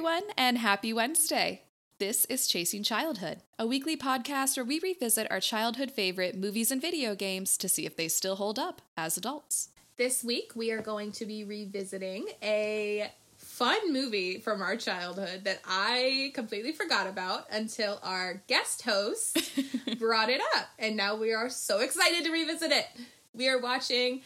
everyone, 0.00 0.30
and 0.38 0.56
happy 0.56 0.94
Wednesday. 0.94 1.60
This 1.98 2.24
is 2.24 2.46
Chasing 2.46 2.82
Childhood, 2.82 3.42
a 3.58 3.66
weekly 3.66 3.98
podcast 3.98 4.56
where 4.56 4.64
we 4.64 4.80
revisit 4.80 5.30
our 5.30 5.40
childhood 5.40 5.90
favorite 5.90 6.34
movies 6.34 6.70
and 6.70 6.80
video 6.80 7.14
games 7.14 7.58
to 7.58 7.68
see 7.68 7.84
if 7.84 7.96
they 7.96 8.08
still 8.08 8.36
hold 8.36 8.58
up 8.58 8.80
as 8.96 9.18
adults. 9.18 9.68
This 9.98 10.24
week, 10.24 10.52
we 10.56 10.70
are 10.70 10.80
going 10.80 11.12
to 11.12 11.26
be 11.26 11.44
revisiting 11.44 12.28
a 12.42 13.12
fun 13.36 13.92
movie 13.92 14.38
from 14.38 14.62
our 14.62 14.74
childhood 14.74 15.44
that 15.44 15.60
I 15.68 16.32
completely 16.34 16.72
forgot 16.72 17.06
about 17.06 17.44
until 17.52 18.00
our 18.02 18.42
guest 18.46 18.80
host 18.80 19.52
brought 19.98 20.30
it 20.30 20.40
up. 20.56 20.68
And 20.78 20.96
now 20.96 21.14
we 21.14 21.34
are 21.34 21.50
so 21.50 21.80
excited 21.80 22.24
to 22.24 22.32
revisit 22.32 22.72
it. 22.72 22.86
We 23.34 23.50
are 23.50 23.60
watching 23.60 24.22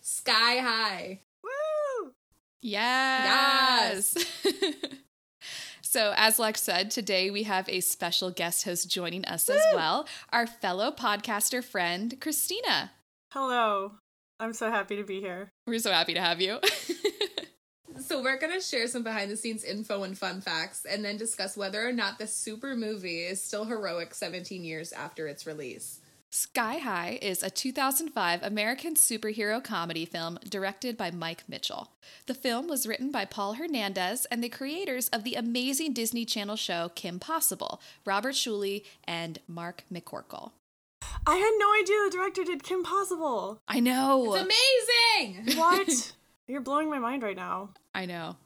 Sky 0.00 0.56
High. 0.58 1.20
Woo! 1.44 2.10
Yes. 2.60 4.16
so, 5.92 6.14
as 6.16 6.38
Lex 6.38 6.62
said, 6.62 6.90
today 6.90 7.30
we 7.30 7.42
have 7.42 7.68
a 7.68 7.80
special 7.80 8.30
guest 8.30 8.64
host 8.64 8.90
joining 8.90 9.26
us 9.26 9.50
as 9.50 9.60
well, 9.74 10.08
our 10.30 10.46
fellow 10.46 10.90
podcaster 10.90 11.62
friend, 11.62 12.18
Christina. 12.18 12.92
Hello. 13.30 13.92
I'm 14.40 14.54
so 14.54 14.70
happy 14.70 14.96
to 14.96 15.04
be 15.04 15.20
here. 15.20 15.50
We're 15.66 15.78
so 15.80 15.92
happy 15.92 16.14
to 16.14 16.20
have 16.22 16.40
you. 16.40 16.60
So, 18.00 18.22
we're 18.22 18.38
going 18.38 18.58
to 18.58 18.64
share 18.64 18.86
some 18.86 19.02
behind 19.02 19.30
the 19.30 19.36
scenes 19.36 19.64
info 19.64 20.02
and 20.02 20.16
fun 20.16 20.40
facts 20.40 20.86
and 20.90 21.04
then 21.04 21.18
discuss 21.18 21.58
whether 21.58 21.86
or 21.86 21.92
not 21.92 22.18
this 22.18 22.34
super 22.34 22.74
movie 22.74 23.20
is 23.20 23.42
still 23.42 23.66
heroic 23.66 24.14
17 24.14 24.64
years 24.64 24.92
after 24.92 25.28
its 25.28 25.46
release. 25.46 26.00
Sky 26.34 26.78
High 26.78 27.18
is 27.20 27.42
a 27.42 27.50
2005 27.50 28.42
American 28.42 28.94
superhero 28.94 29.62
comedy 29.62 30.06
film 30.06 30.38
directed 30.48 30.96
by 30.96 31.10
Mike 31.10 31.44
Mitchell. 31.46 31.92
The 32.24 32.32
film 32.32 32.68
was 32.68 32.86
written 32.86 33.12
by 33.12 33.26
Paul 33.26 33.52
Hernandez 33.52 34.24
and 34.30 34.42
the 34.42 34.48
creators 34.48 35.08
of 35.10 35.24
the 35.24 35.34
amazing 35.34 35.92
Disney 35.92 36.24
Channel 36.24 36.56
show 36.56 36.90
Kim 36.94 37.18
Possible, 37.18 37.82
Robert 38.06 38.32
Schooley 38.34 38.82
and 39.04 39.40
Mark 39.46 39.84
McCorkle. 39.92 40.52
I 41.26 41.36
had 41.36 41.52
no 41.58 41.70
idea 41.74 41.96
the 42.02 42.16
director 42.16 42.44
did 42.44 42.62
Kim 42.62 42.82
Possible. 42.82 43.60
I 43.68 43.80
know. 43.80 44.34
It's 44.34 44.46
amazing! 45.20 45.58
What? 45.58 46.14
You're 46.48 46.62
blowing 46.62 46.88
my 46.88 46.98
mind 46.98 47.22
right 47.22 47.36
now. 47.36 47.74
I 47.94 48.06
know. 48.06 48.36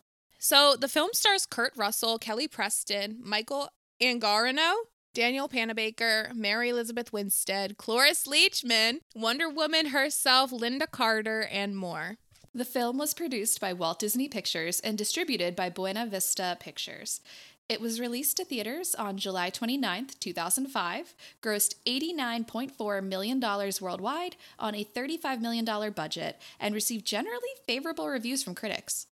So 0.41 0.75
the 0.75 0.89
film 0.89 1.11
stars 1.13 1.47
Kurt 1.47 1.73
Russell, 1.77 2.19
Kelly 2.19 2.49
Preston, 2.49 3.21
Michael 3.23 3.69
Angarano, 4.03 4.75
Danielle 5.17 5.49
Panabaker, 5.49 6.35
Mary 6.35 6.69
Elizabeth 6.69 7.11
Winstead, 7.11 7.79
Cloris 7.79 8.27
Leachman, 8.27 8.99
Wonder 9.15 9.49
Woman 9.49 9.87
herself, 9.87 10.51
Lynda 10.51 10.91
Carter, 10.91 11.49
and 11.51 11.75
more. 11.75 12.19
The 12.55 12.67
film 12.67 12.99
was 12.99 13.15
produced 13.15 13.59
by 13.59 13.73
Walt 13.73 13.99
Disney 13.99 14.29
Pictures 14.29 14.79
and 14.81 14.99
distributed 14.99 15.57
by 15.57 15.71
Buena 15.71 16.05
Vista 16.05 16.59
Pictures. 16.61 17.23
It 17.67 17.81
was 17.81 17.99
released 17.99 18.37
to 18.37 18.45
theaters 18.45 18.95
on 18.95 19.17
July 19.17 19.49
29, 19.49 20.09
2005, 20.21 21.15
grossed 21.41 21.77
$89.4 21.87 23.03
million 23.03 23.41
worldwide 23.81 24.37
on 24.59 24.75
a 24.75 24.85
$35 24.85 25.41
million 25.41 25.93
budget, 25.93 26.39
and 26.61 26.75
received 26.75 27.07
generally 27.07 27.41
favorable 27.67 28.07
reviews 28.07 28.43
from 28.43 28.55
critics. 28.55 29.07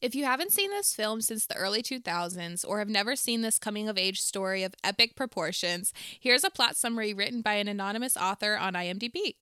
If 0.00 0.14
you 0.14 0.24
haven't 0.24 0.52
seen 0.52 0.70
this 0.70 0.94
film 0.94 1.20
since 1.20 1.44
the 1.44 1.56
early 1.56 1.82
2000s 1.82 2.64
or 2.66 2.78
have 2.78 2.88
never 2.88 3.14
seen 3.14 3.42
this 3.42 3.58
coming 3.58 3.86
of 3.86 3.98
age 3.98 4.18
story 4.20 4.62
of 4.62 4.74
epic 4.82 5.14
proportions, 5.14 5.92
here's 6.18 6.42
a 6.42 6.48
plot 6.48 6.74
summary 6.74 7.12
written 7.12 7.42
by 7.42 7.54
an 7.54 7.68
anonymous 7.68 8.16
author 8.16 8.56
on 8.56 8.72
IMDb. 8.72 9.34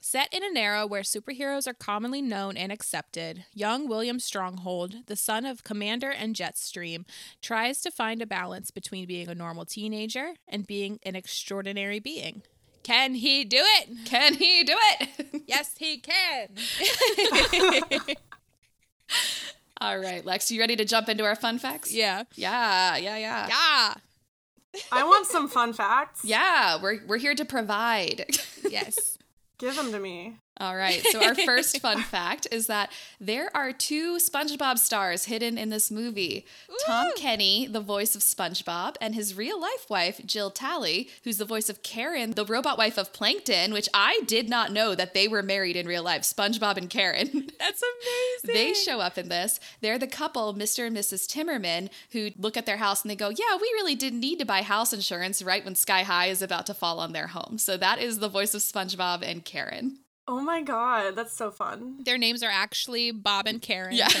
Set 0.00 0.28
in 0.32 0.44
an 0.44 0.56
era 0.56 0.86
where 0.86 1.02
superheroes 1.02 1.66
are 1.66 1.74
commonly 1.74 2.22
known 2.22 2.56
and 2.56 2.70
accepted, 2.70 3.44
young 3.52 3.88
William 3.88 4.20
Stronghold, 4.20 5.06
the 5.06 5.16
son 5.16 5.44
of 5.44 5.64
Commander 5.64 6.10
and 6.10 6.36
Jetstream, 6.36 7.04
tries 7.40 7.80
to 7.80 7.90
find 7.90 8.22
a 8.22 8.26
balance 8.26 8.70
between 8.70 9.06
being 9.06 9.28
a 9.28 9.34
normal 9.34 9.64
teenager 9.64 10.34
and 10.46 10.68
being 10.68 11.00
an 11.04 11.16
extraordinary 11.16 11.98
being. 11.98 12.42
Can 12.84 13.14
he 13.14 13.44
do 13.44 13.60
it? 13.60 14.06
Can 14.06 14.34
he 14.34 14.62
do 14.62 14.74
it? 14.76 15.42
Yes, 15.46 15.74
he 15.78 15.98
can. 15.98 16.48
All 19.80 19.98
right, 19.98 20.24
Lex, 20.24 20.50
you 20.50 20.60
ready 20.60 20.76
to 20.76 20.84
jump 20.84 21.08
into 21.08 21.24
our 21.24 21.34
fun 21.34 21.58
facts? 21.58 21.92
yeah. 21.92 22.22
Yeah, 22.34 22.96
yeah, 22.96 23.16
yeah. 23.16 23.48
Yeah. 23.48 23.94
I 24.92 25.04
want 25.04 25.26
some 25.26 25.48
fun 25.48 25.72
facts. 25.72 26.24
Yeah, 26.24 26.80
we're, 26.80 27.00
we're 27.06 27.18
here 27.18 27.34
to 27.34 27.44
provide. 27.44 28.26
Yes. 28.68 29.18
Give 29.58 29.74
them 29.76 29.92
to 29.92 29.98
me. 29.98 30.36
All 30.58 30.76
right. 30.76 31.02
So 31.10 31.24
our 31.24 31.34
first 31.34 31.80
fun 31.80 32.02
fact 32.02 32.46
is 32.52 32.66
that 32.66 32.92
there 33.18 33.54
are 33.56 33.72
two 33.72 34.18
SpongeBob 34.18 34.78
stars 34.78 35.24
hidden 35.24 35.56
in 35.56 35.70
this 35.70 35.90
movie. 35.90 36.44
Tom 36.86 37.08
Kenny, 37.16 37.66
the 37.66 37.80
voice 37.80 38.14
of 38.14 38.20
SpongeBob, 38.20 38.96
and 39.00 39.14
his 39.14 39.34
real 39.34 39.60
life 39.60 39.88
wife, 39.88 40.20
Jill 40.26 40.50
Talley, 40.50 41.08
who's 41.24 41.38
the 41.38 41.46
voice 41.46 41.70
of 41.70 41.82
Karen, 41.82 42.32
the 42.32 42.44
robot 42.44 42.76
wife 42.76 42.98
of 42.98 43.12
Plankton, 43.14 43.72
which 43.72 43.88
I 43.94 44.20
did 44.26 44.48
not 44.48 44.72
know 44.72 44.94
that 44.94 45.14
they 45.14 45.26
were 45.26 45.42
married 45.42 45.74
in 45.74 45.86
real 45.86 46.02
life, 46.02 46.22
SpongeBob 46.22 46.76
and 46.76 46.90
Karen. 46.90 47.30
That's 47.58 47.82
amazing. 48.44 48.54
They 48.54 48.74
show 48.74 49.00
up 49.00 49.16
in 49.16 49.30
this. 49.30 49.58
They're 49.80 49.98
the 49.98 50.06
couple, 50.06 50.54
Mr. 50.54 50.86
and 50.86 50.96
Mrs. 50.96 51.26
Timmerman, 51.26 51.88
who 52.10 52.30
look 52.38 52.58
at 52.58 52.66
their 52.66 52.76
house 52.76 53.02
and 53.02 53.10
they 53.10 53.16
go, 53.16 53.30
Yeah, 53.30 53.56
we 53.56 53.68
really 53.74 53.94
didn't 53.94 54.20
need 54.20 54.38
to 54.38 54.44
buy 54.44 54.62
house 54.62 54.92
insurance 54.92 55.42
right 55.42 55.64
when 55.64 55.74
Sky 55.74 56.02
High 56.02 56.26
is 56.26 56.42
about 56.42 56.66
to 56.66 56.74
fall 56.74 57.00
on 57.00 57.12
their 57.12 57.28
home. 57.28 57.56
So 57.56 57.78
that 57.78 57.98
is 57.98 58.18
the 58.18 58.28
voice 58.28 58.54
of 58.54 58.60
SpongeBob 58.60 59.22
and 59.22 59.44
Karen. 59.44 59.98
Oh 60.28 60.40
my 60.40 60.62
god, 60.62 61.16
that's 61.16 61.32
so 61.32 61.50
fun. 61.50 61.96
Their 62.04 62.16
names 62.18 62.42
are 62.42 62.50
actually 62.50 63.10
Bob 63.10 63.46
and 63.46 63.60
Karen. 63.60 63.94
Yeah. 63.94 64.08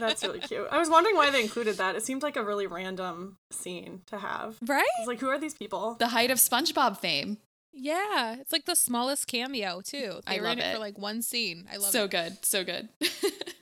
That's 0.00 0.22
really 0.22 0.40
cute. 0.40 0.66
I 0.70 0.78
was 0.78 0.88
wondering 0.88 1.14
why 1.14 1.30
they 1.30 1.42
included 1.42 1.76
that. 1.76 1.94
It 1.94 2.02
seemed 2.02 2.22
like 2.22 2.36
a 2.36 2.42
really 2.44 2.66
random 2.66 3.36
scene 3.50 4.00
to 4.06 4.18
have. 4.18 4.56
right? 4.66 4.78
I 4.80 5.00
was 5.00 5.08
like, 5.08 5.20
who 5.20 5.28
are 5.28 5.38
these 5.38 5.52
people? 5.54 5.96
the 5.98 6.08
height 6.08 6.30
of 6.30 6.38
SpongeBob 6.38 6.96
fame. 6.98 7.36
Yeah. 7.72 8.36
It's 8.40 8.50
like 8.52 8.64
the 8.64 8.74
smallest 8.76 9.26
cameo, 9.26 9.82
too. 9.82 10.20
They 10.26 10.38
I 10.38 10.40
were 10.40 10.46
in 10.46 10.58
love 10.58 10.58
it, 10.58 10.64
it. 10.64 10.72
for 10.74 10.78
like 10.80 10.98
one 10.98 11.20
scene. 11.22 11.66
I 11.70 11.76
love 11.76 11.90
so 11.90 12.04
it. 12.04 12.08
So 12.08 12.08
good, 12.08 12.44
so 12.44 12.64
good. 12.64 12.88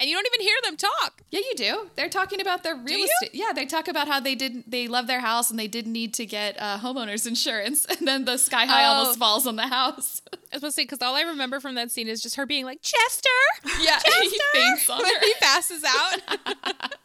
And 0.00 0.08
you 0.08 0.16
don't 0.16 0.26
even 0.34 0.40
hear 0.40 0.56
them 0.64 0.76
talk. 0.78 1.20
yeah, 1.30 1.40
you 1.40 1.54
do. 1.56 1.90
They're 1.94 2.08
talking 2.08 2.40
about 2.40 2.62
their 2.62 2.74
real 2.74 3.04
estate. 3.04 3.34
Yeah, 3.34 3.52
they 3.54 3.66
talk 3.66 3.86
about 3.86 4.08
how 4.08 4.18
they 4.18 4.34
didn't 4.34 4.70
they 4.70 4.88
love 4.88 5.06
their 5.06 5.20
house 5.20 5.50
and 5.50 5.58
they 5.58 5.68
didn't 5.68 5.92
need 5.92 6.14
to 6.14 6.24
get 6.24 6.56
uh, 6.58 6.78
homeowners 6.78 7.26
insurance, 7.28 7.84
and 7.84 8.08
then 8.08 8.24
the 8.24 8.38
sky 8.38 8.64
high 8.64 8.84
Oh. 8.86 8.94
almost 8.94 9.18
falls 9.18 9.46
on 9.46 9.56
the 9.56 9.66
house. 9.66 10.22
I 10.32 10.36
was 10.36 10.40
supposed 10.54 10.62
to 10.64 10.72
say, 10.80 10.84
because 10.84 11.02
all 11.02 11.14
I 11.14 11.20
remember 11.20 11.60
from 11.60 11.74
that 11.76 11.90
scene 11.90 12.08
is 12.08 12.22
just 12.22 12.36
her 12.36 12.46
being 12.46 12.64
like, 12.64 12.80
Chester! 12.82 13.28
yeah, 13.82 14.00
he 14.22 14.40
faints 14.54 14.88
on 14.90 15.04
her. 15.04 15.20
he 15.22 15.34
passes 15.40 15.84
out. 15.86 16.96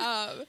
um, 0.00 0.44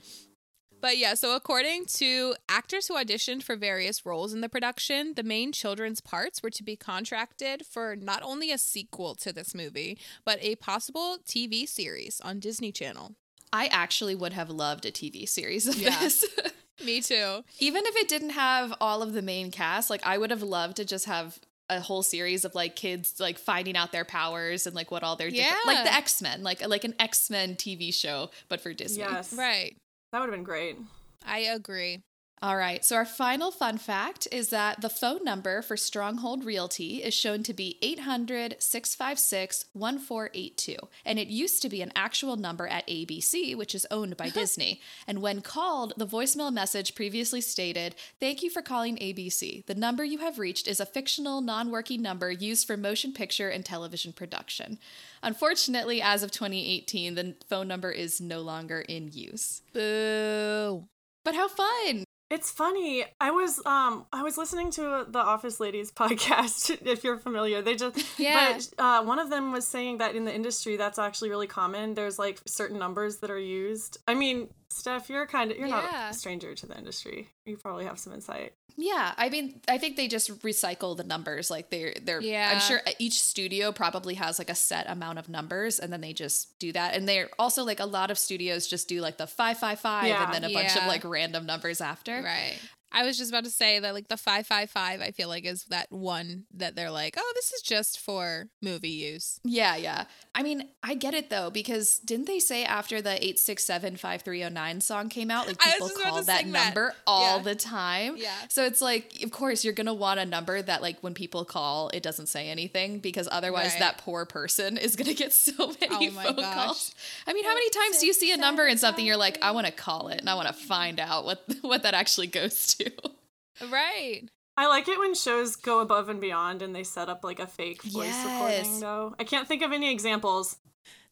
but 0.83 0.97
yeah, 0.97 1.13
so 1.13 1.33
according 1.35 1.85
to 1.85 2.35
actors 2.49 2.88
who 2.89 2.95
auditioned 2.95 3.41
for 3.41 3.55
various 3.55 4.05
roles 4.05 4.33
in 4.33 4.41
the 4.41 4.49
production, 4.49 5.13
the 5.16 5.23
main 5.23 5.53
children's 5.53 6.01
parts 6.01 6.44
were 6.44 6.49
to 6.49 6.61
be 6.61 6.75
contracted 6.75 7.66
for 7.66 7.95
not 7.95 8.21
only 8.21 8.51
a 8.51 8.57
sequel 8.57 9.16
to 9.16 9.31
this 9.31 9.55
movie, 9.55 9.97
but 10.25 10.38
a 10.41 10.55
possible 10.57 11.17
TV 11.25 11.66
series 11.67 12.19
on 12.21 12.39
Disney 12.41 12.73
Channel. 12.73 13.16
I 13.53 13.67
actually 13.67 14.13
would 14.13 14.33
have 14.33 14.50
loved 14.50 14.85
a 14.85 14.91
TV 14.91 15.25
series 15.27 15.68
of 15.68 15.77
Yeah. 15.77 15.97
this. 16.01 16.25
Me 16.83 17.00
too. 17.00 17.44
Even 17.59 17.83
if 17.85 17.95
it 17.95 18.09
didn't 18.09 18.31
have 18.31 18.74
all 18.81 19.01
of 19.01 19.13
the 19.13 19.21
main 19.21 19.51
cast, 19.51 19.89
like 19.89 20.06
I 20.06 20.18
would 20.18 20.31
have 20.31 20.44
loved 20.44 20.75
to 20.77 20.85
just 20.85 21.06
have 21.06 21.39
a 21.69 21.80
whole 21.80 22.03
series 22.03 22.44
of 22.44 22.56
like 22.56 22.75
kids 22.75 23.21
like 23.21 23.38
finding 23.38 23.77
out 23.77 23.91
their 23.94 24.03
powers 24.03 24.68
and 24.68 24.75
like 24.75 24.91
what 24.91 25.01
all 25.01 25.15
their 25.15 25.30
different, 25.30 25.65
like 25.65 25.85
the 25.85 25.94
X 25.94 26.21
Men, 26.21 26.44
like 26.44 26.68
like 26.68 26.83
an 26.83 26.94
X 27.00 27.30
Men 27.30 27.56
TV 27.56 27.94
show, 27.94 28.31
but 28.50 28.59
for 28.59 28.74
Disney. 28.74 29.03
yes. 29.03 29.31
Right. 29.33 29.77
That 30.13 30.19
would 30.19 30.27
have 30.27 30.36
been 30.36 30.44
great. 30.44 30.77
I 31.25 31.39
agree. 31.39 32.04
All 32.44 32.57
right. 32.57 32.84
So 32.84 32.98
our 32.98 33.06
final 33.06 33.51
fun 33.51 33.78
fact 33.78 34.28
is 34.30 34.50
that 34.50 34.81
the 34.81 34.90
phone 34.90 35.24
number 35.24 35.62
for 35.62 35.78
Stronghold 35.78 36.44
Realty 36.44 37.01
is 37.01 37.13
shown 37.13 37.42
to 37.44 37.54
be 37.54 37.78
800-656-1482, 37.81 40.78
and 41.06 41.19
it 41.19 41.30
used 41.30 41.62
to 41.62 41.69
be 41.69 41.81
an 41.81 41.94
actual 41.95 42.36
number 42.36 42.68
at 42.68 42.86
ABC, 42.86 43.56
which 43.56 43.74
is 43.74 43.88
owned 43.90 44.18
by 44.18 44.28
Disney. 44.30 44.81
And 45.07 45.22
when 45.22 45.40
called, 45.40 45.94
the 45.95 46.06
voicemail 46.06 46.51
message 46.51 46.95
previously 46.95 47.40
stated, 47.40 47.95
"Thank 48.19 48.44
you 48.44 48.50
for 48.50 48.62
calling 48.62 48.98
ABC. 48.98 49.66
The 49.66 49.75
number 49.75 50.04
you 50.04 50.18
have 50.18 50.38
reached 50.38 50.68
is 50.68 50.81
a 50.81 50.86
fictional 50.86 51.40
non-working 51.40 52.01
number 52.01 52.30
used 52.30 52.68
for 52.68 52.75
motion 52.75 53.13
picture 53.13 53.48
and 53.48 53.63
television 53.63 54.12
production." 54.12 54.80
Unfortunately, 55.22 56.01
as 56.01 56.24
of 56.24 56.31
2018, 56.31 57.16
the 57.16 57.36
phone 57.48 57.69
number 57.69 57.92
is 57.92 58.19
no 58.19 58.42
longer 58.42 58.81
in 58.81 59.12
use. 59.13 59.62
Boo. 59.72 60.90
But 61.24 61.36
how 61.36 61.48
fun! 61.48 62.04
It's 62.29 62.49
funny. 62.49 63.05
I 63.21 63.31
was 63.31 63.63
um 63.65 64.05
I 64.11 64.23
was 64.23 64.37
listening 64.37 64.71
to 64.71 65.05
the 65.07 65.19
Office 65.19 65.59
Ladies 65.59 65.91
podcast. 66.01 66.85
If 66.85 67.03
you're 67.03 67.19
familiar, 67.19 67.61
they 67.61 67.75
just 67.75 68.19
Yeah. 68.19 68.53
But 68.53 68.69
uh, 68.83 69.03
one 69.03 69.19
of 69.19 69.29
them 69.29 69.51
was 69.51 69.67
saying 69.67 69.99
that 69.99 70.15
in 70.15 70.25
the 70.25 70.33
industry, 70.33 70.77
that's 70.77 70.97
actually 70.97 71.29
really 71.29 71.47
common. 71.47 71.93
There's 71.93 72.17
like 72.17 72.41
certain 72.45 72.79
numbers 72.79 73.17
that 73.17 73.29
are 73.29 73.39
used. 73.39 73.97
I 74.07 74.13
mean, 74.13 74.49
Steph, 74.73 75.09
you're 75.09 75.25
kind 75.25 75.51
of 75.51 75.57
you're 75.57 75.67
not 75.67 76.11
a 76.11 76.13
stranger 76.13 76.55
to 76.55 76.65
the 76.65 76.77
industry. 76.77 77.29
You 77.45 77.57
probably 77.57 77.85
have 77.85 77.99
some 77.99 78.13
insight. 78.13 78.53
Yeah, 78.75 79.13
I 79.17 79.29
mean, 79.29 79.61
I 79.67 79.77
think 79.77 79.97
they 79.97 80.07
just 80.07 80.41
recycle 80.41 80.97
the 80.97 81.03
numbers. 81.03 81.51
Like 81.51 81.69
they're 81.69 81.93
they're. 82.01 82.21
Yeah. 82.21 82.51
I'm 82.53 82.59
sure 82.59 82.81
each 82.97 83.21
studio 83.21 83.71
probably 83.71 84.15
has 84.15 84.39
like 84.39 84.49
a 84.49 84.55
set 84.55 84.89
amount 84.89 85.19
of 85.19 85.29
numbers, 85.29 85.79
and 85.79 85.93
then 85.93 86.01
they 86.01 86.13
just 86.13 86.57
do 86.59 86.71
that. 86.71 86.95
And 86.95 87.07
they're 87.07 87.29
also 87.37 87.63
like 87.63 87.79
a 87.79 87.85
lot 87.85 88.09
of 88.09 88.17
studios 88.17 88.67
just 88.67 88.87
do 88.87 88.99
like 88.99 89.17
the 89.17 89.27
five 89.27 89.57
five 89.59 89.79
five, 89.79 90.05
and 90.05 90.33
then 90.33 90.43
a 90.43 90.53
bunch 90.53 90.75
of 90.75 90.85
like 90.87 91.03
random 91.03 91.45
numbers 91.45 91.81
after. 91.81 92.21
Right. 92.21 92.57
I 92.94 93.04
was 93.04 93.18
just 93.18 93.31
about 93.31 93.44
to 93.45 93.50
say 93.50 93.80
that 93.80 93.94
like 93.94 94.07
the 94.07 94.18
555 94.18 95.01
I 95.01 95.12
feel 95.12 95.28
like 95.28 95.45
is 95.45 95.63
that 95.66 95.92
one 95.92 96.44
that 96.54 96.75
they're 96.75 96.92
like, 96.92 97.16
"Oh, 97.18 97.31
this 97.36 97.51
is 97.51 97.62
just 97.62 98.00
for 98.00 98.48
movie 98.62 98.90
use." 98.90 99.40
Yeah, 99.44 99.75
yeah. 99.75 100.06
I 100.36 100.44
mean, 100.44 100.69
I 100.84 100.94
get 100.95 101.13
it 101.13 101.30
though 101.30 101.50
because 101.50 102.00
didn't 102.00 102.28
they 102.28 102.40
say 102.40 102.63
after 102.63 103.01
the 103.01 103.24
eight 103.24 103.40
six 103.40 103.63
seven 103.63 103.98
five 103.98 104.22
three 104.22 104.40
zero 104.40 104.50
nine 104.50 104.80
song 104.81 105.10
came 105.10 105.31
out, 105.31 105.48
like 105.48 105.60
people 105.60 105.90
called 105.90 106.25
that 106.28 106.42
sing 106.42 106.51
that. 106.51 106.66
number 106.68 106.94
all 107.07 107.38
Yeah. 107.38 107.44
the 107.44 107.56
time? 107.56 108.16
Yeah. 108.18 108.31
So 108.50 108.63
it's 108.66 108.81
like, 108.81 109.22
of 109.24 109.31
course, 109.31 109.63
you're 109.63 109.74
gonna 109.74 109.94
want 109.94 110.19
a 110.19 110.25
number 110.25 110.62
that 110.62 110.81
like 110.81 111.00
when 111.01 111.13
people 111.13 111.45
call, 111.45 111.90
it 111.94 112.04
doesn't 112.04 112.28
say 112.28 112.50
anything 112.50 113.00
because 113.00 113.28
otherwise 113.31 113.72
Right. 113.72 113.80
that 113.80 113.98
poor 113.98 114.25
person 114.25 114.78
is 114.78 114.95
gonna 114.95 115.13
get 115.13 115.34
so 115.48 115.74
many 115.81 116.10
Oh 116.10 116.12
my 116.12 116.24
phone 116.25 116.36
gosh. 116.36 116.54
calls. 116.56 116.95
I 117.28 117.34
mean, 117.34 117.44
how 117.44 117.54
many 117.54 117.69
times 117.72 118.00
do 118.00 118.06
you 118.07 118.13
see 118.13 118.31
a 118.31 118.38
number 118.38 118.66
in 118.68 118.78
something 118.78 119.06
you're 119.06 119.18
like, 119.18 119.38
I 119.42 119.51
want 119.51 119.66
to 119.68 119.74
call 119.74 120.10
it 120.10 120.19
and 120.19 120.30
I 120.30 120.36
want 120.36 120.48
to 120.48 120.54
find 120.54 121.00
out 121.00 121.25
what 121.25 121.44
what 121.62 121.84
that 121.84 121.94
actually 121.95 122.28
goes 122.28 122.75
to? 122.75 122.82
Right. 123.69 124.24
I 124.57 124.68
like 124.68 124.88
it 124.88 125.00
when 125.00 125.13
shows 125.15 125.56
go 125.56 125.80
above 125.80 126.09
and 126.09 126.19
beyond 126.19 126.62
and 126.62 126.75
they 126.75 126.83
set 126.83 127.09
up 127.09 127.24
like 127.24 127.39
a 127.39 127.47
fake 127.47 127.81
voice 127.83 128.07
Yes. 128.07 128.25
recording 128.25 128.80
though. 128.80 129.15
I 129.19 129.24
can't 129.24 129.47
think 129.47 129.62
of 129.62 129.71
any 129.71 129.91
examples. 129.91 130.57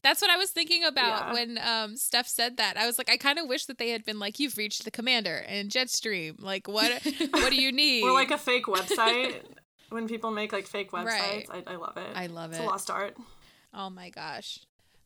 That's 0.04 0.22
what 0.22 0.32
I 0.32 0.38
was 0.38 0.50
thinking 0.50 0.84
about 0.84 1.28
Yeah. 1.28 1.34
when 1.34 1.60
um 1.60 1.96
Steph 1.98 2.28
said 2.28 2.58
that. 2.58 2.78
I 2.78 2.88
was 2.88 2.98
like, 2.98 3.10
I 3.10 3.18
kind 3.18 3.38
of 3.40 3.48
wish 3.48 3.66
that 3.68 3.78
they 3.78 3.90
had 3.90 4.04
been 4.06 4.18
like, 4.20 4.40
"You've 4.40 4.58
reached 4.58 4.84
the 4.86 4.92
commander 4.92 5.46
and 5.48 5.70
Jetstream. 5.70 6.42
Like, 6.42 6.68
what? 6.68 6.92
what 7.32 7.52
do 7.52 7.56
you 7.62 7.72
need?" 7.84 8.04
Or 8.04 8.12
like 8.12 8.32
a 8.32 8.38
fake 8.38 8.66
website. 8.66 9.36
when 9.90 10.08
people 10.08 10.32
make 10.32 10.52
like 10.52 10.66
fake 10.66 10.92
websites. 10.92 11.06
Right. 11.06 11.64
I, 11.68 11.74
I 11.74 11.76
love 11.76 11.98
it. 11.98 12.10
I 12.16 12.26
love 12.28 12.52
It's 12.52 12.60
it. 12.60 12.64
a 12.64 12.68
lost 12.68 12.90
art. 12.90 13.16
Oh 13.74 13.90
my 13.92 14.10
gosh. 14.10 14.60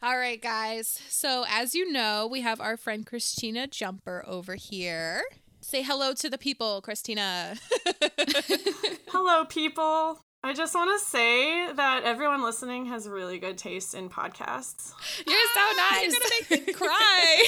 All 0.04 0.18
right, 0.18 0.42
guys. 0.42 1.00
So, 1.10 1.46
as 1.50 1.74
you 1.74 1.92
know, 1.92 2.28
we 2.30 2.42
have 2.42 2.62
our 2.62 2.78
friend 2.78 3.06
Christina 3.06 3.66
Jumper 3.68 4.24
over 4.28 4.56
here. 4.56 5.24
Say 5.68 5.82
hello 5.82 6.14
to 6.14 6.30
the 6.30 6.38
people, 6.38 6.80
Christina. 6.82 7.56
Hello, 9.08 9.46
people. 9.46 10.20
I 10.44 10.54
just 10.54 10.76
want 10.76 10.92
to 10.92 11.04
say 11.04 11.74
that 11.74 12.04
everyone 12.04 12.44
listening 12.44 12.86
has 12.86 13.08
really 13.08 13.40
good 13.40 13.58
taste 13.58 13.96
in 13.96 14.08
podcasts. 14.08 14.92
You're 15.26 15.36
so 15.56 15.72
nice. 15.78 16.04
You're 16.04 16.12
gonna 16.12 16.30
make 16.52 16.68
me 16.68 16.74
cry. 16.78 17.46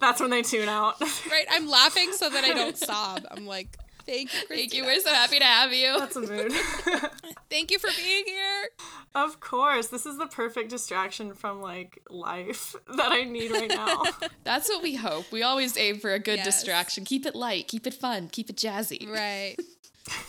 That's 0.00 0.20
when 0.20 0.30
they 0.30 0.42
tune 0.42 0.68
out. 0.68 1.00
right? 1.00 1.46
I'm 1.48 1.68
laughing 1.68 2.10
so 2.10 2.28
that 2.28 2.42
I 2.42 2.52
don't 2.52 2.76
sob. 2.76 3.24
I'm 3.30 3.46
like, 3.46 3.76
thank 4.10 4.32
you, 4.34 4.46
Christina. 4.46 4.56
Thank 4.58 4.74
you. 4.74 4.84
We're 4.84 5.00
so 5.00 5.10
happy 5.10 5.38
to 5.38 5.44
have 5.44 5.72
you. 5.72 5.98
That's 5.98 6.16
a 6.16 6.20
mood. 6.20 6.52
Thank 7.50 7.70
you 7.72 7.78
for 7.80 7.90
being 7.96 8.24
here. 8.26 8.68
of 9.14 9.40
course, 9.40 9.88
this 9.88 10.06
is 10.06 10.18
the 10.18 10.26
perfect 10.26 10.70
distraction 10.70 11.34
from 11.34 11.60
like 11.60 12.00
life 12.08 12.76
that 12.96 13.10
I 13.12 13.24
need 13.24 13.50
right 13.50 13.68
now. 13.68 14.02
That's 14.44 14.68
what 14.68 14.82
we 14.82 14.94
hope. 14.94 15.30
We 15.32 15.42
always 15.42 15.76
aim 15.76 15.98
for 15.98 16.12
a 16.12 16.18
good 16.20 16.36
Yes. 16.38 16.46
distraction. 16.46 17.04
Keep 17.04 17.26
it 17.26 17.34
light, 17.34 17.66
keep 17.68 17.86
it 17.88 17.94
fun, 17.94 18.28
keep 18.28 18.50
it 18.50 18.56
jazzy. 18.56 19.08
Right. 19.08 19.56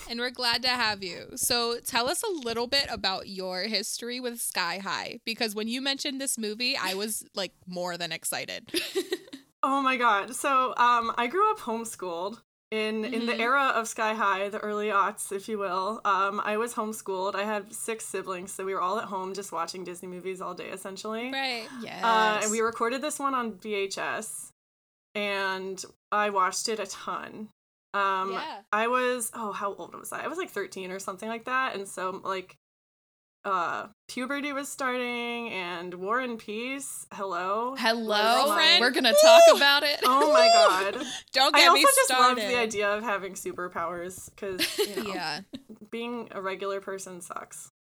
And 0.09 0.19
we're 0.19 0.31
glad 0.31 0.61
to 0.63 0.69
have 0.69 1.03
you. 1.03 1.27
So 1.35 1.77
tell 1.85 2.07
us 2.09 2.23
a 2.23 2.31
little 2.45 2.67
bit 2.67 2.87
about 2.89 3.27
your 3.29 3.63
history 3.63 4.19
with 4.19 4.39
Sky 4.41 4.79
High 4.79 5.19
because 5.25 5.53
when 5.55 5.67
you 5.67 5.79
mentioned 5.81 6.19
this 6.19 6.37
movie, 6.39 6.75
I 6.75 6.93
was 6.95 7.23
like 7.35 7.53
more 7.67 7.97
than 7.97 8.11
excited. 8.11 8.71
oh 9.63 9.81
my 9.81 9.95
god. 9.97 10.35
So, 10.35 10.73
um 10.77 11.11
I 11.17 11.27
grew 11.27 11.49
up 11.51 11.59
homeschooled. 11.59 12.39
In, 12.71 13.03
in 13.03 13.25
the 13.25 13.33
Mhm. 13.33 13.39
era 13.39 13.63
of 13.75 13.89
Sky 13.89 14.13
High, 14.13 14.47
the 14.47 14.59
early 14.59 14.87
aughts, 14.87 15.33
if 15.33 15.49
you 15.49 15.57
will, 15.57 15.99
um, 16.05 16.39
I 16.43 16.55
was 16.55 16.73
homeschooled. 16.75 17.35
I 17.35 17.43
had 17.43 17.73
six 17.73 18.05
siblings, 18.05 18.53
so 18.53 18.63
we 18.63 18.73
were 18.73 18.79
all 18.79 18.97
at 18.97 19.05
home 19.05 19.33
just 19.33 19.51
watching 19.51 19.83
Disney 19.83 20.07
movies 20.07 20.39
all 20.39 20.53
day, 20.53 20.69
essentially. 20.69 21.31
Right. 21.33 21.67
Yes. 21.81 22.01
Uh, 22.01 22.39
and 22.43 22.49
we 22.51 22.61
recorded 22.61 23.01
this 23.01 23.19
one 23.19 23.33
on 23.35 23.53
VHS, 23.59 24.53
and 25.15 25.83
I 26.13 26.29
watched 26.29 26.69
it 26.69 26.79
a 26.79 26.85
ton. 26.87 27.49
Um, 27.93 28.31
Yeah. 28.31 28.61
I 28.71 28.87
was 28.87 29.31
oh, 29.33 29.51
how 29.51 29.73
old 29.73 29.93
was 29.93 30.13
I? 30.13 30.23
I 30.23 30.27
was 30.27 30.37
like 30.37 30.49
thirteen 30.49 30.91
or 30.91 30.99
something 30.99 31.27
like 31.27 31.43
that, 31.45 31.75
and 31.75 31.85
so 31.85 32.21
like, 32.23 32.55
uh, 33.43 33.87
puberty 34.07 34.53
was 34.53 34.69
starting, 34.69 35.49
and 35.49 35.93
Warren 35.95 36.37
Peace. 36.37 37.07
Hello, 37.13 37.75
Hello. 37.77 38.45
was 38.47 38.49
my- 38.49 38.77
We're 38.79 38.91
going 38.91 39.03
to 39.05 39.15
talk 39.21 39.41
about 39.55 39.83
it. 39.83 39.99
Oh 40.03 40.31
my 40.31 40.47
god! 40.47 40.93
Don't 41.33 41.53
get 41.55 41.61
I 41.61 41.63
get 41.63 41.69
also 41.69 41.77
me 41.79 41.85
just 41.95 42.09
loved 42.11 42.41
the 42.41 42.57
idea 42.57 42.89
of 42.95 43.03
having 43.03 43.33
superpowers 43.33 44.29
because 44.29 44.77
you 44.77 45.03
know, 45.03 45.13
Yeah. 45.13 45.39
being 45.89 46.27
a 46.31 46.41
regular 46.41 46.81
person 46.81 47.21
sucks. 47.21 47.71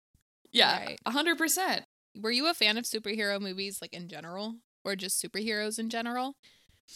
yeah. 0.53 0.85
Right. 0.85 0.99
a 1.07 1.11
100%. 1.13 1.83
Were 2.21 2.31
you 2.33 2.49
a 2.49 2.55
fan 2.55 2.77
of 2.77 2.85
superhero 2.85 3.41
movies 3.41 3.79
like 3.81 3.93
in 3.93 4.09
general 4.09 4.57
or 4.85 4.97
just 4.97 5.23
superheroes 5.23 5.79
in 5.79 5.91
general? 5.91 6.35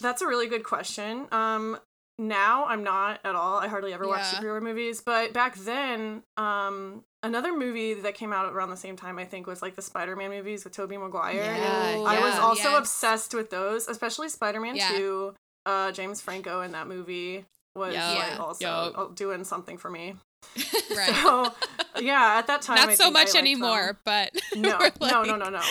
That's 0.01 0.23
a 0.23 0.27
really 0.27 0.49
good 0.49 0.65
question. 0.65 1.27
Um 1.31 1.79
now 2.19 2.65
I'm 2.67 2.83
not 2.85 3.21
at 3.25 3.35
all. 3.35 3.59
I 3.59 3.69
hardly 3.69 3.93
ever 3.93 4.07
watch 4.09 4.23
superhero 4.23 4.63
movies, 4.63 5.03
but 5.05 5.33
back 5.33 5.57
then, 5.57 6.23
um 6.37 7.05
another 7.25 7.57
movie 7.57 7.95
that 7.95 8.15
came 8.15 8.33
out 8.33 8.53
around 8.53 8.71
the 8.71 8.77
same 8.77 8.97
time 8.97 9.19
I 9.19 9.25
think 9.25 9.47
was 9.47 9.61
like 9.63 9.75
the 9.75 9.83
Spider-Man 9.83 10.31
movies 10.31 10.63
with 10.65 10.73
Tobey 10.75 10.97
Maguire. 10.97 11.35
Yeah, 11.35 11.87
and 11.89 12.07
I 12.07 12.21
was 12.21 12.35
also 12.39 12.71
Yes. 12.71 12.79
obsessed 12.79 13.35
with 13.35 13.51
those, 13.51 13.89
especially 13.89 14.29
Spider-Man 14.29 14.77
Yeah. 14.77 14.89
2. 14.97 15.35
Uh 15.67 15.91
James 15.93 16.21
Franco 16.21 16.61
in 16.61 16.73
that 16.73 16.87
movie 16.87 17.45
was 17.75 17.95
Yeah. 17.95 18.13
like 18.15 18.39
also 18.41 18.65
Yup. 18.67 18.99
uh, 18.99 19.05
doing 19.15 19.43
something 19.45 19.79
for 19.79 19.91
me. 19.91 20.15
Right. 20.95 21.15
So, 21.23 21.53
yeah, 22.01 22.37
at 22.39 22.47
that 22.47 22.63
time 22.63 22.79
I 22.79 22.85
Not 22.87 22.97
so 22.97 23.05
think 23.05 23.17
I 23.17 23.21
much 23.21 23.23
liked 23.23 23.33
them. 23.33 23.41
anymore, 23.41 23.99
but 24.05 24.31
No, 24.55 24.79
we're 24.79 25.09
no, 25.11 25.23
no, 25.25 25.37
no, 25.37 25.49
no. 25.51 25.63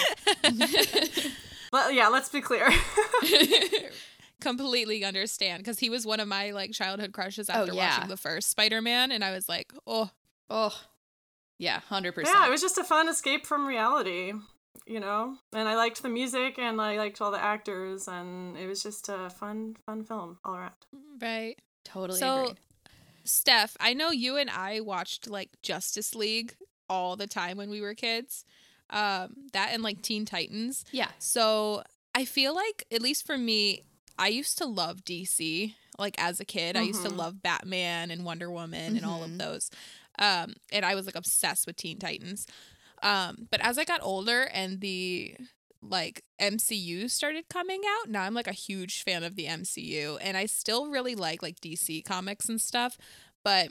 But 1.71 1.93
yeah, 1.93 2.07
let's 2.09 2.29
be 2.29 2.41
clear. 2.41 2.69
completely 4.41 5.05
understand 5.05 5.63
because 5.63 5.79
he 5.79 5.89
was 5.89 6.05
one 6.05 6.19
of 6.19 6.27
my 6.27 6.51
like 6.51 6.71
childhood 6.71 7.13
crushes 7.13 7.49
Oh, 7.49 7.53
after 7.61 7.73
yeah. 7.73 7.95
watching 7.95 8.09
the 8.09 8.17
first 8.17 8.49
Spider-Man 8.49 9.11
and 9.11 9.23
I 9.23 9.31
was 9.31 9.47
like, 9.47 9.71
"Oh, 9.87 10.09
oh, 10.49 10.73
yeah, 11.63 11.79
100%. 11.89 12.25
Yeah, 12.25 12.45
it 12.47 12.51
was 12.51 12.61
just 12.61 12.77
a 12.77 12.83
fun 12.83 13.07
escape 13.09 13.45
from 13.45 13.65
reality, 13.65 14.33
you 14.85 14.99
know. 14.99 15.37
And 15.53 15.67
I 15.67 15.75
liked 15.75 16.01
the 16.03 16.09
music, 16.09 16.57
and 16.59 16.79
I 16.81 16.97
liked 16.97 17.21
all 17.21 17.31
the 17.31 17.41
actors, 17.43 18.07
and 18.07 18.57
it 18.57 18.67
was 18.67 18.83
just 18.83 19.09
a 19.09 19.29
fun, 19.29 19.75
fun 19.85 20.03
film 20.03 20.37
all 20.45 20.55
around. 20.55 20.73
right." 21.21 21.57
totally 21.85 22.19
So- 22.19 22.43
agree. 22.45 22.55
Steph, 23.25 23.75
I 23.79 23.93
know 23.93 24.11
you 24.11 24.35
and 24.37 24.49
I 24.49 24.79
watched 24.81 25.29
like 25.29 25.49
Justice 25.61 26.13
League 26.15 26.55
all 26.89 27.15
the 27.15 27.27
time 27.27 27.55
when 27.57 27.69
we 27.69 27.79
were 27.81 27.93
kids. 27.93 28.43
Um, 28.89 29.35
that 29.53 29.69
and 29.73 29.81
like 29.83 30.01
Teen 30.01 30.25
Titans. 30.25 30.83
Yeah. 30.91 31.09
So 31.19 31.83
I 32.15 32.25
feel 32.25 32.53
like, 32.53 32.85
at 32.91 33.01
least 33.01 33.25
for 33.25 33.37
me, 33.37 33.83
I 34.19 34.27
used 34.27 34.57
to 34.59 34.65
love 34.65 35.03
DC. 35.05 35.73
Like 35.97 36.15
as 36.21 36.39
a 36.39 36.45
kid, 36.45 36.75
I 36.75 36.81
used 36.81 37.03
to 37.03 37.09
Mhm. 37.09 37.17
love 37.17 37.41
Batman 37.41 38.11
and 38.11 38.25
Wonder 38.25 38.49
Woman 38.51 38.97
and 38.97 39.05
all 39.05 39.23
of 39.23 39.31
Mhm. 39.31 39.37
those. 39.39 39.69
Um, 40.19 40.53
and 40.71 40.85
I 40.85 40.95
was 40.95 41.05
like 41.05 41.15
obsessed 41.15 41.67
with 41.67 41.75
Teen 41.75 41.99
Titans. 41.99 42.45
Um, 43.01 43.47
but 43.51 43.59
as 43.61 43.77
I 43.77 43.83
got 43.83 43.99
older 44.01 44.43
and 44.53 44.79
the 44.79 45.35
like 45.81 46.23
MCU 46.39 47.09
started 47.09 47.49
coming 47.49 47.81
out, 47.99 48.09
now 48.09 48.23
I'm 48.23 48.33
like 48.33 48.47
a 48.47 48.53
huge 48.53 49.03
fan 49.03 49.23
of 49.23 49.35
the 49.35 49.45
MCU 49.45 50.17
and 50.21 50.37
I 50.37 50.45
still 50.45 50.87
really 50.89 51.15
like 51.15 51.43
like 51.43 51.59
DC 51.59 52.05
comics 52.05 52.47
and 52.47 52.61
stuff, 52.61 52.97
but 53.43 53.69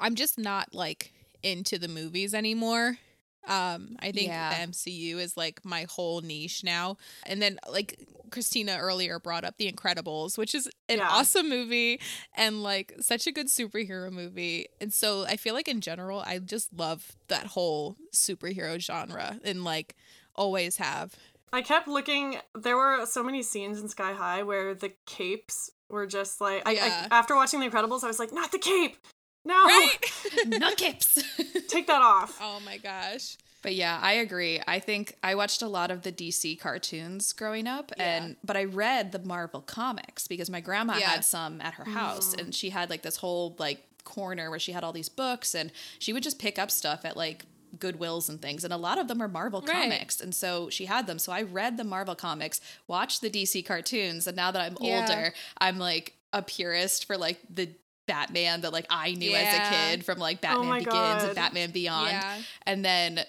I'm 0.00 0.14
just 0.14 0.38
not 0.38 0.74
like 0.74 1.12
into 1.42 1.78
the 1.78 1.88
movies 1.88 2.34
anymore. 2.34 2.98
Um, 3.46 3.96
I 4.00 4.12
think 4.12 4.28
Yeah. 4.28 4.50
the 4.66 4.72
MCU 4.72 5.18
is 5.18 5.36
like 5.36 5.64
my 5.64 5.86
whole 5.90 6.20
niche 6.20 6.64
now. 6.64 6.96
And 7.26 7.40
then 7.42 7.58
like 7.68 8.06
Christina 8.30 8.78
earlier 8.80 9.18
brought 9.18 9.44
up 9.44 9.56
The 9.58 9.70
Incredibles, 9.70 10.38
which 10.38 10.54
is 10.54 10.66
an 10.88 10.98
Yeah. 10.98 11.08
awesome 11.10 11.48
movie 11.48 12.00
and 12.36 12.62
like 12.62 12.94
such 13.00 13.26
a 13.26 13.32
good 13.32 13.48
superhero 13.48 14.10
movie. 14.10 14.66
And 14.80 14.92
so 14.92 15.24
I 15.26 15.36
feel 15.36 15.54
like 15.54 15.68
in 15.68 15.80
general 15.80 16.20
I 16.26 16.38
just 16.38 16.72
love 16.72 17.12
that 17.28 17.46
whole 17.48 17.96
superhero 18.14 18.78
genre 18.80 19.38
and 19.44 19.62
like 19.64 19.94
always 20.34 20.76
have. 20.78 21.14
I 21.52 21.62
kept 21.62 21.86
looking. 21.86 22.38
There 22.54 22.76
were 22.76 23.06
so 23.06 23.22
many 23.22 23.42
scenes 23.44 23.80
in 23.80 23.88
Sky 23.88 24.12
High 24.12 24.42
where 24.42 24.74
the 24.74 24.92
capes 25.06 25.70
were 25.88 26.04
just 26.06 26.40
like. 26.40 26.62
I, 26.66 26.72
Yeah. 26.72 27.06
I 27.10 27.16
after 27.16 27.36
watching 27.36 27.60
The 27.60 27.68
Incredibles, 27.68 28.02
I 28.02 28.08
was 28.08 28.18
like, 28.18 28.32
not 28.32 28.50
the 28.50 28.58
cape. 28.58 28.96
No, 29.44 29.54
Right? 29.66 29.96
Nuggets. 30.46 31.14
take 31.68 31.86
that 31.86 32.00
off. 32.02 32.38
oh 32.40 32.60
my 32.64 32.78
gosh. 32.78 33.36
But 33.62 33.74
yeah, 33.74 33.98
I 34.02 34.14
agree. 34.14 34.60
I 34.66 34.78
think 34.78 35.16
I 35.22 35.34
watched 35.34 35.62
a 35.62 35.68
lot 35.68 35.90
of 35.90 36.02
the 36.02 36.12
DC 36.12 36.60
cartoons 36.60 37.32
growing 37.32 37.66
up 37.66 37.92
and 37.96 38.36
but 38.44 38.56
I 38.58 38.64
read 38.64 39.12
the 39.12 39.18
Marvel 39.20 39.60
comics 39.62 40.26
because 40.28 40.50
my 40.50 40.60
grandma 40.60 40.96
Yeah. 40.98 41.08
had 41.10 41.24
some 41.24 41.60
at 41.62 41.74
her 41.74 41.84
house 41.84 42.32
mm-hmm. 42.32 42.46
and 42.46 42.54
she 42.54 42.70
had 42.70 42.90
like 42.90 43.00
this 43.02 43.16
whole 43.16 43.56
like 43.58 43.82
corner 44.04 44.50
where 44.50 44.58
she 44.58 44.72
had 44.72 44.84
all 44.84 44.92
these 44.92 45.08
books 45.08 45.54
and 45.54 45.72
she 45.98 46.12
would 46.12 46.22
just 46.22 46.38
pick 46.38 46.58
up 46.58 46.70
stuff 46.70 47.04
at 47.06 47.16
like 47.16 47.46
Goodwills 47.78 48.28
and 48.28 48.40
things, 48.40 48.62
and 48.62 48.72
a 48.72 48.76
lot 48.76 48.98
of 48.98 49.08
them 49.08 49.20
are 49.20 49.26
Marvel 49.26 49.60
Right. 49.60 49.90
comics. 49.90 50.20
And 50.20 50.32
so 50.32 50.70
she 50.70 50.84
had 50.84 51.08
them. 51.08 51.18
So 51.18 51.32
I 51.32 51.42
read 51.42 51.76
the 51.76 51.82
Marvel 51.82 52.14
comics, 52.14 52.60
watched 52.86 53.20
the 53.20 53.28
DC 53.28 53.66
cartoons, 53.66 54.28
and 54.28 54.36
now 54.36 54.52
that 54.52 54.62
I'm 54.62 54.76
Yeah. 54.80 55.00
older, 55.00 55.34
I'm 55.58 55.78
like 55.78 56.14
a 56.32 56.40
purist 56.40 57.04
for 57.06 57.16
like 57.18 57.40
the 57.50 57.70
Batman 58.06 58.60
that 58.62 58.72
like 58.72 58.86
I 58.90 59.12
knew 59.12 59.34
as 59.34 59.54
a 59.54 59.70
kid 59.74 60.04
from 60.04 60.18
like 60.18 60.38
oh 60.38 60.40
Batman 60.42 60.68
my 60.68 60.78
Begins 60.80 60.94
God. 60.94 61.24
and 61.24 61.34
Batman 61.34 61.70
Beyond. 61.70 62.08
Yeah. 62.08 62.38
And 62.66 62.84
then 62.84 63.20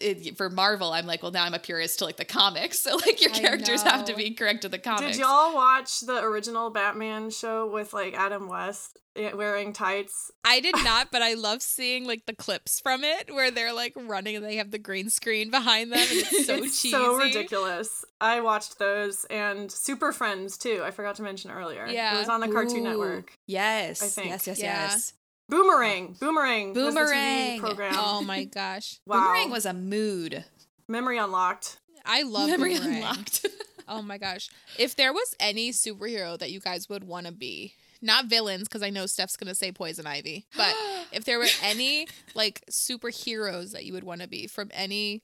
it, 0.00 0.36
for 0.36 0.50
Marvel, 0.50 0.92
I'm 0.92 1.06
like, 1.06 1.22
well, 1.22 1.32
now 1.32 1.44
I'm 1.44 1.54
a 1.54 1.58
purist 1.58 1.98
to 2.00 2.04
like 2.04 2.16
the 2.16 2.24
comics. 2.24 2.78
So 2.88 2.96
like 2.96 3.20
your 3.20 3.30
characters 3.32 3.82
have 3.82 4.04
to 4.06 4.14
be 4.14 4.30
correct 4.32 4.62
to 4.62 4.68
the 4.68 4.78
comics. 4.78 5.16
Did 5.16 5.22
y'all 5.22 5.54
watch 5.54 6.00
the 6.00 6.22
original 6.22 6.70
Batman 6.70 7.30
show 7.30 7.66
with 7.70 7.92
like 7.92 8.14
Adam 8.14 8.48
West 8.48 8.98
eh, 9.16 9.32
wearing 9.34 9.72
tights? 9.72 10.30
I 10.44 10.60
did 10.60 10.74
not, 10.84 11.10
but 11.10 11.20
I 11.20 11.34
love 11.34 11.60
seeing 11.60 12.06
like 12.06 12.24
the 12.26 12.34
clips 12.34 12.80
from 12.80 13.04
it 13.04 13.34
where 13.34 13.50
they're 13.50 13.72
like 13.74 13.92
running 13.96 14.36
and 14.36 14.44
they 14.44 14.56
have 14.56 14.70
the 14.70 14.78
green 14.78 15.10
screen 15.10 15.50
behind 15.50 15.92
them 15.92 15.98
it's 16.00 16.46
so 16.46 16.54
it's 16.62 16.80
cheesy. 16.80 16.90
so 16.96 17.16
ridiculous. 17.16 18.04
I 18.20 18.40
watched 18.40 18.78
those 18.78 19.24
and 19.28 19.70
Super 19.70 20.12
Friends 20.12 20.56
too. 20.56 20.82
I 20.84 20.90
forgot 20.90 21.16
to 21.16 21.22
mention 21.22 21.50
earlier. 21.50 21.86
Yeah. 21.86 22.16
it 22.16 22.20
was 22.20 22.28
on 22.28 22.40
the 22.40 22.48
Cartoon 22.48 22.80
Ooh, 22.86 22.90
Network. 22.90 23.32
Yes. 23.46 24.02
I 24.02 24.06
think. 24.06 24.28
Yes, 24.28 24.46
yes, 24.46 24.58
Yeah. 24.60 24.90
yes. 24.90 25.12
Boomerang, 25.48 26.14
Boomerang, 26.20 26.74
was 26.74 26.94
the 26.94 27.00
TV 27.00 27.04
Boomerang. 27.04 27.60
program. 27.60 27.94
Oh 27.96 28.22
my 28.22 28.44
gosh. 28.44 29.00
wow, 29.06 29.20
Boomerang 29.20 29.50
was 29.50 29.64
a 29.66 29.72
mood. 29.72 30.44
memory 30.88 31.18
unlocked. 31.18 31.78
I 32.04 32.22
love 32.22 32.48
Memory 32.48 32.74
Boomerang. 32.78 32.96
unlocked. 32.96 33.46
Oh 33.90 34.02
my 34.02 34.18
gosh. 34.18 34.50
If 34.78 34.96
there 34.96 35.14
was 35.14 35.34
any 35.40 35.70
superhero 35.70 36.38
that 36.38 36.50
you 36.50 36.60
guys 36.60 36.90
would 36.90 37.04
want 37.04 37.24
to 37.24 37.32
be, 37.32 37.72
not 38.02 38.26
villains, 38.26 38.64
because 38.68 38.82
I 38.82 38.90
know 38.90 39.06
Steph's 39.06 39.34
going 39.38 39.48
to 39.48 39.54
say 39.54 39.72
Poison 39.72 40.06
Ivy, 40.06 40.44
but 40.58 40.74
if 41.12 41.24
there 41.24 41.38
were 41.38 41.46
any 41.62 42.06
like 42.34 42.62
superheroes 42.70 43.72
that 43.72 43.86
you 43.86 43.94
would 43.94 44.04
want 44.04 44.20
to 44.20 44.28
be 44.28 44.46
from 44.46 44.68
any 44.74 45.22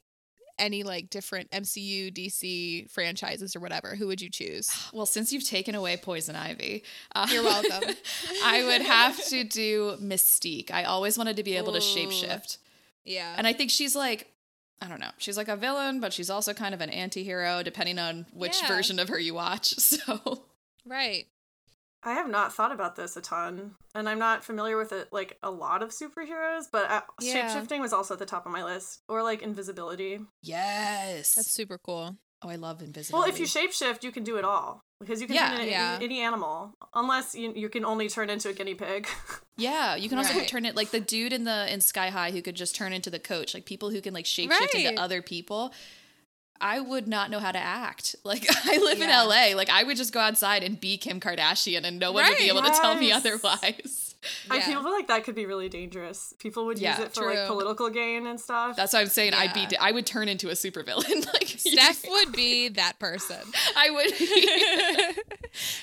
any 0.58 0.82
like 0.82 1.10
different 1.10 1.50
MCU, 1.50 2.12
DC 2.12 2.90
franchises 2.90 3.56
or 3.56 3.60
whatever, 3.60 3.94
who 3.96 4.06
would 4.06 4.20
you 4.20 4.30
choose? 4.30 4.70
well, 4.92 5.06
since 5.06 5.32
you've 5.32 5.44
taken 5.44 5.74
away 5.74 5.96
Poison 5.96 6.36
Ivy, 6.36 6.84
uh, 7.14 7.26
You're 7.30 7.42
welcome. 7.42 7.94
I 8.44 8.64
would 8.64 8.82
have 8.82 9.22
to 9.26 9.44
do 9.44 9.96
Mystique. 10.00 10.70
I 10.70 10.84
always 10.84 11.18
wanted 11.18 11.36
to 11.36 11.42
be 11.42 11.56
able 11.56 11.72
to 11.72 11.78
Ooh. 11.78 11.80
shapeshift. 11.80 12.58
Yeah. 13.04 13.34
And 13.36 13.46
I 13.46 13.52
think 13.52 13.70
she's 13.70 13.94
like, 13.94 14.30
I 14.80 14.88
don't 14.88 15.00
know, 15.00 15.10
she's 15.18 15.36
like 15.36 15.48
a 15.48 15.56
villain, 15.56 16.00
but 16.00 16.12
she's 16.12 16.30
also 16.30 16.52
kind 16.52 16.74
of 16.74 16.80
an 16.80 16.90
anti 16.90 17.22
hero, 17.24 17.62
depending 17.62 17.98
on 17.98 18.26
which 18.32 18.60
Yeah. 18.62 18.68
version 18.68 18.98
of 18.98 19.08
her 19.08 19.18
you 19.18 19.34
watch. 19.34 19.74
So, 19.78 20.42
right. 20.86 21.26
I 22.04 22.12
have 22.12 22.28
not 22.28 22.52
thought 22.52 22.70
about 22.72 22.96
this 22.96 23.16
a 23.16 23.20
ton, 23.22 23.76
and 23.94 24.08
I'm 24.08 24.18
not 24.18 24.44
familiar 24.44 24.76
with 24.76 24.92
it 24.92 25.08
like 25.12 25.38
a 25.42 25.50
lot 25.50 25.82
of 25.82 25.90
superheroes. 25.90 26.64
But 26.70 26.90
uh, 26.90 27.00
Yeah. 27.20 27.46
shapeshifting 27.48 27.80
was 27.80 27.92
also 27.92 28.14
at 28.14 28.20
the 28.20 28.26
top 28.26 28.44
of 28.46 28.52
my 28.52 28.62
list, 28.64 29.00
or 29.08 29.22
like 29.22 29.42
invisibility. 29.42 30.20
yes. 30.42 31.34
That's 31.34 31.50
super 31.50 31.78
cool. 31.78 32.16
oh, 32.42 32.48
I 32.50 32.56
love 32.56 32.82
invisibility. 32.82 33.14
Well, 33.14 33.34
if 33.34 33.40
you 33.40 33.46
shapeshift, 33.46 34.02
you 34.04 34.12
can 34.12 34.22
do 34.22 34.36
it 34.36 34.44
all 34.44 34.82
because 35.00 35.18
you 35.22 35.26
can 35.26 35.34
Yeah. 35.36 35.48
turn 35.50 35.60
into 35.60 35.70
Yeah. 35.70 35.94
any, 35.96 36.04
any 36.04 36.20
animal, 36.20 36.74
unless 36.92 37.34
you 37.34 37.52
you 37.56 37.70
can 37.70 37.86
only 37.86 38.08
turn 38.10 38.28
into 38.28 38.50
a 38.50 38.52
guinea 38.52 38.74
pig. 38.74 39.08
Yeah, 39.56 39.94
you 39.94 40.08
can 40.08 40.18
also 40.18 40.34
Right. 40.36 40.48
turn 40.48 40.64
it 40.66 40.74
like 40.74 40.90
the 40.90 40.98
dude 40.98 41.32
in 41.32 41.44
the 41.44 41.72
in 41.72 41.80
Sky 41.80 42.10
High 42.10 42.32
who 42.32 42.42
could 42.42 42.56
just 42.56 42.74
turn 42.74 42.92
into 42.92 43.08
the 43.08 43.20
coach, 43.20 43.54
like 43.54 43.64
people 43.64 43.88
who 43.90 44.00
can 44.00 44.12
like 44.12 44.24
shapeshift 44.24 44.50
Right. 44.50 44.74
into 44.74 45.00
other 45.00 45.22
people. 45.22 45.72
I 46.64 46.80
would 46.80 47.06
not 47.06 47.30
know 47.30 47.38
how 47.38 47.52
to 47.52 47.58
act. 47.58 48.16
Like 48.24 48.46
I 48.66 48.78
live 48.78 48.98
Yeah. 48.98 49.22
in 49.22 49.28
LA, 49.28 49.54
like 49.56 49.68
I 49.70 49.82
would 49.84 49.96
just 49.98 50.12
go 50.12 50.18
outside 50.20 50.62
and 50.64 50.80
be 50.80 50.96
Kim 50.96 51.20
Kardashian 51.20 51.84
and 51.84 51.98
no 52.00 52.10
one 52.10 52.24
would 52.24 52.38
be 52.38 52.44
Right. 52.50 52.50
able 52.50 52.62
to 52.62 52.70
tell 52.80 52.96
me 52.96 53.08
Yes. 53.08 53.24
otherwise. 53.24 54.00
I 54.50 54.56
Yeah. 54.56 54.80
feel 54.80 54.90
like 54.90 55.06
that 55.08 55.24
could 55.24 55.34
be 55.34 55.44
really 55.44 55.68
dangerous. 55.68 56.32
People 56.38 56.64
would 56.66 56.78
Yeah, 56.78 56.96
use 56.96 57.04
it 57.06 57.14
for 57.14 57.24
true. 57.24 57.34
like 57.34 57.46
political 57.46 57.90
gain 57.90 58.26
and 58.26 58.40
stuff. 58.40 58.74
That's 58.76 58.94
why 58.94 59.02
I'm 59.02 59.08
saying 59.08 59.34
I'd 59.34 59.52
be 59.52 59.66
I 59.76 59.92
would 59.92 60.06
turn 60.06 60.28
into 60.28 60.48
a 60.48 60.52
supervillain. 60.54 61.26
like 61.34 61.48
Steph 61.48 62.08
would 62.08 62.32
be 62.32 62.70
that 62.70 62.98
person. 62.98 63.42
I 63.76 63.90
would 63.90 64.18
be. 64.18 65.20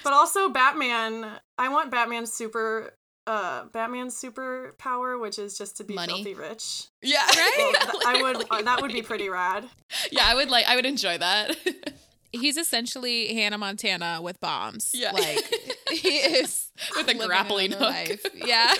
But 0.03 0.13
also 0.13 0.49
Batman. 0.49 1.31
I 1.59 1.69
want 1.69 1.91
Batman's 1.91 2.33
super 2.33 2.93
uh 3.27 3.65
Batman's 3.65 4.19
superpower, 4.19 5.19
which 5.21 5.37
is 5.39 5.57
just 5.57 5.77
to 5.77 5.83
be 5.83 5.93
Money. 5.93 6.23
filthy 6.23 6.33
rich. 6.33 6.85
yeah. 7.01 7.21
Well, 7.35 7.71
Right? 7.71 7.73
th- 7.91 8.03
I 8.05 8.21
would 8.23 8.45
uh, 8.49 8.61
that 8.63 8.81
would 8.81 8.91
be 8.93 9.01
pretty 9.01 9.29
rad. 9.29 9.67
yeah, 10.11 10.23
I 10.25 10.35
would 10.35 10.49
like 10.49 10.65
I 10.67 10.75
would 10.75 10.85
enjoy 10.85 11.17
that. 11.17 11.55
He's 12.33 12.55
essentially 12.57 13.33
Hannah 13.33 13.57
Montana 13.57 14.21
with 14.21 14.39
bombs. 14.39 14.91
Yeah. 14.93 15.11
Like 15.11 15.53
he 15.91 16.15
is 16.17 16.69
With 16.95 17.09
a 17.09 17.13
grappling 17.13 17.73
another 17.73 17.91
hook. 17.93 18.09
life. 18.09 18.25
Yeah. 18.33 18.73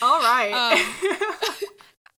All 0.00 0.20
right. 0.20 0.52
Um, 0.52 1.58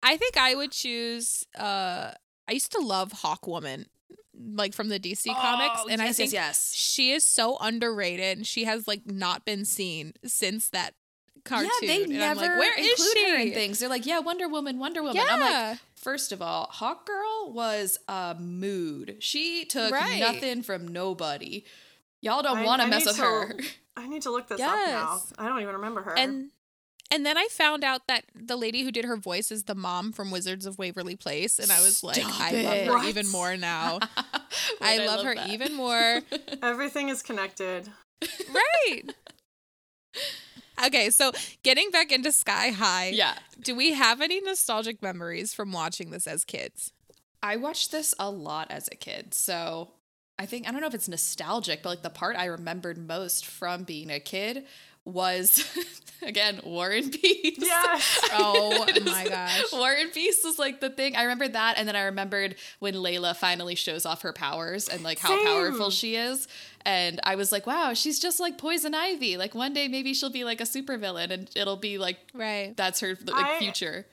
I 0.03 0.17
think 0.17 0.37
I 0.37 0.55
would 0.55 0.71
choose 0.71 1.45
uh 1.57 2.11
I 2.47 2.51
used 2.51 2.71
to 2.73 2.79
love 2.79 3.11
Hawk 3.13 3.47
Woman 3.47 3.85
like 4.55 4.73
from 4.73 4.89
the 4.89 4.99
DC 4.99 5.25
comics 5.35 5.81
and 5.89 6.01
I 6.01 6.09
Oh, 6.09 6.13
think 6.13 6.31
yes, 6.31 6.71
yes. 6.71 6.73
she 6.73 7.11
is 7.11 7.23
so 7.25 7.57
underrated 7.59 8.45
she 8.47 8.63
has 8.65 8.87
like 8.87 9.01
not 9.05 9.45
been 9.45 9.65
seen 9.65 10.13
since 10.25 10.69
that 10.69 10.93
cartoon. 11.43 11.69
Yeah, 11.81 11.87
they 11.87 12.03
and 12.03 12.13
never 12.13 12.41
I'm 12.41 12.47
like, 12.49 12.59
where 12.59 12.79
is 12.79 12.89
include 12.89 13.17
she? 13.17 13.29
her 13.31 13.37
in 13.37 13.51
things. 13.53 13.79
They're 13.79 13.89
like, 13.89 14.05
yeah, 14.05 14.19
Wonder 14.19 14.47
Woman, 14.47 14.79
Wonder 14.79 15.01
Woman. 15.03 15.21
I'm 15.29 15.39
like, 15.39 15.79
first 15.95 16.31
of 16.31 16.41
all, 16.41 16.67
Hawk 16.71 17.05
Girl 17.05 17.51
was 17.53 17.97
a 18.07 18.35
mood. 18.39 19.17
She 19.19 19.65
took 19.65 19.91
Right. 19.93 20.19
nothing 20.19 20.63
from 20.63 20.87
nobody. 20.87 21.63
Y'all 22.21 22.41
don't 22.43 22.63
want 22.63 22.81
to 22.81 22.87
mess 22.87 23.05
with 23.05 23.15
to- 23.17 23.21
her. 23.21 23.55
I 23.97 24.07
need 24.07 24.21
to 24.23 24.31
look 24.31 24.47
this 24.47 24.59
up 24.61 24.67
now. 24.87 25.21
I 25.37 25.47
don't 25.49 25.61
even 25.61 25.75
remember 25.75 26.01
her. 26.03 26.17
And 26.17 26.51
and 27.11 27.25
then 27.25 27.37
I 27.37 27.47
found 27.49 27.83
out 27.83 28.05
that 28.07 28.25
the 28.35 28.55
lady 28.55 28.83
who 28.83 28.91
did 28.91 29.03
her 29.05 29.17
voice 29.17 29.51
is 29.51 29.63
the 29.63 29.73
mom 29.73 30.11
from 30.11 30.29
Wizards 30.29 30.65
of 30.67 30.77
Waverly 30.77 31.15
Place, 31.15 31.57
and 31.57 31.71
I 31.71 31.81
was 31.81 32.03
like, 32.03 32.17
Stop 32.17 32.39
I 32.39 32.51
love 32.61 32.77
her 32.85 32.93
What? 32.93 33.05
even 33.07 33.27
more 33.31 33.57
now. 33.57 33.97
Wait, 34.79 34.99
I 35.01 35.05
love, 35.07 35.25
her 35.25 35.33
that. 35.33 35.49
even 35.49 35.73
more. 35.75 36.21
Everything 36.61 37.09
is 37.09 37.21
connected. 37.23 37.89
right. 38.53 39.03
Okay, 40.85 41.09
so 41.09 41.31
getting 41.63 41.91
back 41.91 42.11
into 42.11 42.31
Sky 42.31 42.69
High, 42.69 43.09
Yeah. 43.09 43.37
do 43.61 43.75
we 43.75 43.93
have 43.93 44.21
any 44.21 44.39
nostalgic 44.41 45.01
memories 45.01 45.53
from 45.53 45.71
watching 45.71 46.11
this 46.11 46.25
as 46.27 46.43
kids? 46.45 46.93
I 47.43 47.55
watched 47.57 47.91
this 47.91 48.13
a 48.19 48.29
lot 48.29 48.69
as 48.71 48.87
a 48.91 48.95
kid. 48.95 49.33
So 49.33 49.91
I 50.37 50.45
think, 50.45 50.67
I 50.67 50.71
don't 50.71 50.81
know 50.81 50.87
if 50.87 50.93
it's 50.93 51.07
nostalgic, 51.09 51.83
but 51.83 51.89
like 51.89 52.01
the 52.03 52.09
part 52.09 52.35
I 52.37 52.45
remembered 52.45 52.97
most 52.97 53.45
from 53.45 53.83
being 53.83 54.09
a 54.09 54.19
kid 54.19 54.65
was, 55.13 55.63
again, 56.21 56.59
Warren 56.63 57.09
Peace. 57.09 57.57
Yes. 57.59 58.19
Oh 58.33 58.85
my 59.05 59.25
gosh. 59.27 59.63
Warren 59.73 60.09
Peace 60.11 60.41
was 60.43 60.57
like 60.59 60.79
the 60.79 60.89
thing. 60.89 61.15
I 61.15 61.23
remembered 61.23 61.53
that. 61.53 61.77
And 61.77 61.87
then 61.87 61.95
I 61.95 62.03
remembered 62.03 62.55
when 62.79 62.93
Layla 62.93 63.35
finally 63.35 63.75
shows 63.75 64.05
off 64.05 64.21
her 64.21 64.31
powers 64.33 64.87
and 64.87 65.03
like 65.03 65.19
how 65.19 65.29
Same. 65.29 65.45
powerful 65.45 65.89
she 65.89 66.15
is. 66.15 66.47
And 66.85 67.19
I 67.23 67.35
was 67.35 67.51
like, 67.51 67.67
wow, 67.67 67.93
she's 67.93 68.19
just 68.19 68.39
like 68.39 68.57
Poison 68.57 68.93
Ivy. 68.95 69.35
Like 69.37 69.53
one 69.55 69.73
day 69.73 69.87
maybe 69.87 70.13
she'll 70.13 70.29
be 70.29 70.43
like 70.45 70.61
a 70.61 70.65
supervillain 70.65 71.31
and 71.31 71.49
it'll 71.55 71.75
be 71.77 71.97
like, 71.97 72.17
Right. 72.33 72.75
that's 72.77 72.99
her 73.01 73.17
like 73.25 73.45
I- 73.45 73.59
future. 73.59 74.05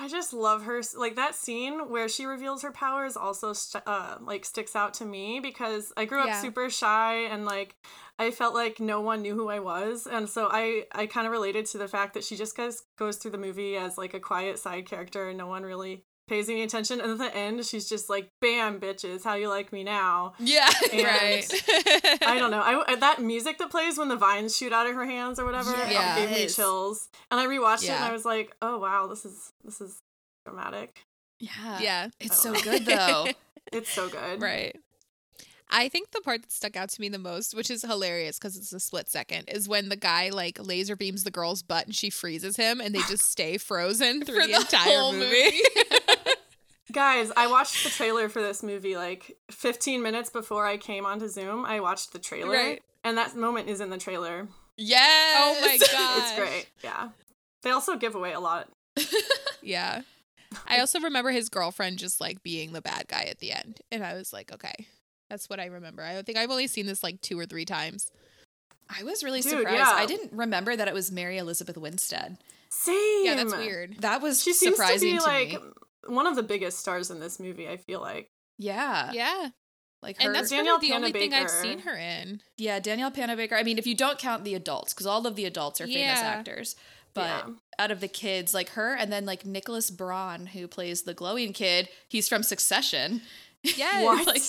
I 0.00 0.06
just 0.06 0.32
love 0.32 0.62
her. 0.62 0.80
Like 0.96 1.16
that 1.16 1.34
scene 1.34 1.90
where 1.90 2.08
she 2.08 2.24
reveals 2.24 2.62
her 2.62 2.70
powers 2.70 3.16
also 3.16 3.52
st- 3.52 3.82
uh, 3.84 4.18
like 4.20 4.44
sticks 4.44 4.76
out 4.76 4.94
to 4.94 5.04
me 5.04 5.40
because 5.40 5.92
I 5.96 6.04
grew 6.04 6.20
up 6.20 6.28
Yeah. 6.28 6.40
super 6.40 6.70
shy 6.70 7.24
and 7.24 7.44
like 7.44 7.74
I 8.18 8.30
felt 8.30 8.54
like 8.54 8.80
no 8.80 9.00
one 9.00 9.22
knew 9.22 9.34
who 9.34 9.48
I 9.48 9.60
was, 9.60 10.06
and 10.06 10.28
so 10.28 10.48
I 10.50 10.84
I 10.92 11.06
kind 11.06 11.26
of 11.26 11.32
related 11.32 11.66
to 11.66 11.78
the 11.78 11.88
fact 11.88 12.14
that 12.14 12.24
she 12.24 12.36
just 12.36 12.56
goes 12.56 12.82
goes 12.98 13.16
through 13.16 13.30
the 13.32 13.38
movie 13.38 13.76
as 13.76 13.96
like 13.96 14.14
a 14.14 14.20
quiet 14.20 14.58
side 14.58 14.86
character 14.86 15.28
and 15.28 15.38
no 15.38 15.46
one 15.46 15.62
really 15.62 16.04
pays 16.28 16.48
any 16.48 16.62
attention. 16.62 17.00
And 17.00 17.10
at 17.12 17.18
the 17.18 17.34
end, 17.34 17.64
she's 17.64 17.88
just 17.88 18.08
like, 18.08 18.30
"Bam, 18.40 18.78
bitches, 18.80 19.24
how 19.24 19.34
you 19.34 19.48
like 19.48 19.72
me 19.72 19.82
now?" 19.82 20.34
Yeah. 20.38 20.68
And 20.92 21.04
right. 21.04 22.22
I 22.26 22.38
don't 22.38 22.50
know. 22.50 22.60
I, 22.60 22.96
that 22.96 23.20
music 23.20 23.58
that 23.58 23.70
plays 23.70 23.98
when 23.98 24.08
the 24.08 24.16
vines 24.16 24.56
shoot 24.56 24.72
out 24.72 24.86
of 24.86 24.94
her 24.94 25.04
hands 25.04 25.38
or 25.38 25.44
whatever 25.44 25.70
Yes. 25.70 26.18
Um, 26.18 26.26
gave 26.26 26.36
me 26.36 26.46
chills. 26.46 27.08
And 27.30 27.40
I 27.40 27.46
rewatched 27.46 27.84
it 27.84 27.90
and 27.90 28.04
I 28.04 28.12
was 28.12 28.24
like, 28.24 28.54
"Oh 28.62 28.78
wow, 28.78 29.06
this 29.06 29.24
is 29.24 29.52
this 29.64 29.80
is 29.80 29.98
dramatic. 30.44 31.02
Yeah. 31.40 31.80
yeah. 31.80 32.08
It's 32.20 32.44
oh. 32.44 32.52
so 32.52 32.52
love 32.52 32.64
good 32.64 32.86
though. 32.86 33.26
It's 33.72 33.90
so 33.90 34.08
good." 34.08 34.40
Right. 34.40 34.76
I 35.70 35.88
think 35.88 36.10
the 36.12 36.20
part 36.20 36.42
that 36.42 36.50
stuck 36.52 36.76
out 36.76 36.88
to 36.90 37.00
me 37.00 37.08
the 37.08 37.18
most, 37.18 37.54
which 37.54 37.70
is 37.70 37.82
hilarious 37.82 38.38
because 38.38 38.56
it's 38.56 38.72
a 38.72 38.80
split 38.80 39.08
second, 39.10 39.48
is 39.48 39.68
when 39.68 39.88
the 39.90 39.96
guy 39.96 40.30
like 40.30 40.58
laser 40.64 40.96
beams 40.96 41.24
the 41.24 41.30
girl's 41.30 41.62
butt 41.62 41.86
and 41.86 41.94
she 41.94 42.08
freezes 42.10 42.56
him 42.56 42.80
and 42.80 42.94
they 42.94 43.00
just 43.08 43.30
stay 43.30 43.58
frozen 43.58 44.22
through 44.24 44.40
For 44.40 44.46
the, 44.46 44.52
the 44.54 44.60
entire 44.60 44.82
whole 44.98 45.12
movie. 45.12 45.50
Guys, 46.92 47.30
I 47.36 47.48
watched 47.48 47.84
the 47.84 47.90
trailer 47.90 48.30
for 48.30 48.40
this 48.40 48.62
movie 48.62 48.96
like 48.96 49.36
15 49.50 50.02
minutes 50.02 50.30
before 50.30 50.64
I 50.64 50.78
came 50.78 51.04
onto 51.04 51.28
Zoom. 51.28 51.66
I 51.66 51.80
watched 51.80 52.14
the 52.14 52.18
trailer, 52.18 52.52
Right. 52.56 52.82
and 53.04 53.18
that 53.18 53.36
moment 53.36 53.68
is 53.68 53.82
in 53.82 53.90
the 53.90 53.98
trailer. 53.98 54.48
Yes. 54.78 55.36
Oh 55.38 55.60
my 55.60 55.78
god. 55.92 56.18
It's 56.22 56.38
great. 56.38 56.66
Yeah. 56.82 57.10
They 57.62 57.70
also 57.70 57.96
give 57.96 58.14
away 58.14 58.32
a 58.32 58.40
lot. 58.40 58.68
Yeah. 59.62 60.00
I 60.66 60.80
also 60.80 60.98
remember 61.00 61.30
his 61.30 61.50
girlfriend 61.50 61.98
just 61.98 62.22
like 62.22 62.42
being 62.42 62.72
the 62.72 62.80
bad 62.80 63.06
guy 63.06 63.24
at 63.24 63.38
the 63.40 63.52
end. 63.52 63.80
And 63.92 64.02
I 64.02 64.14
was 64.14 64.32
like, 64.32 64.50
okay, 64.50 64.86
that's 65.30 65.48
what 65.48 65.60
I 65.60 65.66
remember. 65.66 66.02
I 66.02 66.20
think 66.22 66.38
I've 66.38 66.50
only 66.50 66.66
seen 66.66 66.86
this 66.86 67.02
like 67.02 67.20
two 67.20 67.38
or 67.38 67.46
three 67.46 67.64
times. 67.64 68.10
I 68.88 69.02
was 69.04 69.22
really 69.22 69.40
Dude, 69.42 69.50
surprised. 69.50 69.76
yeah. 69.76 69.92
I 69.94 70.06
didn't 70.06 70.32
remember 70.32 70.74
that 70.74 70.88
it 70.88 70.94
was 70.94 71.12
Mary 71.12 71.36
Elizabeth 71.38 71.76
Winstead. 71.76 72.38
Same. 72.70 73.24
Yeah, 73.26 73.34
that's 73.34 73.54
weird. 73.54 73.96
That 74.00 74.22
was 74.22 74.42
She 74.42 74.52
seems 74.52 74.76
to 74.76 74.82
surprising 74.82 75.12
be 75.12 75.18
to, 75.18 75.24
like 75.24 75.48
me. 75.52 75.58
one 76.06 76.26
of 76.26 76.36
the 76.36 76.42
biggest 76.42 76.78
stars 76.78 77.10
in 77.10 77.20
this 77.20 77.38
movie. 77.38 77.68
I 77.68 77.76
feel 77.76 78.00
like. 78.00 78.30
Yeah. 78.58 79.10
Yeah. 79.12 79.48
Like 80.02 80.20
her. 80.22 80.26
And 80.26 80.34
that's 80.34 80.50
Danielle 80.50 80.76
really 80.76 80.88
the 80.88 80.94
only 80.94 81.12
thing 81.12 81.34
I've 81.34 81.50
seen 81.50 81.80
her 81.80 81.94
in. 81.96 82.40
yeah, 82.56 82.78
Danielle 82.78 83.10
Panabaker. 83.10 83.54
I 83.54 83.62
mean, 83.62 83.78
if 83.78 83.86
you 83.86 83.94
don't 83.96 84.18
count 84.18 84.44
the 84.44 84.54
adults, 84.54 84.94
because 84.94 85.06
all 85.06 85.26
of 85.26 85.34
the 85.36 85.44
adults 85.44 85.80
are 85.80 85.86
famous 85.86 86.18
Yeah. 86.20 86.20
actors. 86.20 86.76
But 87.14 87.46
Yeah. 87.48 87.54
out 87.80 87.90
of 87.90 88.00
the 88.00 88.06
kids, 88.08 88.54
like 88.54 88.70
her, 88.70 88.94
and 88.94 89.12
then 89.12 89.26
like 89.26 89.44
Nicholas 89.44 89.90
Braun, 89.90 90.46
who 90.46 90.68
plays 90.68 91.02
the 91.02 91.14
glowing 91.14 91.52
kid, 91.52 91.88
he's 92.08 92.28
from 92.28 92.42
Succession. 92.42 93.22
Yes. 93.62 94.04
What? 94.04 94.26
like, 94.26 94.42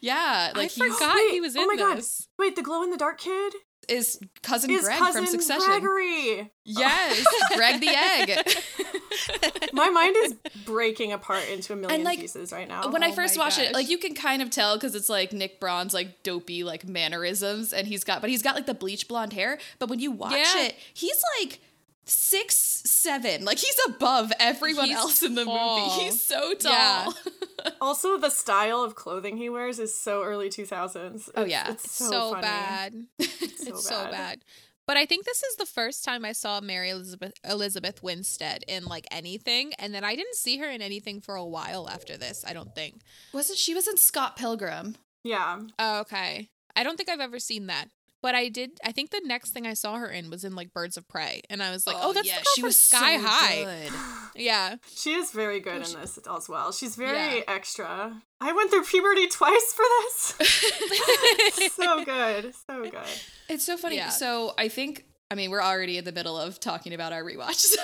yeah, 0.00 0.50
I 0.54 0.58
like 0.58 0.70
he 0.70 0.80
forgot 0.88 1.14
Wait, 1.14 1.30
he 1.32 1.40
was 1.40 1.56
oh 1.56 1.60
in 1.60 1.64
oh 1.64 1.68
my 1.68 1.76
God. 1.76 2.02
Wait, 2.38 2.56
the 2.56 2.62
glow 2.62 2.82
in 2.82 2.90
the 2.90 2.96
dark 2.96 3.18
kid 3.18 3.52
is 3.88 4.18
cousin 4.42 4.70
is 4.70 4.82
Greg 4.82 4.98
cousin 4.98 5.24
from 5.24 5.30
Succession. 5.40 5.66
Gregory. 5.80 6.50
Yes, 6.64 7.24
Greg 7.54 7.80
the 7.80 7.88
egg. 7.88 9.70
My 9.72 9.90
mind 9.90 10.16
is 10.24 10.34
breaking 10.64 11.12
apart 11.12 11.44
into 11.48 11.72
a 11.72 11.76
million 11.76 12.02
like, 12.02 12.18
pieces 12.20 12.50
right 12.52 12.66
now. 12.68 12.88
when 12.90 13.02
I 13.02 13.10
Oh 13.10 13.12
first 13.12 13.36
my 13.36 13.44
watched 13.44 13.58
it, 13.58 13.72
like 13.72 13.88
you 13.88 13.98
can 13.98 14.14
kind 14.14 14.42
of 14.42 14.50
tell 14.50 14.74
because 14.76 14.94
it's 14.94 15.08
like 15.08 15.32
Nick 15.32 15.60
Braun's 15.60 15.94
like 15.94 16.22
dopey 16.22 16.64
like 16.64 16.86
mannerisms, 16.88 17.72
and 17.72 17.86
he's 17.86 18.02
got, 18.04 18.20
but 18.20 18.30
he's 18.30 18.42
got 18.42 18.54
like 18.56 18.66
the 18.66 18.74
bleach 18.74 19.06
blonde 19.08 19.32
hair. 19.32 19.58
But 19.78 19.88
when 19.88 20.00
you 20.00 20.10
watch 20.10 20.32
Yeah. 20.32 20.64
it, 20.64 20.76
he's 20.94 21.22
like 21.40 21.60
six 22.06 22.54
seven, 22.56 23.44
like 23.44 23.58
he's 23.58 23.78
above 23.88 24.32
everyone 24.40 24.86
He's 24.86 24.96
else 24.96 25.22
in 25.22 25.34
the 25.34 25.44
tall. 25.44 25.88
movie. 25.90 26.04
He's 26.04 26.22
so 26.22 26.54
tall. 26.54 26.70
Yeah. 26.72 27.70
also, 27.80 28.16
the 28.18 28.30
style 28.30 28.82
of 28.82 28.94
clothing 28.94 29.36
he 29.36 29.48
wears 29.48 29.78
is 29.78 29.94
so 29.98 30.22
early 30.22 30.48
2000s. 30.48 31.28
Oh, 31.34 31.44
yeah. 31.44 31.70
it's 31.72 31.90
so, 31.90 32.10
so, 32.10 32.30
funny. 32.30 32.42
bad. 32.42 32.92
So 33.20 33.26
it's 33.42 33.84
so 33.88 34.04
bad. 34.04 34.10
bad. 34.12 34.38
But 34.86 34.96
I 34.96 35.04
think 35.04 35.24
this 35.24 35.42
is 35.42 35.56
the 35.56 35.66
first 35.66 36.04
time 36.04 36.24
I 36.24 36.30
saw 36.30 36.60
Mary 36.60 36.90
Elizabeth 36.90 37.32
Elizabeth 37.44 38.04
Winstead 38.04 38.62
in 38.68 38.84
like 38.84 39.06
anything, 39.10 39.72
and 39.80 39.92
then 39.92 40.04
I 40.04 40.14
didn't 40.14 40.36
see 40.36 40.58
her 40.58 40.70
in 40.70 40.80
anything 40.80 41.20
for 41.20 41.34
a 41.34 41.44
while 41.44 41.88
after 41.90 42.16
this. 42.16 42.44
I 42.46 42.52
don't 42.52 42.72
think. 42.74 43.00
Wasn't 43.32 43.58
she 43.58 43.74
was 43.74 43.88
in 43.88 43.96
Scott 43.96 44.36
Pilgrim? 44.36 44.96
Yeah, 45.24 45.58
Oh, 45.80 46.00
okay. 46.02 46.50
I 46.76 46.84
don't 46.84 46.96
think 46.96 47.08
I've 47.08 47.18
ever 47.18 47.40
seen 47.40 47.66
that. 47.66 47.88
But 48.22 48.34
I 48.34 48.48
did. 48.48 48.78
I 48.84 48.92
think 48.92 49.10
the 49.10 49.20
next 49.24 49.50
thing 49.50 49.66
I 49.66 49.74
saw 49.74 49.96
her 49.96 50.08
in 50.08 50.30
was 50.30 50.42
in 50.42 50.54
like 50.56 50.72
Birds 50.72 50.96
of 50.96 51.06
Prey, 51.06 51.42
and 51.50 51.62
I 51.62 51.70
was 51.70 51.86
like, 51.86 51.96
"Oh, 51.98 52.10
oh 52.10 52.12
that's 52.12 52.28
the 52.28 52.34
girl 52.34 52.44
she 52.54 52.60
from 52.62 52.68
was 52.68 52.76
Sky 52.76 53.16
so 53.18 53.26
High." 53.26 53.64
good. 53.64 53.92
Yeah, 54.38 54.76
she 54.94 55.14
is 55.14 55.30
very 55.30 55.60
good 55.60 55.76
in 55.76 56.00
this 56.00 56.18
as 56.30 56.46
well. 56.48 56.70
She's 56.70 56.94
very 56.94 57.38
Yeah. 57.38 57.44
extra. 57.48 58.20
I 58.38 58.52
went 58.52 58.68
through 58.70 58.82
puberty 58.84 59.28
twice 59.28 59.72
for 59.72 59.84
this. 60.02 61.72
so 61.74 62.04
good, 62.04 62.54
so 62.66 62.82
good. 62.82 63.20
It's 63.48 63.64
so 63.64 63.78
funny. 63.78 63.96
Yeah. 63.96 64.10
So 64.10 64.52
I 64.58 64.68
think 64.68 65.06
I 65.30 65.36
mean 65.36 65.50
we're 65.50 65.62
already 65.62 65.96
in 65.96 66.04
the 66.04 66.12
middle 66.12 66.36
of 66.38 66.60
talking 66.60 66.92
about 66.92 67.12
our 67.14 67.22
rewatch. 67.24 67.64
So 67.76 67.82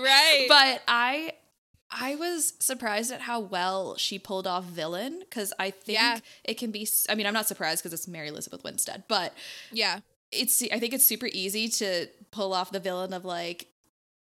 right. 0.00 0.46
but 0.48 0.82
I 0.86 1.32
I 1.90 2.16
was 2.16 2.52
surprised 2.60 3.10
at 3.12 3.22
how 3.22 3.40
well 3.40 3.96
she 3.96 4.18
pulled 4.18 4.46
off 4.46 4.64
villain 4.64 5.20
because 5.20 5.52
I 5.58 5.70
think 5.70 5.98
Yeah. 5.98 6.18
it 6.44 6.54
can 6.58 6.70
be. 6.70 6.86
I 7.08 7.14
mean, 7.14 7.26
I'm 7.26 7.34
not 7.34 7.48
surprised 7.48 7.82
because 7.82 7.92
it's 7.94 8.06
Mary 8.08 8.28
Elizabeth 8.28 8.62
Winstead, 8.62 9.04
but 9.08 9.32
yeah, 9.72 10.00
it's. 10.30 10.62
I 10.62 10.78
think 10.78 10.92
it's 10.92 11.04
super 11.04 11.28
easy 11.32 11.68
to 11.68 12.08
pull 12.30 12.52
off 12.52 12.70
the 12.72 12.80
villain 12.80 13.12
of 13.14 13.24
like, 13.24 13.68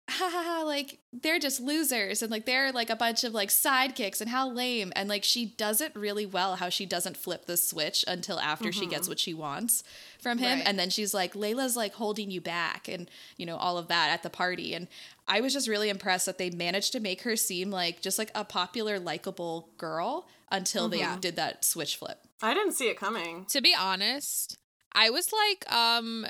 ha 0.09 0.29
ha 0.31 0.43
ha, 0.45 0.63
like 0.65 0.99
they're 1.13 1.39
just 1.39 1.61
losers 1.61 2.23
and 2.23 2.31
like 2.31 2.45
they're 2.45 2.73
like 2.73 2.91
a 2.91 2.97
bunch 2.97 3.25
of 3.25 3.33
like 3.33 3.49
sidekicks 3.49 4.21
and 4.21 4.29
how 4.31 4.49
lame 4.51 4.93
and 4.97 5.09
like 5.09 5.25
she 5.25 5.47
does 5.47 5.81
it 5.81 5.95
really 5.95 6.27
well. 6.27 6.57
How 6.57 6.69
she 6.69 6.85
doesn't 6.87 7.17
flip 7.17 7.47
the 7.47 7.57
switch 7.57 8.05
until 8.09 8.39
after 8.41 8.73
she 8.73 8.87
gets 8.87 9.09
what 9.09 9.19
she 9.21 9.33
wants 9.33 9.85
from 10.21 10.39
him, 10.39 10.59
Right. 10.59 10.67
and 10.67 10.79
then 10.79 10.91
she's 10.91 11.15
like, 11.15 11.35
Layla's 11.35 11.77
like 11.77 11.95
holding 11.95 12.31
you 12.31 12.41
back, 12.41 12.89
and 12.89 13.11
you 13.37 13.47
know 13.47 13.57
all 13.57 13.79
of 13.79 13.89
that 13.89 14.11
at 14.11 14.23
the 14.23 14.31
party, 14.31 14.75
and 14.75 14.89
I 15.29 15.41
was 15.41 15.53
just 15.53 15.69
really 15.69 15.89
impressed 15.89 16.27
that 16.27 16.37
they 16.39 16.51
managed 16.51 16.93
to 16.93 17.01
make 17.01 17.23
her 17.23 17.37
seem 17.37 17.71
like 17.71 18.03
just 18.03 18.19
like 18.19 18.31
a 18.35 18.45
popular, 18.45 18.99
likable 18.99 19.71
girl 19.79 20.27
until 20.51 20.89
they 20.89 20.99
Yeah. 20.99 21.17
did 21.21 21.37
that 21.37 21.65
switch 21.65 21.97
flip. 21.97 22.19
I 22.43 22.55
didn't 22.55 22.73
see 22.73 22.89
it 22.89 22.99
coming. 22.99 23.47
to 23.47 23.61
be 23.63 23.75
honest, 23.79 24.59
I 24.93 25.11
was 25.11 25.33
like, 25.33 25.73
um, 25.73 26.27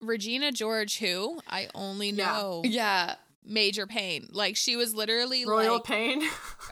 Regina 0.00 0.52
George, 0.52 0.98
who 0.98 1.40
I 1.48 1.68
only 1.74 2.10
Yeah. 2.10 2.26
know 2.26 2.62
Yeah, 2.64 3.14
Major 3.44 3.86
Pain. 3.86 4.28
Like 4.30 4.56
she 4.56 4.76
was 4.76 4.94
literally 4.94 5.44
Royal 5.44 5.74
like, 5.74 5.84
Pain. 5.84 6.22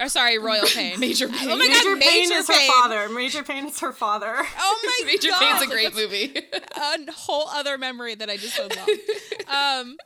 or 0.00 0.08
sorry, 0.08 0.38
Royal 0.38 0.66
Pain, 0.74 0.98
Major 0.98 1.28
Pain. 1.28 1.50
Oh 1.50 1.56
my 1.56 1.68
Major 1.68 1.90
god, 1.90 2.00
Pain 2.00 2.28
Major 2.28 2.35
is 2.35 2.48
her 2.48 2.66
father. 2.66 3.08
Major 3.08 3.42
Pain 3.42 3.66
is 3.66 3.80
her 3.80 3.92
father. 3.92 4.35
Oh 4.37 4.80
my 4.85 5.06
Major 5.06 5.28
god, 5.28 5.40
Pain's 5.40 5.62
a 5.62 5.66
great 5.66 5.94
movie. 5.94 6.35
a 6.52 7.12
whole 7.12 7.48
other 7.48 7.78
memory 7.78 8.14
that 8.14 8.30
I 8.30 8.37
just 8.37 8.58
unlocked. 8.58 8.90
um, 9.48 9.96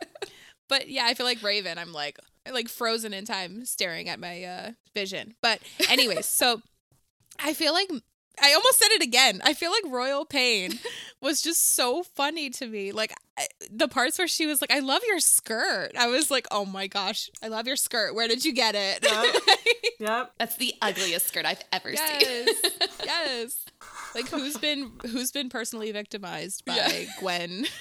but 0.67 0.89
yeah, 0.89 1.05
I 1.05 1.13
feel 1.13 1.25
like 1.25 1.41
Raven. 1.41 1.77
I'm 1.77 1.93
like 1.93 2.19
like 2.51 2.69
frozen 2.69 3.13
in 3.13 3.25
time, 3.25 3.65
staring 3.65 4.09
at 4.09 4.19
my 4.19 4.43
uh, 4.43 4.71
vision. 4.93 5.35
But 5.41 5.59
anyways, 5.89 6.25
so 6.25 6.61
I 7.39 7.53
feel 7.53 7.73
like 7.73 7.89
I 8.41 8.53
almost 8.53 8.77
said 8.79 8.91
it 8.91 9.01
again. 9.01 9.41
I 9.43 9.53
feel 9.53 9.71
like 9.71 9.83
Royal 9.91 10.23
Pain 10.25 10.79
was 11.21 11.41
just 11.41 11.75
so 11.75 12.03
funny 12.03 12.49
to 12.51 12.67
me. 12.67 12.91
Like 12.91 13.13
I, 13.37 13.47
the 13.71 13.87
parts 13.87 14.17
where 14.19 14.27
she 14.27 14.45
was 14.45 14.61
like, 14.61 14.71
"I 14.71 14.79
love 14.79 15.01
your 15.07 15.19
skirt." 15.19 15.91
I 15.97 16.07
was 16.07 16.29
like, 16.31 16.47
"Oh 16.51 16.65
my 16.65 16.87
gosh, 16.87 17.29
I 17.41 17.47
love 17.47 17.67
your 17.67 17.75
skirt. 17.75 18.13
Where 18.15 18.27
did 18.27 18.45
you 18.45 18.53
get 18.53 18.75
it?" 18.75 19.05
Yep. 19.99 20.33
That's 20.39 20.55
the 20.57 20.73
ugliest 20.81 21.27
skirt 21.27 21.45
I've 21.45 21.63
ever 21.73 21.95
seen. 21.95 21.97
yes, 22.21 22.55
yes. 23.05 23.65
Like 24.15 24.27
who's 24.29 24.57
been 24.57 24.91
who's 25.11 25.31
been 25.31 25.49
personally 25.49 25.91
victimized 25.91 26.63
by 26.65 26.75
Yeah. 26.75 27.05
Gwen? 27.19 27.65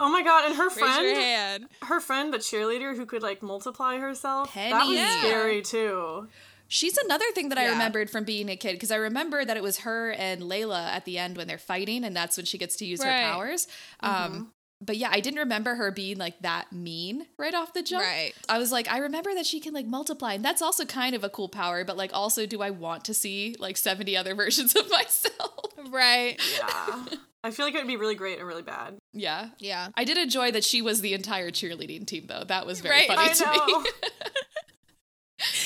Oh 0.00 0.10
my 0.10 0.22
god, 0.22 0.46
and 0.46 0.56
her 0.56 0.68
Raise 0.68 0.76
your 0.76 0.86
friend, 0.88 1.16
hand. 1.16 1.66
her 1.82 2.00
friend, 2.00 2.32
the 2.32 2.38
cheerleader 2.38 2.96
who 2.96 3.06
could 3.06 3.22
like 3.22 3.40
multiply 3.42 3.98
herself. 3.98 4.52
That 4.54 4.86
was 4.86 4.96
Yeah. 4.96 5.20
scary 5.20 5.62
too. 5.62 6.28
She's 6.72 6.96
another 6.96 7.24
thing 7.34 7.50
that 7.50 7.58
I 7.58 7.66
remembered 7.68 8.08
from 8.08 8.24
being 8.24 8.48
a 8.48 8.56
kid 8.56 8.72
because 8.72 8.90
I 8.90 8.96
remember 8.96 9.44
that 9.44 9.56
it 9.58 9.62
was 9.62 9.80
her 9.80 10.10
and 10.12 10.40
Layla 10.42 10.86
at 10.86 11.04
the 11.04 11.18
end 11.18 11.36
when 11.36 11.46
they're 11.46 11.58
fighting, 11.58 12.02
and 12.02 12.16
that's 12.16 12.36
when 12.38 12.46
she 12.46 12.56
gets 12.56 12.76
to 12.76 12.86
use 12.86 13.00
Right. 13.00 13.24
her 13.24 13.30
powers. 13.32 13.68
Um, 14.00 14.52
but 14.80 14.96
yeah, 14.96 15.10
I 15.12 15.20
didn't 15.20 15.38
remember 15.40 15.74
her 15.74 15.90
being 15.92 16.16
like 16.16 16.40
that 16.40 16.72
mean 16.72 17.26
right 17.36 17.54
off 17.54 17.72
the 17.74 17.82
jump. 17.82 18.02
Right. 18.04 18.32
I 18.48 18.58
was 18.58 18.72
like, 18.72 18.90
I 18.90 18.98
remember 18.98 19.34
that 19.34 19.44
she 19.46 19.60
can 19.60 19.74
like 19.74 19.86
multiply, 19.86 20.32
and 20.32 20.44
that's 20.44 20.62
also 20.62 20.84
kind 20.86 21.14
of 21.14 21.22
a 21.24 21.28
cool 21.28 21.48
power. 21.48 21.84
But 21.84 21.96
like, 21.98 22.10
also, 22.14 22.46
do 22.46 22.62
I 22.62 22.70
want 22.70 23.04
to 23.04 23.14
see 23.14 23.54
like 23.58 23.76
seventy 23.76 24.16
other 24.16 24.34
versions 24.42 24.74
of 24.74 24.90
myself? 24.90 25.66
Right. 25.90 26.40
Yeah. 26.58 27.04
I 27.44 27.50
feel 27.50 27.66
like 27.66 27.74
it 27.74 27.78
would 27.78 27.86
be 27.88 27.96
really 27.96 28.14
great 28.14 28.38
and 28.38 28.46
really 28.46 28.62
bad. 28.62 28.96
yeah. 29.12 29.48
Yeah. 29.58 29.88
I 29.96 30.04
did 30.04 30.16
enjoy 30.16 30.52
that 30.52 30.64
she 30.64 30.80
was 30.80 31.00
the 31.00 31.12
entire 31.12 31.50
cheerleading 31.50 32.06
team, 32.06 32.26
though. 32.28 32.44
That 32.44 32.66
was 32.66 32.80
very 32.80 32.94
Right. 32.94 33.08
funny 33.08 33.30
I 33.30 33.32
to 33.34 33.44
know. 33.44 33.80
me. 33.82 33.90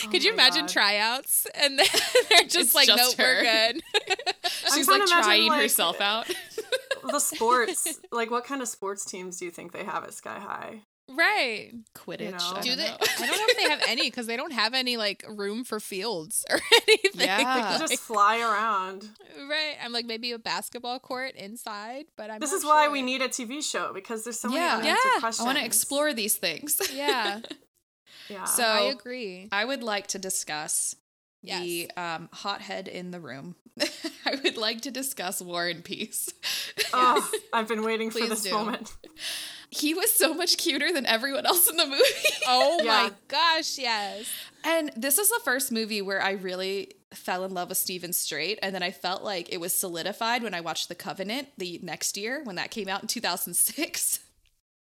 Oh 0.05 0.09
could 0.11 0.25
you 0.25 0.31
Oh 0.31 0.35
imagine 0.35 0.63
God. 0.63 0.69
tryouts 0.71 1.47
and 1.55 1.79
then 1.79 1.87
they're 2.31 2.43
just 2.43 2.57
It's 2.57 2.75
like, 2.75 2.87
just 2.87 3.19
nope, 3.19 3.27
we're 3.27 3.43
good. 3.43 3.83
She's 4.75 4.89
like 4.89 4.97
imagine, 5.03 5.23
trying 5.23 5.49
like- 5.49 5.61
herself 5.63 6.01
out. 6.01 6.27
the 7.11 7.21
sports, 7.21 8.01
like 8.13 8.31
what 8.31 8.45
kind 8.45 8.63
of 8.63 8.69
sports 8.69 9.05
teams 9.05 9.39
do 9.39 9.45
you 9.45 9.51
think 9.51 9.73
they 9.73 9.85
have 9.85 10.05
at 10.05 10.15
Sky 10.15 10.39
High? 10.39 10.83
right. 11.09 11.71
Quidditch. 11.95 12.21
You 12.21 12.31
know. 12.33 12.53
I 12.57 12.61
Do 12.63 12.69
don't 12.71 12.79
they? 12.79 12.85
know. 12.89 12.97
I 13.01 13.27
don't 13.27 13.39
know 13.39 13.45
if 13.49 13.57
they 13.57 13.71
have 13.71 13.81
any 13.87 14.03
because 14.11 14.27
they 14.27 14.37
don't 14.37 14.53
have 14.53 14.75
any 14.75 14.97
like 14.97 15.25
room 15.29 15.63
for 15.63 15.79
fields 15.79 16.45
or 16.51 16.59
anything. 16.89 17.21
Yeah. 17.29 17.79
They 17.79 17.87
just 17.87 18.03
fly 18.03 18.41
around. 18.41 19.09
right. 19.49 19.77
I'm 19.85 19.93
like 19.93 20.05
maybe 20.07 20.33
a 20.33 20.39
basketball 20.39 20.99
court 20.99 21.37
inside, 21.37 22.07
but 22.17 22.29
I'm. 22.31 22.41
This 22.41 22.51
not 22.51 22.57
is 22.59 22.65
why 22.65 22.89
we 22.89 23.03
need 23.03 23.23
a 23.23 23.29
TV 23.29 23.63
show 23.63 23.93
because 23.95 24.25
there's 24.25 24.41
so 24.41 24.49
many 24.49 24.61
unanswered 24.61 24.97
Yeah. 25.23 25.31
I 25.39 25.45
want 25.45 25.59
to 25.59 25.65
explore 25.65 26.13
these 26.13 26.37
things. 26.39 26.81
Yeah, 26.93 27.39
Yeah. 28.29 28.45
So 28.45 28.65
I 28.65 28.81
agree. 28.93 29.49
I 29.53 29.65
would 29.65 29.83
like 29.83 30.09
to 30.09 30.19
discuss 30.19 30.95
the 31.43 31.91
um, 31.97 32.29
hothead 32.33 32.89
in 32.89 33.11
the 33.13 33.21
room. 33.21 33.55
I 34.27 34.37
would 34.43 34.57
like 34.57 34.81
to 34.83 34.91
discuss 34.91 35.41
Warren 35.41 35.83
Peace. 35.83 36.29
oh, 36.93 37.31
I've 37.53 37.69
been 37.69 37.83
waiting 37.85 38.11
for 38.11 38.27
this 38.27 38.43
do. 38.43 38.51
moment. 38.53 38.93
he 39.71 39.95
was 39.95 40.13
so 40.13 40.35
much 40.35 40.57
cuter 40.57 40.93
than 40.93 41.07
everyone 41.07 41.47
else 41.47 41.69
in 41.71 41.77
the 41.77 41.87
movie. 41.87 42.03
Oh 42.49 42.79
Yeah. 42.83 42.85
my 42.85 43.13
gosh, 43.29 43.79
yes. 43.79 44.27
and 44.65 44.91
this 44.97 45.19
is 45.19 45.29
the 45.29 45.41
first 45.45 45.71
movie 45.71 46.03
where 46.03 46.21
I 46.21 46.33
really 46.33 46.95
fell 47.15 47.45
in 47.45 47.55
love 47.55 47.69
with 47.69 47.79
Steven 47.79 48.13
Strait, 48.13 48.59
and 48.63 48.75
then 48.75 48.83
I 48.83 48.91
felt 48.91 49.23
like 49.23 49.53
it 49.53 49.61
was 49.61 49.73
solidified 49.73 50.43
when 50.43 50.55
I 50.55 50.61
watched 50.63 50.89
The 50.89 50.95
Covenant 50.97 51.49
the 51.59 51.79
next 51.83 52.17
year 52.17 52.43
when 52.45 52.57
that 52.57 52.71
came 52.73 52.89
out 52.89 53.03
in 53.03 53.09
2006. 53.09 54.19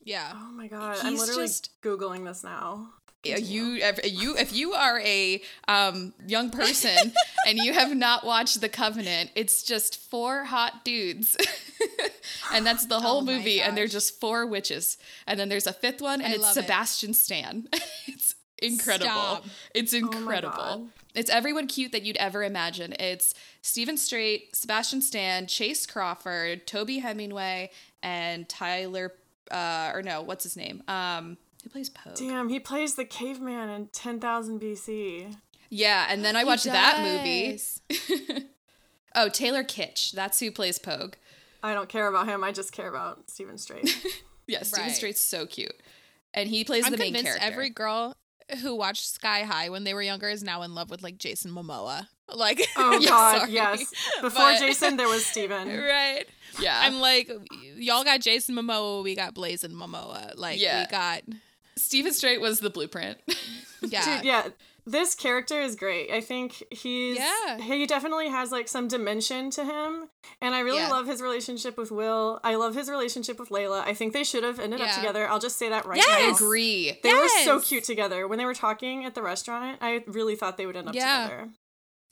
Yeah. 0.04 0.32
Oh 0.36 0.52
my 0.52 0.68
god, 0.68 0.98
I'm 1.02 1.18
literally 1.18 1.48
just- 1.48 1.82
googling 1.82 2.24
this 2.26 2.44
now. 2.44 2.90
You 3.26 3.78
if 3.78 4.00
you 4.04 4.36
if 4.38 4.56
you 4.56 4.74
are 4.74 5.00
a 5.00 5.42
um, 5.68 6.14
young 6.28 6.50
person 6.50 7.14
and 7.48 7.58
you 7.58 7.74
have 7.74 7.96
not 7.96 8.26
watched 8.26 8.62
The 8.62 8.70
Covenant, 8.70 9.32
it's 9.36 9.64
just 9.64 10.10
four 10.10 10.46
hot 10.46 10.86
dudes, 10.86 11.38
and 12.54 12.66
that's 12.66 12.86
the 12.86 13.00
whole 13.00 13.20
Oh 13.20 13.26
movie. 13.26 13.62
And 13.62 13.76
they're 13.76 13.88
just 13.88 14.20
four 14.20 14.46
witches, 14.46 14.98
and 15.28 15.40
then 15.40 15.50
there's 15.50 15.68
a 15.68 15.74
fifth 15.74 16.02
one, 16.02 16.22
and 16.22 16.32
I 16.32 16.36
it's 16.36 16.44
love 16.44 16.58
it. 16.58 16.62
Sebastian 16.62 17.14
Stan. 17.14 17.68
it's 18.08 18.36
incredible. 18.60 19.06
Stop. 19.06 19.46
It's 19.74 19.94
incredible. 19.94 20.56
God. 20.56 20.90
it's 21.14 21.30
everyone 21.30 21.68
cute 21.68 21.92
that 21.92 22.04
you'd 22.04 22.18
ever 22.18 22.44
imagine. 22.44 22.94
It's 23.00 23.34
Steven 23.62 23.98
Strait, 23.98 24.56
Sebastian 24.56 25.02
Stan, 25.02 25.48
Chace 25.48 25.86
Crawford, 25.86 26.68
Toby 26.68 27.00
Hemingway, 27.00 27.72
and 28.02 28.48
Tyler. 28.48 29.14
Uh, 29.52 29.92
or 29.94 30.02
no, 30.02 30.22
what's 30.22 30.44
his 30.44 30.58
name? 30.58 30.82
Um, 30.88 31.38
Who 31.66 31.70
plays 31.72 31.90
Pogue? 31.90 32.16
Damn, 32.16 32.48
he 32.50 32.60
plays 32.62 32.96
the 32.96 33.04
caveman 33.06 33.70
in 33.70 33.88
10,000 33.88 34.62
BC. 34.62 35.36
Yeah, 35.70 36.06
and 36.08 36.24
then 36.24 36.36
I 36.38 36.44
watched 36.46 36.66
that 36.66 37.02
movie. 37.02 37.60
oh, 39.16 39.30
Taylor 39.30 39.64
Kitsch. 39.64 40.12
That's 40.12 40.40
who 40.40 40.52
plays 40.52 40.78
Pogue. 40.80 41.16
I 41.64 41.74
don't 41.74 41.90
care 41.90 42.08
about 42.08 42.28
him. 42.28 42.44
I 42.44 42.52
just 42.52 42.72
care 42.72 42.88
about 42.88 43.30
Steven 43.30 43.58
Strait. 43.58 43.90
Yeah, 44.48 44.62
Steven 44.62 44.90
Right. 44.90 44.96
Strait's 44.96 45.24
so 45.24 45.48
cute. 45.48 45.74
And 46.32 46.48
he 46.48 46.64
plays 46.64 46.86
I'm 46.86 46.92
the 46.92 47.00
main 47.00 47.16
convinced 47.16 47.40
character. 47.40 47.52
every 47.52 47.72
girl 47.72 48.16
who 48.62 48.76
watched 48.76 49.08
Sky 49.12 49.42
High 49.42 49.70
when 49.70 49.86
they 49.86 49.96
were 49.96 50.04
younger 50.04 50.30
is 50.30 50.44
now 50.44 50.62
in 50.62 50.76
love 50.76 50.92
with 50.92 51.02
like 51.02 51.18
Jason 51.18 51.50
Momoa. 51.52 52.06
Like, 52.34 52.62
Oh 52.76 53.00
yeah, 53.00 53.10
God, 53.10 53.38
sorry. 53.40 53.52
yes. 53.54 53.92
Before 54.22 54.30
But- 54.52 54.60
Jason, 54.60 54.98
there 54.98 55.08
was 55.08 55.26
Steven. 55.26 55.68
right. 55.68 56.26
yeah. 56.60 56.80
I'm 56.84 57.00
like, 57.00 57.32
y'all 57.78 58.04
got 58.04 58.22
Jason 58.22 58.54
Momoa, 58.56 59.04
we 59.04 59.16
got 59.16 59.34
Blazing 59.34 59.72
Momoa. 59.72 60.34
Like, 60.38 60.60
Yeah. 60.62 60.82
we 60.86 60.92
got, 60.92 61.22
Steven 61.78 62.14
Strait 62.14 62.40
was 62.42 62.60
the 62.60 62.70
blueprint. 62.70 63.18
yeah. 63.82 64.18
Dude, 64.18 64.26
yeah. 64.26 64.48
This 64.88 65.16
character 65.16 65.60
is 65.62 65.76
great. 65.76 66.12
I 66.12 66.22
think 66.22 66.62
he's 66.70 67.18
Yeah. 67.18 67.58
he 67.58 67.88
definitely 67.88 68.30
has 68.30 68.52
like 68.52 68.68
some 68.68 68.88
dimension 68.88 69.50
to 69.52 69.66
him. 69.66 70.10
And 70.42 70.54
I 70.54 70.60
really 70.60 70.78
Yeah. 70.80 70.90
love 70.90 71.08
his 71.08 71.22
relationship 71.22 71.76
with 71.76 71.90
Will. 71.92 72.40
I 72.44 72.54
love 72.56 72.76
his 72.76 72.88
relationship 72.88 73.40
with 73.40 73.50
Layla. 73.50 73.84
I 73.84 73.96
think 73.96 74.14
they 74.14 74.24
should 74.24 74.44
have 74.44 74.60
ended 74.60 74.82
up 74.82 74.94
together. 74.96 75.28
I'll 75.28 75.40
just 75.40 75.58
say 75.58 75.70
that 75.70 75.86
right 75.88 76.00
I 76.08 76.20
now. 76.22 76.28
I 76.28 76.32
agree. 76.32 77.00
They 77.02 77.14
were 77.16 77.28
so 77.44 77.60
cute 77.60 77.84
together. 77.84 78.28
When 78.28 78.38
they 78.38 78.46
were 78.46 78.54
talking 78.54 79.06
at 79.06 79.16
the 79.16 79.24
restaurant, 79.24 79.80
I 79.82 80.04
really 80.06 80.36
thought 80.36 80.58
they 80.58 80.68
would 80.68 80.76
end 80.76 80.90
up 80.90 80.96
Yeah. 80.96 81.24
together. 81.24 81.50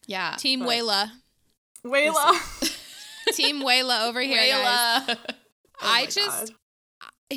Yeah. 0.08 0.36
Team 0.40 0.62
But- 0.62 0.70
Wayla. 0.70 1.12
Wayla. 1.86 2.80
Team 3.34 3.62
Wayla 3.62 4.08
over 4.08 4.20
here, 4.22 4.38
guys. 4.38 5.08
Layla. 5.08 5.18
Oh 5.82 5.88
I 5.92 6.06
just, 6.06 6.18
God. 6.48 6.52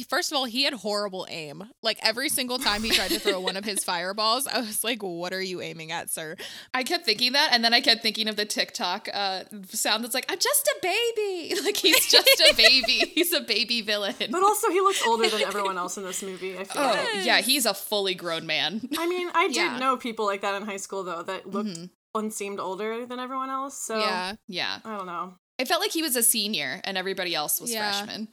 First 0.03 0.31
of 0.33 0.37
all, 0.37 0.45
he 0.45 0.65
had 0.65 0.75
horrible 0.75 1.27
aim. 1.31 1.65
Like, 1.83 1.99
every 2.03 2.29
single 2.29 2.59
time 2.59 2.83
he 2.83 2.91
tried 2.91 3.11
to 3.11 3.19
throw 3.21 3.41
one 3.41 3.57
of 3.57 3.65
his 3.65 3.85
fireballs, 3.85 4.47
I 4.47 4.61
was 4.61 4.83
like, 4.85 5.03
what 5.03 5.33
are 5.33 5.41
you 5.43 5.61
aiming 5.61 5.93
at, 5.93 6.11
sir? 6.11 6.37
I 6.75 6.83
kept 6.83 7.05
thinking 7.05 7.33
that, 7.33 7.51
and 7.53 7.65
then 7.65 7.73
I 7.75 7.81
kept 7.81 8.03
thinking 8.03 8.29
of 8.29 8.37
the 8.37 8.45
TikTok 8.45 9.09
uh, 9.13 9.45
sound 9.71 10.05
that's 10.05 10.15
like, 10.15 10.27
I'm 10.31 10.39
just 10.39 10.67
a 10.67 10.77
baby. 10.83 11.55
Like, 11.65 11.77
he's 11.77 12.07
just 12.07 12.41
a 12.41 12.55
baby. 12.57 13.13
he's 13.15 13.33
a 13.33 13.41
baby 13.41 13.81
villain. 13.83 14.15
But 14.31 14.43
also, 14.43 14.69
he 14.71 14.81
looks 14.81 15.03
older 15.07 15.29
than 15.29 15.43
everyone 15.43 15.77
else 15.79 15.97
in 15.97 16.05
this 16.05 16.23
movie. 16.23 16.57
I 16.59 16.65
feel 16.65 16.83
Oh, 16.83 16.87
like. 17.15 17.25
yeah, 17.25 17.41
he's 17.41 17.67
a 17.67 17.75
fully 17.75 18.15
grown 18.15 18.47
man. 18.47 18.89
I 18.99 19.07
mean, 19.09 19.29
I 19.35 19.47
did 19.49 19.57
Yeah. 19.57 19.79
know 19.79 19.97
people 19.97 20.27
like 20.27 20.43
that 20.43 20.55
in 20.55 20.67
high 20.67 20.77
school 20.77 21.03
though 21.05 21.23
that 21.23 21.49
looked 21.51 21.69
Mhm. 21.71 21.91
and 22.15 22.33
seemed 22.33 22.61
older 22.61 23.05
than 23.07 23.19
everyone 23.19 23.51
else. 23.51 23.77
So 23.79 23.99
yeah. 23.99 24.35
Yeah. 24.49 24.79
I 24.85 24.97
don't 24.97 25.07
know. 25.07 25.35
It 25.59 25.67
felt 25.69 25.81
like 25.81 25.93
he 25.93 26.03
was 26.03 26.15
a 26.17 26.23
senior 26.23 26.81
and 26.85 26.97
everybody 26.99 27.35
else 27.35 27.61
was 27.61 27.73
Yeah. 27.73 27.91
freshmen. 28.05 28.29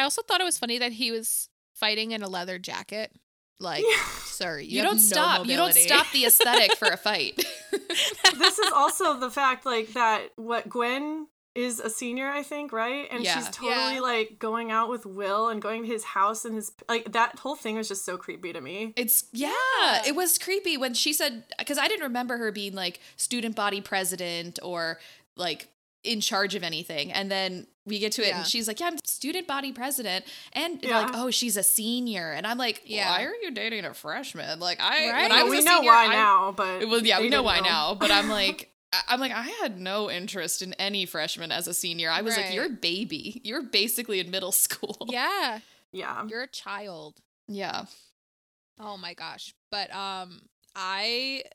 I 0.00 0.04
also 0.04 0.22
thought 0.22 0.40
it 0.40 0.44
was 0.44 0.58
funny 0.58 0.78
that 0.78 0.92
he 0.92 1.10
was 1.10 1.48
fighting 1.74 2.12
in 2.12 2.22
a 2.22 2.28
leather 2.28 2.58
jacket. 2.58 3.12
Like, 3.58 3.84
Yeah. 3.86 4.02
sir, 4.24 4.58
you, 4.58 4.78
You, 4.78 4.82
don't 4.82 4.94
no 4.96 5.00
stop. 5.00 5.46
You 5.46 5.56
don't 5.56 5.74
stop 5.74 6.06
the 6.12 6.24
aesthetic 6.24 6.76
for 6.76 6.88
a 6.88 6.96
fight. 7.08 7.36
this 8.38 8.58
is 8.58 8.72
also 8.72 9.18
the 9.20 9.30
fact 9.30 9.66
like 9.66 9.92
that 9.92 10.30
what 10.36 10.68
Gwen 10.68 11.26
is 11.54 11.80
a 11.80 11.90
senior, 11.90 12.28
I 12.30 12.42
think, 12.42 12.72
right? 12.72 13.06
And 13.10 13.22
Yeah. 13.22 13.34
she's 13.36 13.50
totally 13.50 13.94
Yeah. 13.96 14.00
like 14.00 14.38
going 14.38 14.70
out 14.70 14.88
with 14.88 15.04
Will 15.04 15.48
and 15.48 15.60
going 15.60 15.82
to 15.82 15.88
his 15.88 16.04
house 16.04 16.44
and 16.46 16.54
his 16.54 16.72
like 16.88 17.12
that 17.12 17.38
whole 17.40 17.56
thing 17.56 17.76
was 17.76 17.88
just 17.88 18.04
so 18.04 18.16
creepy 18.16 18.52
to 18.54 18.60
me. 18.60 18.94
It's 18.96 19.24
yeah, 19.32 19.52
Yeah. 19.82 20.02
it 20.06 20.14
was 20.14 20.38
creepy 20.38 20.76
when 20.78 20.94
she 20.94 21.12
said 21.12 21.44
because 21.58 21.76
I 21.76 21.86
didn't 21.88 22.04
remember 22.04 22.38
her 22.38 22.50
being 22.52 22.74
like 22.74 23.00
student 23.16 23.56
body 23.56 23.80
president 23.82 24.58
or 24.62 25.00
like 25.36 25.68
in 26.04 26.20
charge 26.20 26.54
of 26.54 26.62
anything, 26.62 27.12
and 27.12 27.30
then 27.30 27.66
we 27.86 27.98
get 27.98 28.12
to 28.12 28.22
it 28.22 28.28
Yeah. 28.28 28.38
and 28.38 28.46
she's 28.46 28.66
like, 28.68 28.80
"Yeah, 28.80 28.86
I'm 28.86 28.98
student 29.04 29.46
body 29.46 29.72
president," 29.72 30.24
and 30.52 30.82
Yeah. 30.82 31.00
like, 31.00 31.10
"Oh, 31.14 31.30
she's 31.30 31.56
a 31.56 31.62
senior," 31.62 32.32
and 32.32 32.46
I'm 32.46 32.56
like, 32.58 32.82
Yeah. 32.86 33.10
"Why 33.10 33.24
are 33.24 33.34
you 33.42 33.50
dating 33.50 33.84
a 33.84 33.92
freshman?" 33.94 34.60
Like 34.60 34.80
I, 34.80 35.10
Right. 35.10 35.22
when 35.22 35.32
I 35.32 35.42
Well, 35.42 35.44
was 35.46 35.50
we 35.52 35.58
a 35.58 35.64
know 35.64 35.76
senior, 35.78 35.90
why 35.92 36.04
I- 36.06 36.08
now, 36.12 36.52
but 36.52 36.88
Well, 36.88 37.04
yeah, 37.04 37.18
we 37.20 37.28
know 37.28 37.38
didn't 37.38 37.44
why 37.44 37.60
now, 37.60 37.94
but 37.94 38.10
I'm 38.10 38.28
like. 38.40 38.66
I- 38.92 39.02
I'm 39.06 39.20
like, 39.20 39.30
I 39.30 39.42
had 39.42 39.78
no 39.78 40.10
interest 40.10 40.62
in 40.62 40.72
any 40.74 41.06
freshman 41.06 41.52
as 41.52 41.68
a 41.68 41.74
senior. 41.74 42.10
I 42.10 42.22
was 42.22 42.36
like, 42.36 42.52
you're 42.52 42.64
a 42.64 42.68
baby. 42.68 43.40
You're 43.44 43.62
basically 43.62 44.18
in 44.18 44.32
middle 44.32 44.50
school. 44.66 44.96
Yeah, 45.08 45.60
yeah. 45.92 46.26
you're 46.26 46.42
a 46.42 46.48
child. 46.48 47.20
Yeah. 47.46 47.84
Oh 48.80 48.96
my 48.96 49.14
gosh. 49.14 49.54
But 49.70 49.94
um 49.94 50.42
I 50.74 51.44
f- 51.46 51.52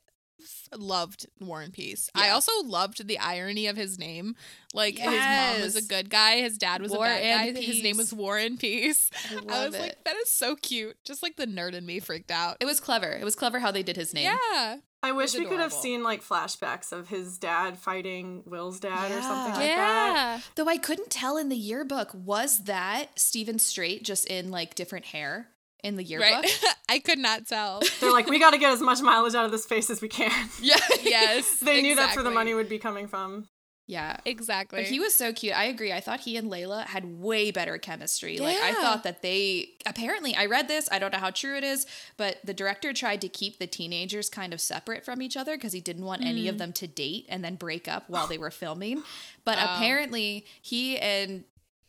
loved 0.76 1.26
War 1.40 1.60
and 1.62 1.72
Peace. 1.72 2.10
I 2.14 2.30
also 2.30 2.52
loved 2.64 3.06
the 3.06 3.18
irony 3.18 3.66
of 3.66 3.76
his 3.76 3.98
name. 3.98 4.34
Like 4.74 4.98
his 4.98 5.06
mom 5.20 5.60
was 5.62 5.76
a 5.76 5.82
good 5.82 6.10
guy, 6.10 6.36
his 6.40 6.58
dad 6.58 6.82
was 6.82 6.92
War 6.92 7.06
a 7.06 7.08
bad 7.08 7.22
and 7.48 7.56
guy. 7.56 7.62
His 7.62 7.82
name 7.82 7.96
was 7.96 8.10
Peace. 8.10 8.18
War 8.18 8.38
and 8.38 8.58
Peace. 8.58 9.10
I 9.30 9.34
I 9.62 9.66
was 9.66 9.74
it. 9.74 9.80
like, 9.80 10.04
that 10.04 10.16
is 10.16 10.30
so 10.30 10.56
cute. 10.56 10.96
Just 11.04 11.22
like 11.22 11.36
the 11.36 11.46
nerd 11.46 11.72
in 11.74 11.86
me 11.86 12.00
freaked 12.00 12.30
out. 12.30 12.56
it 12.60 12.66
was 12.66 12.80
clever. 12.80 13.10
It 13.12 13.24
was 13.24 13.34
clever 13.34 13.58
how 13.58 13.70
they 13.70 13.82
did 13.82 13.96
his 13.96 14.12
name. 14.12 14.24
Yeah. 14.52 14.76
I 15.02 15.12
wish 15.12 15.34
was 15.34 15.40
we 15.40 15.46
could 15.46 15.60
have 15.60 15.72
seen 15.72 16.02
like 16.02 16.22
flashbacks 16.24 16.90
of 16.90 17.08
his 17.08 17.38
dad 17.38 17.78
fighting 17.78 18.42
Will's 18.44 18.80
dad 18.80 19.12
or 19.12 19.22
something 19.22 19.60
Yeah. 19.62 20.32
like 20.34 20.42
that. 20.42 20.42
Though 20.56 20.68
I 20.68 20.78
couldn't 20.78 21.10
tell 21.10 21.36
in 21.36 21.48
the 21.48 21.56
yearbook, 21.56 22.10
was 22.12 22.64
that 22.64 23.18
Steven 23.18 23.58
Strait 23.58 24.02
just 24.02 24.26
in 24.26 24.50
like 24.50 24.74
different 24.74 25.06
hair 25.06 25.48
in 25.84 25.96
the 25.96 26.04
yearbook? 26.04 26.28
Right. 26.42 26.64
I 26.88 26.98
could 26.98 27.18
not 27.18 27.46
tell. 27.46 27.82
They're 28.00 28.12
like, 28.12 28.28
we 28.28 28.38
got 28.38 28.50
to 28.52 28.58
get 28.58 28.72
as 28.72 28.80
much 28.80 29.00
mileage 29.02 29.34
out 29.34 29.44
of 29.44 29.50
this 29.52 29.66
face 29.66 29.90
as 29.90 30.00
we 30.00 30.08
can. 30.08 30.30
Yeah. 30.60 30.76
yes. 31.02 31.58
they 31.60 31.82
knew 31.82 31.94
that's 31.94 32.16
where 32.16 32.24
the 32.24 32.30
money 32.30 32.54
would 32.54 32.68
be 32.68 32.78
coming 32.78 33.06
from. 33.08 33.48
Yeah. 33.88 34.16
Exactly. 34.24 34.80
But 34.80 34.88
he 34.88 34.98
was 34.98 35.14
so 35.14 35.32
cute. 35.32 35.56
I 35.56 35.64
agree. 35.66 35.92
I 35.92 36.00
thought 36.00 36.18
he 36.20 36.36
and 36.36 36.50
Layla 36.50 36.86
had 36.86 37.04
way 37.20 37.52
better 37.52 37.78
chemistry. 37.78 38.38
Like 38.38 38.56
I 38.56 38.72
thought 38.72 39.04
that 39.04 39.22
they 39.22 39.68
apparently 39.86 40.34
I 40.34 40.46
read 40.46 40.66
this, 40.66 40.88
I 40.90 40.98
don't 40.98 41.12
know 41.12 41.20
how 41.20 41.30
true 41.30 41.56
it 41.56 41.62
is, 41.62 41.86
but 42.16 42.38
the 42.42 42.52
director 42.52 42.92
tried 42.92 43.20
to 43.20 43.28
keep 43.28 43.60
the 43.60 43.68
teenagers 43.68 44.28
kind 44.28 44.52
of 44.52 44.60
separate 44.60 45.04
from 45.04 45.22
each 45.22 45.36
other 45.36 45.56
because 45.56 45.72
he 45.72 45.80
didn't 45.80 46.04
want 46.04 46.24
any 46.24 46.46
Mm. 46.46 46.48
of 46.48 46.58
them 46.58 46.72
to 46.72 46.88
date 46.88 47.26
and 47.28 47.44
then 47.44 47.54
break 47.54 47.86
up 47.86 48.10
while 48.10 48.26
they 48.26 48.38
were 48.38 48.50
filming. 48.50 49.04
But 49.44 49.58
Oh. 49.58 49.64
apparently 49.76 50.46
he 50.60 50.98
and 50.98 51.44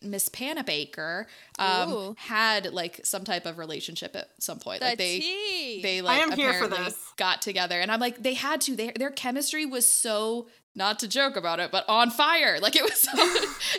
Miss 0.09 0.29
Panabaker 0.29 1.25
um, 1.59 2.15
had 2.17 2.73
like 2.73 3.01
some 3.03 3.23
type 3.23 3.45
of 3.45 3.57
relationship 3.57 4.15
at 4.15 4.29
some 4.39 4.59
point. 4.59 4.79
the 4.81 4.85
like 4.87 4.97
they 4.97 5.19
tea. 5.19 5.81
they 5.81 6.01
like 6.01 6.19
am 6.21 6.31
here 6.31 6.53
for 6.53 6.65
apparently 6.65 6.85
this. 6.85 7.11
got 7.17 7.41
together 7.41 7.79
and 7.79 7.91
i'm 7.91 7.99
like 7.99 8.21
they 8.21 8.33
had 8.35 8.61
to 8.61 8.75
their, 8.75 8.91
their 8.95 9.09
chemistry 9.11 9.65
was 9.65 9.87
so 9.87 10.47
not 10.75 10.99
to 10.99 11.07
joke 11.07 11.35
about 11.35 11.59
it 11.59 11.71
but 11.71 11.83
on 11.89 12.09
fire 12.11 12.59
like 12.61 12.75
it 12.75 12.83
was 12.83 13.07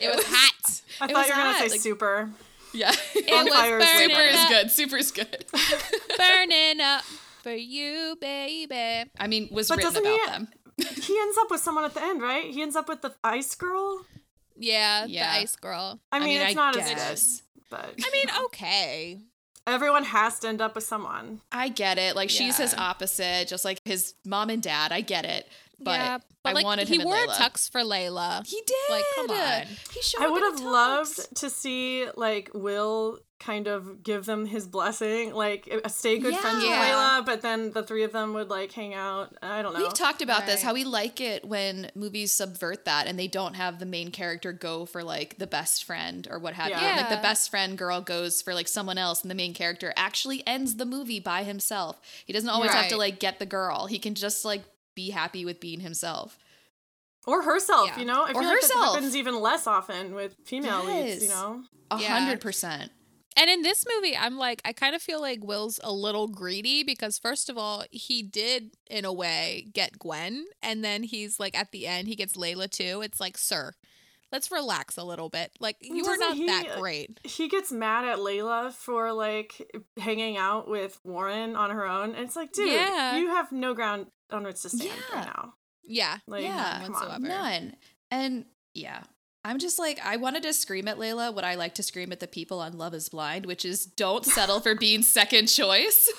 it 0.00 0.14
was 0.14 0.24
hot. 0.26 0.80
I 1.00 1.04
It 1.04 1.10
thought 1.12 1.14
was 1.14 1.28
you 1.28 1.34
were 1.34 1.42
gonna 1.42 1.58
say 1.58 1.68
like- 1.68 1.80
super. 1.80 2.30
yeah 2.74 2.92
It 3.14 3.32
On 3.32 3.44
was 3.44 3.54
fire 3.54 3.78
is 3.78 3.84
burning 3.84 4.08
super 4.10 4.22
is 4.22 4.44
good 4.48 4.70
super 4.70 4.96
is 4.96 5.10
good 5.12 5.44
burning 6.16 6.80
up 6.80 7.02
for 7.42 7.52
you, 7.52 8.16
baby. 8.20 9.10
i 9.18 9.26
mean 9.26 9.48
was 9.52 9.68
But 9.68 9.78
written 9.78 9.92
doesn't 9.94 10.06
about 10.06 10.20
he- 10.20 10.26
them 10.32 10.48
He 11.02 11.18
ends 11.18 11.36
up 11.40 11.50
with 11.50 11.60
someone 11.60 11.84
at 11.84 11.94
the 11.94 12.02
end, 12.02 12.22
right? 12.22 12.44
He 12.52 12.62
ends 12.62 12.76
up 12.76 12.88
with 12.88 13.02
the 13.02 13.12
ice 13.24 13.54
girl. 13.56 14.04
Yeah, 14.58 15.04
Yeah. 15.06 15.32
the 15.34 15.40
ice 15.42 15.56
girl. 15.56 16.00
I 16.12 16.20
mean, 16.20 16.40
it's 16.40 16.54
not 16.54 16.76
as 16.76 17.42
good, 17.50 17.68
but 17.70 17.94
I 18.04 18.10
mean, 18.12 18.26
okay. 18.46 19.18
everyone 19.66 20.04
has 20.04 20.38
to 20.40 20.48
end 20.48 20.60
up 20.60 20.74
with 20.74 20.84
someone. 20.84 21.40
i 21.52 21.68
get 21.68 21.98
it 21.98 22.16
like 22.16 22.30
she's 22.30 22.56
his 22.56 22.74
opposite 22.74 23.46
just 23.48 23.64
like 23.64 23.78
his 23.84 24.14
mom 24.24 24.48
and 24.48 24.62
dad 24.62 24.92
i 24.92 25.00
get 25.02 25.24
it 25.26 25.46
but, 25.80 25.90
yeah, 26.00 26.18
but 26.42 26.50
i 26.50 26.52
like 26.54 26.64
wanted 26.64 26.88
he 26.88 26.96
and 26.96 27.04
wore 27.04 27.14
Layla. 27.14 27.36
a 27.38 27.42
tux 27.42 27.70
for 27.70 27.82
Layla. 27.82 28.46
he 28.46 28.60
did 28.66 28.76
Like, 28.90 29.04
come 29.16 29.30
on. 29.30 29.62
he 29.92 30.00
showed 30.02 30.22
I 30.24 30.28
would 30.28 30.42
have 30.42 30.60
loved 30.60 31.36
to 31.36 31.50
see 31.50 32.06
like 32.16 32.50
Will 32.54 33.18
kind 33.40 33.68
of 33.68 34.02
give 34.02 34.24
them 34.26 34.46
his 34.46 34.66
blessing, 34.66 35.32
like 35.32 35.68
stay 35.86 36.18
good 36.18 36.34
friends 36.36 36.56
with 36.56 36.64
Yeah. 36.70 36.90
Layla, 37.20 37.24
but 37.26 37.40
then 37.40 37.70
the 37.70 37.84
three 37.84 38.02
of 38.02 38.10
them 38.12 38.34
would 38.34 38.50
like 38.50 38.72
hang 38.72 38.94
out. 38.94 39.32
I 39.40 39.62
don't 39.62 39.74
know. 39.74 39.80
We've 39.80 39.94
talked 39.94 40.22
about 40.22 40.44
this 40.44 40.60
how 40.60 40.74
we 40.74 40.82
like 40.82 41.20
it 41.20 41.44
when 41.44 41.90
movies 41.94 42.32
subvert 42.32 42.84
that 42.86 43.06
and 43.06 43.16
they 43.16 43.28
don't 43.28 43.54
have 43.54 43.78
the 43.78 43.86
main 43.86 44.10
character 44.10 44.52
go 44.52 44.84
for 44.86 45.04
like 45.04 45.38
the 45.38 45.46
best 45.46 45.84
friend 45.84 46.26
or 46.30 46.40
what 46.40 46.54
have 46.54 46.68
you. 46.70 46.74
Yeah. 46.76 46.96
Like 46.96 47.10
the 47.10 47.22
best 47.22 47.48
friend 47.48 47.78
girl 47.78 48.00
goes 48.00 48.42
for 48.42 48.54
like 48.54 48.66
someone 48.66 48.98
else 48.98 49.22
and 49.22 49.30
the 49.30 49.36
main 49.36 49.54
character 49.54 49.92
actually 49.96 50.44
ends 50.44 50.74
the 50.74 50.84
movie 50.84 51.20
by 51.20 51.44
himself. 51.44 52.00
He 52.26 52.32
doesn't 52.32 52.50
always 52.50 52.72
have 52.72 52.88
to 52.88 52.96
like 52.96 53.20
get 53.20 53.38
the 53.38 53.46
girl. 53.46 53.86
He 53.86 54.00
can 54.00 54.14
just 54.16 54.44
like 54.44 54.64
be 54.96 55.10
happy 55.10 55.44
with 55.44 55.60
being 55.60 55.78
himself. 55.78 56.38
or 57.26 57.42
herself, 57.42 57.88
Yeah. 57.90 57.98
you 58.00 58.04
know. 58.04 58.24
I 58.24 58.30
Or 58.30 58.34
feel 58.34 58.42
like 58.44 58.62
herself. 58.62 58.80
that 58.86 58.92
happens 58.94 59.14
even 59.14 59.40
less 59.40 59.66
often 59.68 60.14
with 60.14 60.34
female 60.44 60.84
leads, 60.84 61.22
you 61.22 61.28
know. 61.28 61.62
A 61.90 61.98
hundred 61.98 62.40
percent. 62.40 62.90
And 63.38 63.48
in 63.48 63.62
this 63.62 63.84
movie, 63.94 64.16
I'm 64.16 64.36
like, 64.36 64.60
I 64.64 64.72
kind 64.72 64.96
of 64.96 65.00
feel 65.02 65.20
like 65.20 65.44
Will's 65.44 65.78
a 65.84 65.92
little 65.92 66.26
greedy 66.26 66.82
because, 66.82 67.18
first 67.18 67.48
of 67.48 67.56
all, 67.56 67.84
he 67.90 68.22
did, 68.22 68.72
in 68.90 69.04
a 69.04 69.12
way, 69.12 69.68
get 69.72 69.98
Gwen. 69.98 70.46
And 70.60 70.82
then 70.84 71.04
he's 71.04 71.38
like, 71.38 71.56
at 71.56 71.70
the 71.70 71.86
end, 71.86 72.08
he 72.08 72.16
gets 72.16 72.36
Layla 72.36 72.68
too. 72.68 73.00
It's 73.00 73.20
like, 73.20 73.38
sir, 73.38 73.74
let's 74.32 74.50
relax 74.50 74.96
a 74.96 75.04
little 75.04 75.28
bit. 75.28 75.52
Like, 75.60 75.76
you 75.80 76.02
were 76.04 76.16
Doesn't 76.16 76.20
not 76.20 76.36
he- 76.36 76.46
that 76.46 76.78
great. 76.80 77.20
He 77.22 77.48
gets 77.48 77.70
mad 77.70 78.04
at 78.06 78.18
Layla 78.18 78.72
for 78.72 79.12
like 79.12 79.70
hanging 79.96 80.36
out 80.36 80.68
with 80.68 80.98
Warren 81.04 81.54
on 81.54 81.70
her 81.70 81.86
own. 81.86 82.16
And 82.16 82.24
it's 82.24 82.34
like, 82.36 82.52
dude, 82.52 82.72
Yeah. 82.72 83.18
you 83.18 83.28
have 83.28 83.52
no 83.52 83.72
ground 83.72 84.06
on 84.32 84.42
which 84.42 84.62
to 84.62 84.68
stand 84.68 84.90
Yeah. 85.10 85.16
right 85.16 85.26
now. 85.26 85.54
Yeah. 85.84 86.18
Like, 86.26 86.42
Yeah. 86.42 86.80
come 86.82 86.92
whatsoever. 86.92 87.14
on. 87.14 87.22
None. 87.22 87.76
And 88.10 88.44
yeah. 88.74 89.04
I'm 89.44 89.58
just 89.58 89.78
like, 89.78 89.98
I 90.04 90.16
wanted 90.16 90.42
to 90.42 90.52
scream 90.52 90.88
at 90.88 90.98
Layla 90.98 91.32
what 91.32 91.44
I 91.44 91.54
like 91.54 91.74
to 91.76 91.82
scream 91.82 92.12
at 92.12 92.20
the 92.20 92.26
people 92.26 92.60
on 92.60 92.76
Love 92.76 92.92
is 92.92 93.08
Blind, 93.08 93.46
which 93.46 93.64
is 93.64 93.86
don't 93.86 94.24
settle 94.24 94.60
for 94.60 94.74
being 94.74 95.02
second 95.18 95.46
choice. 95.46 96.10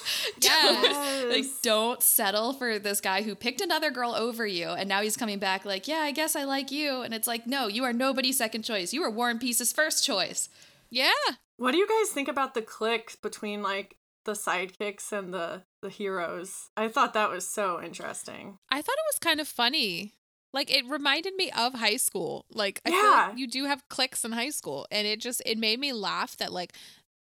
Yes. 0.41 0.82
Don't- 1.19 1.29
like, 1.29 1.45
don't 1.62 2.01
settle 2.01 2.53
for 2.53 2.79
this 2.79 3.01
guy 3.01 3.21
who 3.21 3.36
picked 3.36 3.62
another 3.62 3.91
girl 3.91 4.15
over 4.15 4.47
you. 4.47 4.69
And 4.69 4.88
now 4.89 5.01
he's 5.01 5.17
coming 5.17 5.38
back 5.38 5.65
like, 5.65 5.88
yeah, 5.88 5.99
I 5.99 6.12
guess 6.12 6.36
I 6.36 6.45
like 6.45 6.71
you. 6.71 7.01
And 7.01 7.13
it's 7.13 7.27
like, 7.27 7.45
no, 7.45 7.67
you 7.67 7.84
are 7.84 7.93
nobody's 7.93 8.38
second 8.38 8.63
choice. 8.63 8.93
You 8.93 9.03
are 9.03 9.12
Warren 9.12 9.38
Peace's 9.38 9.71
first 9.73 10.03
choice. 10.05 10.49
Yeah. 10.89 11.12
What 11.58 11.71
do 11.73 11.77
you 11.77 11.88
guys 11.88 12.10
think 12.12 12.29
about 12.29 12.53
the 12.53 12.62
click 12.62 13.17
between 13.21 13.62
like 13.62 13.97
the 14.25 14.32
sidekicks 14.34 15.12
and 15.12 15.34
the 15.34 15.63
the 15.82 15.89
heroes? 15.89 16.69
I 16.75 16.88
thought 16.88 17.13
that 17.13 17.29
was 17.29 17.47
so 17.47 17.82
interesting. 17.82 18.58
I 18.71 18.77
thought 18.82 18.93
it 18.97 19.10
was 19.13 19.19
kind 19.19 19.39
of 19.39 19.47
funny. 19.47 20.13
Like 20.53 20.73
it 20.75 20.85
reminded 20.88 21.35
me 21.35 21.51
of 21.55 21.73
high 21.75 21.97
school. 21.97 22.45
Like 22.51 22.81
I 22.85 22.89
feel 22.89 22.99
Yeah. 22.99 23.27
like 23.29 23.38
you 23.38 23.47
do 23.47 23.65
have 23.65 23.88
cliques 23.89 24.23
in 24.25 24.31
high 24.31 24.49
school 24.49 24.88
and 24.91 25.07
it 25.07 25.19
just 25.19 25.41
it 25.45 25.57
made 25.57 25.79
me 25.79 25.93
laugh 25.93 26.35
that 26.38 26.51
like 26.51 26.73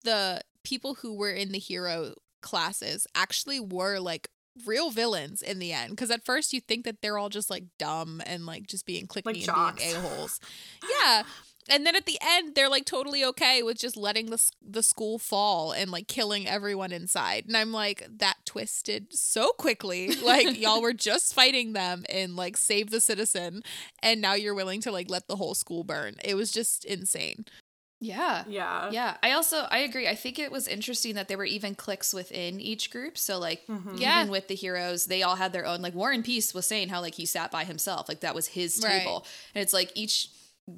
the 0.03 0.41
people 0.63 0.95
who 0.95 1.13
were 1.13 1.31
in 1.31 1.51
the 1.51 1.59
hero 1.59 2.13
classes 2.41 3.05
actually 3.15 3.59
were 3.59 3.99
like 3.99 4.29
real 4.65 4.89
villains 4.89 5.41
in 5.41 5.59
the 5.59 5.71
end 5.71 5.91
because 5.91 6.09
at 6.09 6.25
first 6.25 6.51
you 6.53 6.59
think 6.61 6.83
that 6.85 7.01
they're 7.01 7.17
all 7.17 7.29
just 7.29 7.49
like 7.49 7.63
dumb 7.77 8.21
and 8.25 8.45
like 8.45 8.65
just 8.67 8.85
being 8.85 9.05
clicky 9.07 9.35
and 9.35 9.43
jocks. 9.43 9.83
being 9.83 9.95
a-holes. 9.95 10.39
yeah. 11.01 11.23
And 11.69 11.85
then 11.85 11.95
at 11.95 12.05
the 12.05 12.17
end, 12.21 12.55
they're 12.55 12.69
like 12.69 12.85
totally 12.85 13.23
okay 13.25 13.61
with 13.63 13.77
just 13.77 13.97
letting 13.97 14.27
the 14.27 14.41
the 14.61 14.83
school 14.83 15.19
fall 15.19 15.71
and 15.71 15.91
like 15.91 16.07
killing 16.07 16.47
everyone 16.47 16.91
inside. 16.91 17.45
And 17.47 17.57
I'm 17.57 17.71
like, 17.71 18.07
that 18.19 18.37
twisted 18.45 19.07
so 19.11 19.49
quickly. 19.57 20.11
Like 20.27 20.59
y'all 20.59 20.81
were 20.81 20.93
just 20.93 21.33
fighting 21.33 21.73
them 21.73 22.03
and 22.09 22.35
like 22.35 22.57
save 22.57 22.89
the 22.91 22.99
citizen, 23.01 23.63
and 24.03 24.21
now 24.21 24.33
you're 24.33 24.55
willing 24.55 24.81
to 24.81 24.91
like 24.91 25.09
let 25.09 25.27
the 25.27 25.35
whole 25.37 25.55
school 25.55 25.83
burn. 25.83 26.15
It 26.23 26.35
was 26.35 26.51
just 26.51 26.83
insane. 26.85 27.45
Yeah. 27.99 28.43
Yeah. 28.47 28.91
Yeah, 28.91 29.17
I 29.23 29.31
also 29.31 29.65
I 29.71 29.79
agree. 29.79 30.07
I 30.07 30.13
think 30.15 30.37
it 30.37 30.51
was 30.51 30.67
interesting 30.67 31.15
that 31.15 31.27
there 31.27 31.37
were 31.37 31.45
even 31.45 31.73
cliques 31.75 32.13
within 32.13 32.59
each 32.59 32.91
group. 32.91 33.17
So 33.17 33.39
like 33.39 33.65
Mhm. 33.67 33.99
Yeah. 33.99 34.19
even 34.21 34.31
with 34.31 34.47
the 34.47 34.55
heroes, 34.55 35.05
they 35.05 35.23
all 35.23 35.35
had 35.35 35.51
their 35.51 35.65
own 35.65 35.81
like 35.81 35.95
Warren 35.95 36.21
Peace 36.23 36.53
was 36.53 36.67
saying 36.67 36.89
how 36.89 37.01
like 37.01 37.15
he 37.15 37.25
sat 37.25 37.49
by 37.49 37.63
himself, 37.63 38.07
like 38.07 38.19
that 38.19 38.35
was 38.35 38.47
his 38.47 38.79
Right. 38.83 38.99
table. 38.99 39.25
And 39.55 39.61
it's 39.63 39.73
like 39.73 39.91
each 39.95 40.29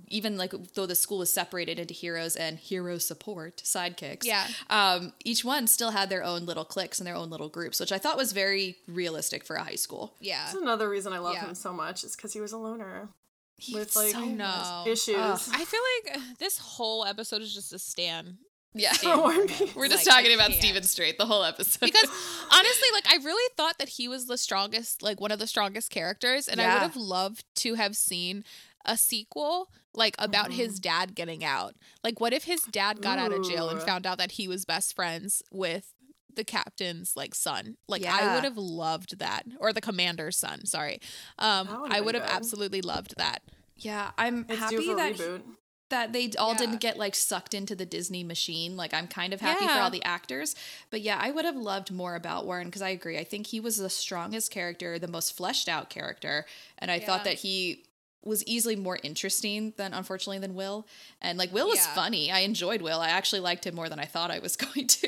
even 0.08 0.38
like 0.38 0.54
though 0.76 0.86
the 0.86 0.96
school 0.96 1.18
was 1.20 1.32
separated 1.34 1.80
into 1.80 1.94
heroes 1.94 2.36
and 2.36 2.60
hero 2.60 2.98
support 2.98 3.58
sidekicks. 3.66 4.24
Yeah. 4.24 4.46
Um, 4.70 5.14
each 5.26 5.44
one 5.44 5.68
still 5.68 5.92
had 5.92 6.10
their 6.10 6.24
own 6.24 6.46
little 6.46 6.66
cliques 6.66 7.00
and 7.00 7.08
their 7.08 7.16
own 7.16 7.30
little 7.30 7.50
groups, 7.50 7.80
which 7.80 7.92
I 7.92 7.98
thought 7.98 8.18
was 8.18 8.32
very 8.32 8.78
realistic 8.88 9.44
for 9.44 9.56
a 9.56 9.64
high 9.64 9.76
school. 9.76 10.14
Yeah. 10.20 10.44
That's 10.46 10.56
another 10.62 10.88
reason 10.90 11.12
I 11.14 11.20
love 11.20 11.34
Yeah. 11.34 11.48
him 11.48 11.56
so 11.56 11.74
much 11.74 12.04
is 12.04 12.16
because 12.16 12.34
he 12.34 12.40
was 12.42 12.52
a 12.52 12.58
loner 12.58 13.10
He 13.58 13.74
with 13.74 13.96
like 13.96 14.12
so 14.12 14.26
No. 14.26 14.84
issues. 14.88 15.16
Ugh. 15.18 15.42
I 15.54 15.66
feel 15.66 15.82
like 16.06 16.18
uh, 16.18 16.22
this 16.38 16.58
whole 16.60 17.04
episode 17.06 17.42
is 17.42 17.54
just 17.54 17.74
a 17.74 17.80
stan. 17.80 18.38
Yeah. 18.76 18.92
Stand 18.94 19.14
for 19.16 19.22
War 19.22 19.32
and 19.32 19.50
him. 19.50 19.68
Peace. 19.68 19.76
We're 19.76 19.88
just 19.88 20.06
Like, 20.06 20.14
I 20.16 20.22
talking 20.22 20.36
about 20.36 20.50
can't. 20.52 20.62
Steven 20.62 20.84
Strait 20.84 21.18
the 21.18 21.26
whole 21.26 21.44
episode. 21.44 21.80
because 21.82 22.08
honestly 22.52 22.88
like 22.94 23.06
i 23.08 23.16
really 23.24 23.54
thought 23.58 23.78
that 23.80 23.90
he 23.90 24.08
was 24.08 24.28
the 24.28 24.38
strongest 24.38 25.02
like 25.02 25.20
one 25.20 25.32
of 25.32 25.40
the 25.40 25.48
strongest 25.48 25.90
characters 25.92 26.48
and 26.48 26.60
i 26.62 26.74
would 26.74 26.82
have 26.84 26.96
loved 26.96 27.46
to 27.56 27.74
have 27.76 27.96
seen 27.96 28.44
a 28.86 28.98
sequel 28.98 29.70
like 29.94 30.16
about 30.20 30.52
his 30.52 30.80
dad 30.80 31.16
getting 31.16 31.44
out. 31.44 31.76
Like 32.04 32.20
what 32.20 32.34
if 32.34 32.46
his 32.46 32.62
dad 32.62 33.02
got 33.02 33.20
out 33.20 33.32
of 33.34 33.42
jail 33.42 33.70
and 33.70 33.82
found 33.82 34.06
out 34.08 34.18
that 34.18 34.34
he 34.34 34.48
was 34.48 34.66
best 34.66 34.96
friends 34.96 35.42
with 35.52 35.94
the 36.34 36.44
captain's 36.44 37.16
like 37.16 37.36
son? 37.36 37.76
Like 37.88 38.06
i 38.06 38.34
would 38.36 38.44
have 38.44 38.58
loved 38.58 39.20
that. 39.20 39.44
Or 39.60 39.74
the 39.74 39.82
commander's 39.82 40.38
son 40.38 40.66
sorry. 40.66 41.00
Um 41.38 41.68
That 41.68 41.80
i 41.90 42.02
would 42.02 42.16
have 42.16 42.24
absolutely 42.30 42.82
loved 42.82 43.16
that. 43.18 43.40
Yeah, 43.76 44.12
I'm 44.18 44.46
It's 44.50 44.60
happy 44.60 44.94
that 44.94 45.14
reboot. 45.14 45.42
that 45.90 46.14
they 46.14 46.30
all 46.38 46.52
Yeah. 46.52 46.58
didn't 46.58 46.78
get 46.82 46.98
like 46.98 47.16
sucked 47.16 47.54
into 47.54 47.76
the 47.76 47.86
Disney 47.86 48.24
machine. 48.24 48.78
Like 48.78 48.94
I'm 48.94 49.08
kind 49.08 49.34
of 49.34 49.42
happy 49.42 49.66
for 49.68 49.80
all 49.80 49.90
the 49.90 50.04
actors, 50.04 50.56
but 50.92 51.02
yeah, 51.02 51.18
I 51.22 51.32
would 51.32 51.46
have 51.46 51.56
loved 51.56 51.92
more 51.92 52.16
about 52.16 52.46
Warren 52.46 52.68
because 52.68 52.82
I 52.82 52.90
agree. 52.90 53.18
I 53.18 53.24
think 53.24 53.48
he 53.48 53.60
was 53.60 53.78
the 53.78 53.90
strongest 53.90 54.52
character, 54.52 55.00
the 55.00 55.08
most 55.08 55.36
fleshed 55.36 55.68
out 55.68 55.90
character, 55.90 56.46
and 56.78 56.92
I 56.92 56.98
Yeah. 56.98 57.06
thought 57.06 57.24
that 57.24 57.40
he 57.40 57.86
was 58.24 58.44
easily 58.46 58.76
more 58.76 59.00
interesting 59.04 59.74
than 59.78 59.94
unfortunately 59.94 60.40
than 60.40 60.54
Will. 60.56 60.86
And 61.22 61.38
like 61.38 61.54
Will 61.54 61.68
was 61.68 61.78
Yeah. 61.80 61.94
funny. 61.96 62.32
I 62.32 62.40
enjoyed 62.40 62.82
Will. 62.82 63.00
I 63.00 63.10
actually 63.10 63.40
liked 63.42 63.66
him 63.66 63.76
more 63.76 63.90
than 63.90 64.00
I 64.00 64.06
thought 64.06 64.32
I 64.32 64.40
was 64.40 64.56
going 64.58 64.88
to. 64.88 65.08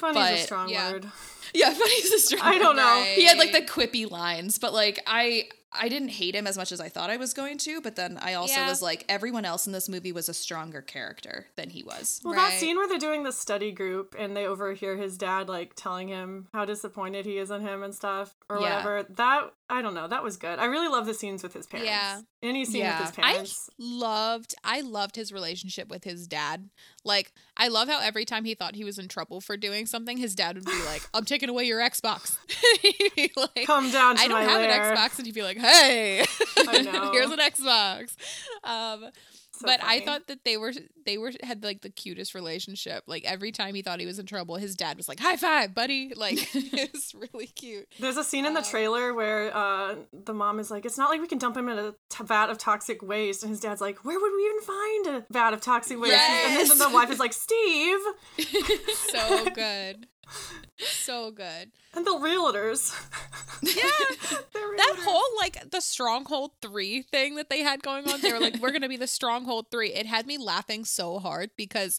Funny's 0.00 0.14
but 0.14 0.32
a 0.32 0.38
strong 0.38 0.68
yeah. 0.70 0.92
word. 0.92 1.06
yeah, 1.54 1.72
funny's 1.72 2.12
a 2.12 2.18
strong. 2.18 2.42
I 2.42 2.58
don't 2.58 2.76
know. 2.76 2.82
Right. 2.82 3.12
He 3.16 3.24
had 3.26 3.38
like 3.38 3.52
the 3.52 3.60
quippy 3.62 4.10
lines, 4.10 4.58
but 4.58 4.72
like 4.72 5.00
I 5.06 5.48
I 5.70 5.90
didn't 5.90 6.08
hate 6.08 6.34
him 6.34 6.46
as 6.46 6.56
much 6.56 6.72
as 6.72 6.80
I 6.80 6.88
thought 6.88 7.10
I 7.10 7.18
was 7.18 7.34
going 7.34 7.58
to, 7.58 7.82
but 7.82 7.94
then 7.94 8.16
I 8.22 8.32
also 8.34 8.54
Yeah. 8.54 8.70
was 8.70 8.80
like 8.80 9.04
everyone 9.06 9.44
else 9.44 9.66
in 9.66 9.74
this 9.74 9.86
movie 9.86 10.12
was 10.12 10.26
a 10.30 10.34
stronger 10.34 10.80
character 10.80 11.48
than 11.56 11.68
he 11.68 11.82
was. 11.82 12.22
Well, 12.24 12.32
Right. 12.32 12.52
that 12.52 12.58
scene 12.58 12.78
where 12.78 12.88
they're 12.88 12.98
doing 12.98 13.22
the 13.22 13.32
study 13.32 13.70
group 13.70 14.16
and 14.18 14.34
they 14.34 14.46
overhear 14.46 14.96
his 14.96 15.18
dad 15.18 15.46
like 15.50 15.74
telling 15.76 16.08
him 16.08 16.48
how 16.54 16.64
disappointed 16.64 17.26
he 17.26 17.36
is 17.36 17.50
in 17.50 17.60
him 17.60 17.82
and 17.82 17.94
stuff 17.94 18.34
or 18.48 18.56
Yeah. 18.60 18.78
whatever. 18.78 19.02
That 19.10 19.52
I 19.70 19.82
don't 19.82 19.92
know. 19.94 20.08
That 20.08 20.22
was 20.22 20.38
good. 20.38 20.58
I 20.58 20.64
really 20.64 20.88
love 20.88 21.04
the 21.04 21.12
scenes 21.12 21.42
with 21.42 21.52
his 21.52 21.66
parents. 21.66 21.90
Yeah. 21.90 22.20
Any 22.42 22.64
scene 22.64 22.80
Yeah. 22.80 22.98
with 23.00 23.08
his 23.08 23.16
parents. 23.16 23.68
I 23.70 23.72
loved 23.78 24.54
I 24.64 24.80
loved 24.80 25.14
his 25.16 25.30
relationship 25.32 25.88
with 25.88 26.04
his 26.04 26.26
dad. 26.26 26.70
Like 27.04 27.32
I 27.56 27.68
love 27.68 27.86
how 27.88 28.00
every 28.00 28.24
time 28.24 28.44
he 28.46 28.54
thought 28.54 28.76
he 28.76 28.84
was 28.84 28.98
in 28.98 29.08
trouble 29.08 29.40
for 29.42 29.56
doing 29.58 29.84
something, 29.84 30.16
his 30.16 30.34
dad 30.34 30.56
would 30.56 30.64
be 30.64 30.82
like, 30.86 31.02
"I'm 31.12 31.24
taking 31.26 31.48
away 31.50 31.64
your 31.64 31.80
Xbox." 31.80 32.36
He'd 32.82 33.12
be 33.14 33.30
like, 33.36 33.66
Come 33.66 33.90
down 33.90 34.16
to 34.16 34.22
I 34.22 34.28
don't 34.28 34.48
have 34.48 34.60
lair. 34.60 34.92
an 34.92 34.96
Xbox, 34.96 35.18
and 35.18 35.26
he'd 35.26 35.34
be 35.34 35.42
like, 35.42 35.58
"Hey, 35.58 36.24
I 36.56 36.82
know. 36.82 37.12
here's 37.12 37.30
an 37.30 37.38
Xbox." 37.38 38.14
Um, 38.64 39.10
So 39.58 39.66
but 39.66 39.80
I 39.82 40.00
thought 40.00 40.26
that 40.28 40.44
they 40.44 40.56
were 40.56 40.72
they 41.04 41.18
were 41.18 41.32
had 41.42 41.64
like 41.64 41.80
the 41.82 41.90
cutest 41.90 42.34
relationship. 42.34 43.02
Like 43.06 43.24
every 43.24 43.50
time 43.52 43.74
he 43.74 43.82
thought 43.82 43.98
he 44.00 44.06
was 44.06 44.18
in 44.18 44.26
trouble, 44.26 44.56
his 44.56 44.74
dad 44.76 44.96
was 44.96 45.08
like, 45.08 45.18
"High 45.20 45.36
five, 45.36 45.74
buddy!" 45.74 46.12
Like 46.16 46.38
it 46.54 46.92
was 46.92 47.14
really 47.14 47.46
cute. 47.46 47.88
There's 47.98 48.16
a 48.16 48.24
scene 48.24 48.46
in 48.46 48.54
the 48.54 48.60
Uh, 48.60 48.64
trailer 48.70 49.14
where 49.14 49.54
uh, 49.56 49.96
the 50.12 50.32
mom 50.34 50.58
is 50.60 50.70
like, 50.70 50.84
"It's 50.86 50.98
not 50.98 51.10
like 51.10 51.20
we 51.20 51.26
can 51.26 51.38
dump 51.38 51.56
him 51.56 51.68
in 51.68 51.78
a 51.78 51.94
t- 52.10 52.24
vat 52.24 52.50
of 52.50 52.58
toxic 52.58 53.02
waste," 53.02 53.42
and 53.42 53.50
his 53.50 53.60
dad's 53.60 53.80
like, 53.80 54.04
"Where 54.04 54.18
would 54.18 54.32
we 54.34 54.42
even 54.46 54.60
find 54.60 55.06
a 55.16 55.26
vat 55.32 55.52
of 55.54 55.60
toxic 55.60 55.98
waste?" 56.00 56.14
And 56.14 56.70
then 56.70 56.78
the 56.78 56.90
wife 56.90 57.10
is 57.10 57.18
like, 57.18 57.32
"Steve," 57.32 57.98
So 59.10 59.46
good, 59.50 60.06
so 60.76 61.30
good. 61.30 61.70
and 61.94 62.06
the 62.06 62.10
realtors. 62.12 62.94
Yeah. 63.62 63.82
They're 64.52 64.76
that 64.76 64.96
whole 65.00 65.36
like 65.38 65.70
the 65.70 65.80
stronghold 65.80 66.52
three 66.62 67.02
thing 67.02 67.36
that 67.36 67.50
they 67.50 67.60
had 67.60 67.82
going 67.82 68.08
on 68.08 68.20
they 68.20 68.32
were 68.32 68.38
like 68.40 68.60
we're 68.60 68.70
gonna 68.70 68.88
be 68.88 68.96
the 68.96 69.06
stronghold 69.06 69.66
three 69.70 69.92
it 69.92 70.06
had 70.06 70.26
me 70.26 70.38
laughing 70.38 70.84
so 70.84 71.18
hard 71.18 71.50
because 71.56 71.98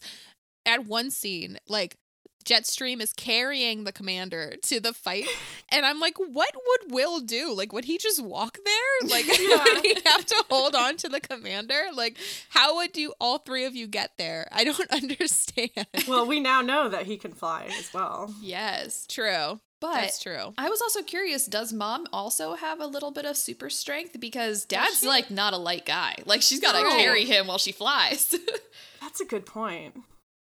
at 0.64 0.86
one 0.86 1.10
scene 1.10 1.58
like 1.68 1.96
jetstream 2.44 3.00
is 3.00 3.12
carrying 3.12 3.84
the 3.84 3.92
commander 3.92 4.54
to 4.62 4.80
the 4.80 4.92
fight 4.92 5.26
and 5.68 5.84
i'm 5.84 6.00
like 6.00 6.16
what 6.18 6.54
would 6.54 6.92
will 6.92 7.20
do 7.20 7.52
like 7.52 7.72
would 7.72 7.84
he 7.84 7.98
just 7.98 8.22
walk 8.22 8.58
there 8.64 9.08
like 9.10 9.26
Yeah. 9.40 9.62
would 9.64 9.84
he 9.84 9.94
have 10.06 10.24
to 10.26 10.44
hold 10.50 10.74
on 10.74 10.96
to 10.98 11.08
the 11.08 11.20
commander 11.20 11.82
like 11.94 12.16
how 12.48 12.76
would 12.76 12.96
you 12.96 13.12
all 13.20 13.38
three 13.38 13.64
of 13.66 13.74
you 13.76 13.86
get 13.86 14.12
there 14.18 14.48
i 14.52 14.64
don't 14.64 14.90
understand 14.90 15.70
Well, 16.08 16.26
we 16.26 16.40
now 16.40 16.60
know 16.62 16.88
that 16.88 17.06
he 17.06 17.16
can 17.16 17.32
fly 17.32 17.66
as 17.78 17.92
well. 17.92 18.34
Yes. 18.40 19.06
true 19.08 19.60
But 19.80 19.94
that's 19.94 20.18
true 20.22 20.54
I 20.58 20.68
was 20.70 20.80
also 20.80 21.02
curious, 21.02 21.46
does 21.46 21.72
mom 21.72 22.06
also 22.12 22.54
have 22.54 22.80
a 22.80 22.86
little 22.86 23.10
bit 23.10 23.24
of 23.24 23.36
super 23.36 23.70
strength? 23.70 24.18
Because 24.20 24.64
dad's 24.64 25.00
she? 25.00 25.06
like 25.06 25.30
not 25.30 25.52
a 25.52 25.56
light 25.58 25.86
guy. 25.86 26.16
Like 26.26 26.42
she's 26.42 26.60
gotta 26.60 26.82
No. 26.82 26.90
carry 26.96 27.24
him 27.24 27.46
while 27.46 27.58
she 27.58 27.72
flies. 27.72 28.34
That's 29.00 29.20
a 29.20 29.24
good 29.24 29.46
point. 29.46 29.94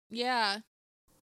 yeah 0.10 0.60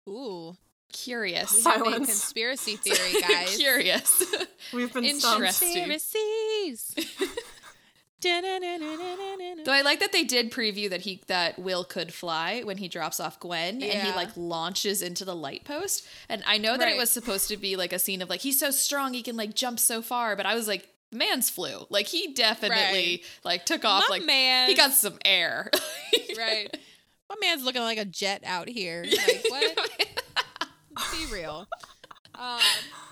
ooh 0.08 0.56
Curious. 0.94 1.54
we 1.56 1.62
have 1.64 1.82
a 1.82 1.84
Silence. 1.84 2.08
conspiracy 2.08 2.76
theory 2.78 3.22
guys 3.28 3.58
Curious. 3.58 4.24
We've 4.74 4.94
been 4.94 5.04
stumped. 5.20 5.42
Interesting. 5.42 5.74
Conspiracies. 5.90 6.96
Though 8.22 9.72
I 9.72 9.82
like 9.84 10.00
that 10.00 10.12
they 10.12 10.24
did 10.24 10.52
preview 10.52 10.90
that 10.90 11.02
he 11.02 11.22
that 11.28 11.60
Will 11.60 11.84
could 11.84 12.12
fly 12.14 12.62
when 12.64 12.78
he 12.78 12.88
drops 12.88 13.20
off 13.20 13.40
Gwen 13.40 13.84
and 13.84 14.08
he 14.08 14.12
like 14.16 14.30
launches 14.36 15.02
into 15.04 15.26
the 15.26 15.36
light 15.36 15.64
post. 15.64 16.08
And 16.28 16.42
I 16.48 16.58
know 16.58 16.76
that 16.78 16.88
it 16.88 16.98
was 16.98 17.12
supposed 17.12 17.50
to 17.50 17.58
be 17.58 17.76
like 17.76 17.94
a 17.94 18.00
scene 18.00 18.22
of 18.24 18.30
like 18.30 18.42
he's 18.42 18.60
so 18.60 18.72
strong 18.72 19.14
he 19.14 19.22
can 19.22 19.36
like 19.38 19.54
jump 19.54 19.80
so 19.80 20.02
far, 20.02 20.36
but 20.36 20.46
I 20.48 20.56
was 20.56 20.68
like 20.68 20.88
man's 21.12 21.50
flew. 21.52 21.86
Like 21.90 22.08
he 22.08 22.34
definitely 22.34 23.24
like 23.44 23.66
took 23.66 23.86
off 23.86 24.06
My 24.10 24.16
like 24.18 24.26
man. 24.26 24.70
he 24.70 24.76
got 24.76 24.92
some 24.94 25.20
air. 25.24 25.70
right. 26.38 26.76
My 27.30 27.36
man's 27.42 27.64
looking 27.64 27.82
like 27.82 27.98
a 27.98 28.06
jet 28.06 28.44
out 28.46 28.68
here. 28.70 29.06
Like 29.28 29.46
what? 29.50 29.90
Be 31.12 31.34
real. 31.34 31.68
Um, 32.36 32.60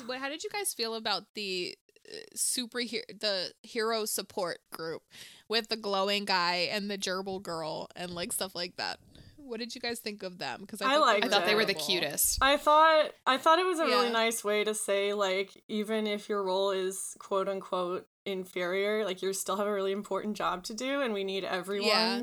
but 0.08 0.20
how 0.20 0.30
did 0.30 0.44
you 0.44 0.50
guys 0.50 0.74
feel 0.74 0.96
about 0.96 1.24
the 1.36 1.76
uh, 2.10 2.16
superhero, 2.36 3.02
the 3.20 3.52
hero 3.62 4.06
support 4.06 4.60
group 4.72 5.02
with 5.50 5.70
the 5.70 5.76
glowing 5.78 6.26
guy 6.26 6.70
and 6.72 6.90
the 6.90 6.98
gerbil 6.98 7.42
girl 7.42 7.88
and 7.96 8.12
like 8.12 8.32
stuff 8.32 8.56
like 8.56 8.76
that? 8.78 9.00
What 9.38 9.60
did 9.60 9.76
you 9.76 9.82
guys 9.82 10.00
think 10.00 10.24
of 10.24 10.38
them? 10.38 10.62
Because 10.62 10.82
I 10.82 10.98
liked 10.98 11.26
I 11.26 11.30
thought 11.30 11.46
they 11.46 11.56
were 11.56 11.66
the 11.66 11.74
cutest. 11.74 12.38
I 12.42 12.56
thought 12.58 13.12
I 13.26 13.38
thought 13.38 13.60
it 13.60 13.66
was 13.66 13.80
a 13.80 13.86
really 13.86 14.10
nice 14.10 14.44
way 14.44 14.64
to 14.64 14.74
say 14.74 15.14
like 15.14 15.62
even 15.68 16.08
if 16.08 16.30
your 16.30 16.44
role 16.44 16.72
is 16.72 17.16
quote 17.20 17.50
unquote 17.50 18.08
inferior, 18.26 19.04
like 19.04 19.22
you 19.22 19.34
still 19.34 19.58
have 19.58 19.68
a 19.68 19.74
really 19.74 19.92
important 19.92 20.38
job 20.38 20.64
to 20.66 20.74
do 20.74 21.02
and 21.02 21.14
we 21.14 21.24
need 21.26 21.44
everyone 21.44 21.88
Yeah. 21.90 22.22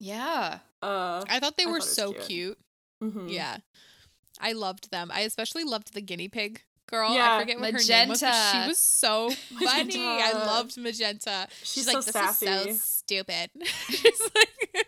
Yeah. 0.00 0.58
Uh, 0.82 1.22
I 1.28 1.38
thought 1.40 1.56
they 1.56 1.64
I 1.64 1.70
were 1.70 1.80
thought 1.80 1.88
so 1.88 2.12
cute. 2.12 2.26
cute. 2.26 2.58
mhm. 3.14 3.30
Yeah. 3.30 3.58
I 4.40 4.52
loved 4.52 4.90
them. 4.90 5.10
I 5.12 5.20
especially 5.20 5.64
loved 5.64 5.92
the 5.92 6.00
guinea 6.00 6.28
pig 6.28 6.62
girl. 6.90 7.14
Yeah. 7.14 7.34
I 7.36 7.40
forget 7.40 7.60
what 7.60 7.72
her 7.72 7.78
name 7.86 8.08
was, 8.08 8.18
she 8.20 8.26
was 8.68 8.78
so 8.78 9.30
funny. 9.64 10.00
I 10.02 10.32
loved 10.32 10.76
Magenta. 10.78 11.46
She's 11.62 11.86
like, 11.86 11.96
so 11.96 12.00
this 12.00 12.12
sassy. 12.12 12.46
is 12.46 12.82
so 12.82 13.02
stupid. 13.04 13.50
She's 13.90 14.20
like, 14.34 14.86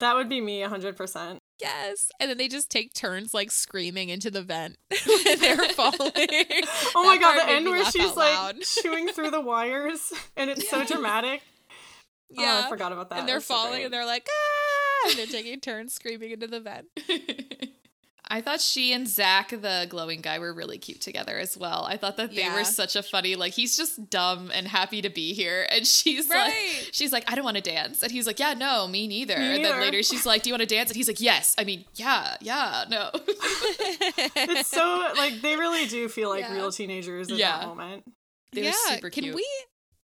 That 0.00 0.14
would 0.14 0.28
be 0.28 0.40
me 0.42 0.60
100%. 0.60 1.38
yes. 1.60 2.10
And 2.20 2.28
then 2.30 2.36
they 2.36 2.48
just 2.48 2.70
take 2.70 2.92
turns 2.92 3.32
like 3.32 3.50
screaming 3.50 4.10
into 4.10 4.30
the 4.30 4.42
vent 4.42 4.76
when 5.06 5.38
they're 5.40 5.56
falling. 5.70 5.96
Oh 6.94 7.04
my 7.04 7.16
god, 7.18 7.38
the 7.46 7.50
end 7.52 7.66
where 7.66 7.84
she's 7.90 8.14
like 8.14 8.60
chewing 8.60 9.08
through 9.08 9.30
the 9.30 9.40
wires 9.40 10.12
and 10.36 10.50
it's 10.50 10.68
so 10.68 10.84
dramatic. 10.84 11.40
Yeah. 12.36 12.62
Oh, 12.62 12.66
I 12.66 12.68
forgot 12.68 12.92
about 12.92 13.10
that. 13.10 13.18
and 13.20 13.28
they're 13.28 13.36
That's 13.36 13.46
falling 13.46 13.72
great. 13.72 13.84
and 13.84 13.92
they're 13.94 14.06
like, 14.06 14.28
ah! 14.30 15.08
And 15.10 15.18
they're 15.18 15.26
taking 15.26 15.60
turns 15.60 15.94
screaming 15.94 16.30
into 16.32 16.46
the 16.46 16.60
vent. 16.60 16.86
I 18.34 18.40
thought 18.40 18.62
she 18.62 18.94
and 18.94 19.06
Zach, 19.06 19.50
the 19.50 19.86
glowing 19.90 20.22
guy, 20.22 20.38
were 20.38 20.54
really 20.54 20.78
cute 20.78 21.02
together 21.02 21.36
as 21.38 21.54
well. 21.58 21.84
I 21.84 21.98
thought 21.98 22.16
that 22.16 22.30
they 22.30 22.36
Yeah. 22.42 22.54
were 22.54 22.64
such 22.64 22.96
a 22.96 23.02
funny, 23.02 23.34
like 23.34 23.52
he's 23.52 23.76
just 23.76 24.08
dumb 24.08 24.50
and 24.54 24.66
happy 24.66 25.02
to 25.02 25.10
be 25.10 25.34
here, 25.34 25.66
and 25.70 25.86
she's 25.86 26.30
like, 26.30 26.54
she's 26.92 27.12
like, 27.12 27.30
I 27.30 27.34
don't 27.34 27.44
want 27.44 27.58
to 27.58 27.62
dance, 27.62 28.02
and 28.02 28.10
he's 28.10 28.26
like, 28.26 28.38
Yeah, 28.38 28.54
no, 28.54 28.88
me 28.88 29.06
neither. 29.06 29.36
Me 29.36 29.56
and 29.56 29.64
then 29.64 29.78
later 29.82 30.02
she's 30.02 30.24
like, 30.24 30.44
Do 30.44 30.48
you 30.50 30.54
want 30.54 30.66
to 30.66 30.72
dance? 30.74 30.88
And 30.88 30.96
he's 30.96 31.08
like, 31.08 31.20
Yes. 31.20 31.54
I 31.58 31.64
mean, 31.64 31.84
yeah, 31.94 32.36
yeah, 32.40 32.84
no. 32.88 33.10
It's 34.34 34.68
so 34.68 35.12
like 35.16 35.42
they 35.42 35.56
really 35.56 35.86
do 35.86 36.08
feel 36.08 36.30
like 36.30 36.40
Yeah. 36.42 36.54
real 36.54 36.72
teenagers 36.72 37.28
in 37.28 37.36
Yeah. 37.36 37.58
that 37.58 37.66
moment. 37.68 38.04
They 38.52 38.62
were 38.62 38.72
super 38.88 39.10
can 39.10 39.24
cute. 39.24 39.34
we 39.34 39.46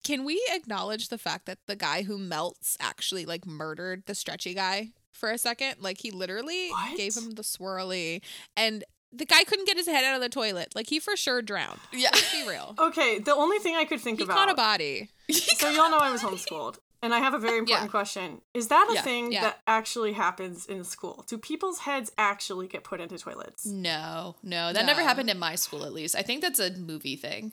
can 0.02 0.24
we 0.24 0.42
acknowledge 0.52 1.08
the 1.08 1.18
fact 1.18 1.46
that 1.46 1.58
the 1.66 1.76
guy 1.76 2.02
who 2.02 2.18
melts 2.18 2.76
actually 2.80 3.24
like 3.26 3.46
murdered 3.46 4.04
the 4.06 4.14
stretchy 4.14 4.54
guy 4.54 4.90
for 5.12 5.30
a 5.30 5.38
second? 5.38 5.76
Like 5.80 5.98
he 6.00 6.10
literally 6.10 6.70
What? 6.70 6.96
gave 6.96 7.16
him 7.16 7.32
the 7.32 7.42
swirly 7.42 8.22
and 8.56 8.84
the 9.14 9.26
guy 9.26 9.44
couldn't 9.44 9.66
get 9.66 9.76
his 9.76 9.86
head 9.86 10.04
out 10.04 10.14
of 10.14 10.22
the 10.22 10.28
toilet. 10.30 10.74
Like 10.74 10.88
he 10.88 10.98
for 10.98 11.16
sure 11.16 11.42
drowned. 11.42 11.78
Yeah. 11.92 12.08
Let's 12.14 12.32
be 12.32 12.48
real. 12.48 12.74
Okay, 12.78 13.18
the 13.18 13.34
only 13.34 13.58
thing 13.58 13.76
I 13.76 13.84
could 13.84 14.00
think 14.00 14.18
He 14.18 14.24
about. 14.24 14.36
caught 14.36 14.50
a 14.50 14.54
body. 14.54 15.10
so 15.30 15.68
y'all 15.70 15.90
know 15.90 15.98
I 15.98 16.10
was 16.10 16.22
homeschooled, 16.22 16.78
and 17.02 17.12
I 17.14 17.18
have 17.18 17.34
a 17.34 17.38
very 17.38 17.58
important 17.58 17.88
Yeah. 17.88 17.90
question: 17.90 18.40
Is 18.54 18.68
that 18.68 18.88
a 18.90 18.94
Yeah, 18.94 19.02
thing 19.02 19.30
yeah. 19.32 19.42
that 19.42 19.60
actually 19.66 20.14
happens 20.14 20.64
in 20.66 20.82
school? 20.84 21.24
Do 21.28 21.36
people's 21.38 21.80
heads 21.80 22.10
actually 22.16 22.66
get 22.68 22.84
put 22.84 23.00
into 23.00 23.18
toilets? 23.18 23.66
No, 23.66 24.36
no, 24.42 24.72
that 24.72 24.86
never 24.86 25.02
happened 25.02 25.28
in 25.30 25.38
my 25.38 25.56
school. 25.56 25.84
At 25.84 25.92
least 25.92 26.16
I 26.16 26.22
think 26.22 26.40
that's 26.42 26.58
a 26.58 26.70
movie 26.72 27.16
thing. 27.16 27.52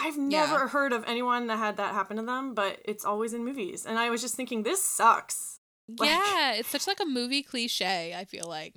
I've 0.00 0.16
Yeah. 0.16 0.22
never 0.46 0.68
heard 0.68 0.92
of 0.92 1.04
anyone 1.06 1.46
that 1.48 1.58
had 1.58 1.76
that 1.76 1.92
happen 1.94 2.16
to 2.16 2.22
them, 2.22 2.54
but 2.54 2.80
it's 2.84 3.04
always 3.04 3.32
in 3.34 3.44
movies. 3.44 3.84
And 3.86 3.98
I 3.98 4.10
was 4.10 4.20
just 4.20 4.34
thinking, 4.34 4.62
this 4.62 4.84
sucks. 4.84 5.58
Like- 5.98 6.08
yeah, 6.08 6.52
it's 6.52 6.68
such 6.68 6.86
like 6.86 7.00
a 7.00 7.04
movie 7.04 7.42
cliche, 7.42 8.14
I 8.16 8.24
feel 8.24 8.46
like. 8.46 8.74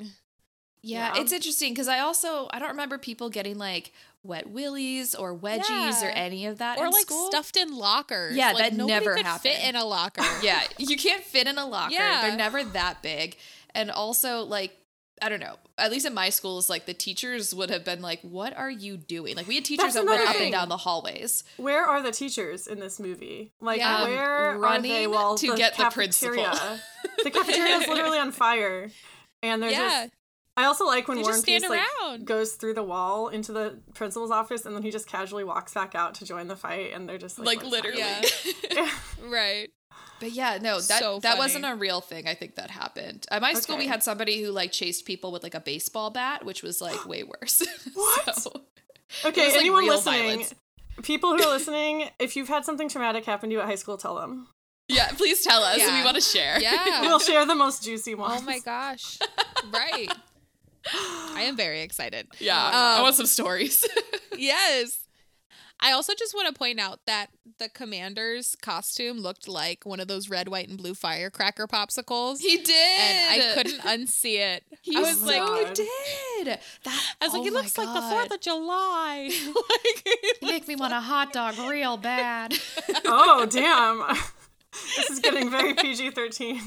Yeah, 0.82 1.14
Yeah. 1.16 1.22
it's 1.22 1.32
interesting 1.32 1.72
because 1.74 1.88
I 1.88 2.00
also 2.00 2.48
I 2.52 2.60
don't 2.60 2.70
remember 2.70 2.98
people 2.98 3.30
getting 3.30 3.58
like 3.58 3.94
wet 4.24 4.50
willies 4.50 5.14
or 5.16 5.38
wedgies 5.38 6.02
or 6.02 6.08
any 6.10 6.46
of 6.46 6.58
that 6.58 6.78
or 6.80 6.86
in 6.88 6.92
like 6.92 7.06
school. 7.06 7.28
stuffed 7.30 7.56
in 7.56 7.76
lockers. 7.78 8.36
Yeah, 8.36 8.52
Like, 8.54 8.58
that 8.58 8.74
never 8.74 9.14
could 9.16 9.26
fit 9.28 9.54
happened. 9.58 9.64
in 9.64 9.76
a 9.76 9.86
locker. 9.86 10.24
Yeah, 10.44 10.64
you 10.80 10.98
can't 10.98 11.24
fit 11.24 11.46
in 11.48 11.58
a 11.58 11.66
locker. 11.66 11.94
Yeah. 11.94 12.22
They're 12.28 12.36
never 12.38 12.64
that 12.64 13.02
big. 13.04 13.38
And 13.76 13.92
also 13.92 14.42
like 14.44 14.76
I 15.24 15.30
don't 15.30 15.40
know. 15.40 15.56
At 15.78 15.90
least 15.90 16.06
in 16.06 16.14
my 16.14 16.30
schools, 16.30 16.70
like 16.70 16.86
the 16.86 16.94
teachers 16.94 17.56
would 17.56 17.70
have 17.70 17.86
been 17.86 18.02
like, 18.02 18.20
"What 18.22 18.56
are 18.58 18.70
you 18.70 18.98
doing?" 18.98 19.38
Like 19.38 19.48
we 19.48 19.56
had 19.56 19.64
teachers 19.64 19.94
That's 19.94 19.96
that 19.96 20.06
went 20.06 20.22
another 20.22 20.36
up 20.38 20.42
and 20.44 20.52
down 20.52 20.68
the 20.70 20.76
hallways. 20.78 21.46
Where 21.56 21.86
are 21.86 22.02
the 22.04 22.12
teachers 22.12 22.68
in 22.68 22.80
this 22.82 23.00
movie? 23.00 23.54
Like, 23.62 23.80
Yeah. 23.80 24.04
where 24.04 24.64
are 24.66 24.82
they 24.82 25.06
to 25.06 25.52
the 25.52 25.56
get 25.56 25.78
the 25.78 25.84
cafeteria? 25.84 26.50
principal. 26.50 26.80
the 27.24 27.32
cafeteria 27.32 27.76
is 27.78 27.88
literally 27.88 28.18
on 28.20 28.32
fire, 28.44 28.92
and 29.42 29.64
they're 29.64 29.72
Yeah. 29.72 30.04
just. 30.08 30.14
I 30.56 30.66
also 30.66 30.86
like 30.86 31.08
when 31.08 31.18
They 31.18 31.24
Warren 31.24 31.42
Peace 31.42 31.68
like 31.68 31.82
around. 32.04 32.28
goes 32.28 32.54
through 32.54 32.76
the 32.76 32.84
wall 32.84 33.30
into 33.30 33.52
the 33.54 33.80
principal's 33.96 34.30
office, 34.30 34.66
and 34.68 34.76
then 34.76 34.84
he 34.84 34.92
just 34.92 35.08
casually 35.08 35.44
walks 35.44 35.74
back 35.74 35.96
out 35.96 36.14
to 36.16 36.26
join 36.26 36.48
the 36.48 36.56
fight, 36.56 36.92
and 36.94 37.10
they're 37.10 37.18
just 37.18 37.40
like, 37.40 37.48
Like 37.48 37.64
literally. 37.64 38.02
happening?" 38.02 38.90
Right. 39.24 39.72
But 40.20 40.32
yeah, 40.32 40.58
no, 40.62 40.80
that 40.80 41.00
So 41.00 41.20
that 41.20 41.38
wasn't 41.38 41.66
a 41.66 41.76
real 41.76 42.00
thing. 42.00 42.28
I 42.28 42.34
think 42.34 42.56
that 42.56 42.72
happened. 42.72 43.26
At 43.30 43.42
my 43.42 43.54
school, 43.54 43.78
we 43.78 43.88
had 43.88 44.04
somebody 44.04 44.42
who 44.42 44.52
like 44.52 44.72
chased 44.72 45.06
people 45.06 45.32
with 45.34 45.44
like 45.44 45.54
a 45.56 45.60
baseball 45.60 46.12
bat, 46.12 46.46
which 46.46 46.64
was 46.64 46.80
like 46.82 47.06
way 47.06 47.24
worse. 47.42 47.62
What? 47.94 48.36
So- 48.36 48.62
Okay, 49.26 49.46
was, 49.48 49.56
anyone 49.56 49.86
listening, 49.86 50.24
violence. 50.24 50.54
people 51.04 51.36
who 51.38 51.44
are 51.44 51.50
listening, 51.58 52.10
if 52.20 52.36
you've 52.36 52.48
had 52.48 52.66
something 52.66 52.90
traumatic 52.90 53.26
happen 53.26 53.50
to 53.50 53.54
you 53.56 53.60
at 53.62 53.68
high 53.68 53.76
school, 53.76 53.96
tell 53.98 54.16
them. 54.16 54.48
yeah, 54.88 55.10
please 55.10 55.44
tell 55.44 55.62
us. 55.62 55.78
Yeah. 55.78 56.00
We 56.00 56.04
want 56.06 56.16
to 56.16 56.22
share. 56.22 56.60
Yeah. 56.62 57.02
We'll 57.02 57.20
share 57.20 57.46
the 57.46 57.54
most 57.54 57.84
juicy 57.84 58.16
ones. 58.16 58.42
Oh 58.42 58.46
my 58.46 58.58
gosh. 58.60 59.20
right. 59.72 60.08
I 61.36 61.42
am 61.44 61.56
very 61.56 61.82
excited. 61.82 62.28
yeah. 62.40 62.58
I 62.74 62.96
Um, 62.98 63.04
want 63.04 63.16
some 63.16 63.26
stories. 63.28 63.86
Yes. 64.36 65.03
I 65.80 65.92
also 65.92 66.14
just 66.18 66.34
want 66.34 66.48
to 66.48 66.58
point 66.58 66.80
out 66.80 67.00
that 67.08 67.28
the 67.60 67.68
commander's 67.68 68.56
costume 68.62 69.18
looked 69.20 69.48
like 69.50 69.86
one 69.86 70.00
of 70.00 70.08
those 70.08 70.30
red, 70.30 70.48
white, 70.48 70.70
and 70.70 70.78
blue 70.78 70.94
firecracker 70.94 71.68
popsicles. 71.68 72.40
he 72.40 72.58
did, 72.58 73.00
and 73.00 73.42
I 73.42 73.52
couldn't 73.54 73.80
unsee 73.82 74.38
it. 74.40 74.64
He 74.82 74.96
I 74.96 75.02
was 75.02 75.20
so 75.20 75.26
like, 75.26 75.40
God. 75.40 75.74
did. 75.76 76.48
That 76.86 77.16
I 77.22 77.26
was 77.26 77.34
like, 77.34 77.42
oh 77.42 77.44
he 77.44 77.50
my 77.50 77.60
looks 77.60 77.78
like 77.78 77.94
the 77.94 78.02
Fourth 78.02 78.32
of 78.34 78.40
July. 78.40 79.30
like, 79.70 80.08
You 80.42 80.48
make 80.48 80.68
me 80.68 80.76
want 80.78 80.94
a 80.94 81.02
hot 81.02 81.34
dog 81.34 81.58
real 81.70 81.98
bad. 81.98 82.54
Oh, 83.06 83.46
damn. 83.46 84.04
this 84.96 85.10
is 85.10 85.20
getting 85.20 85.50
very 85.50 85.74
PG 85.74 86.12
13. 86.12 86.62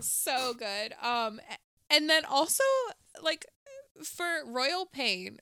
so 0.00 0.54
good. 0.54 0.94
Um, 1.02 1.40
and 1.90 2.08
then 2.08 2.24
also 2.24 2.62
like 3.22 3.46
for 4.02 4.26
Royal 4.46 4.86
Pain, 4.86 5.38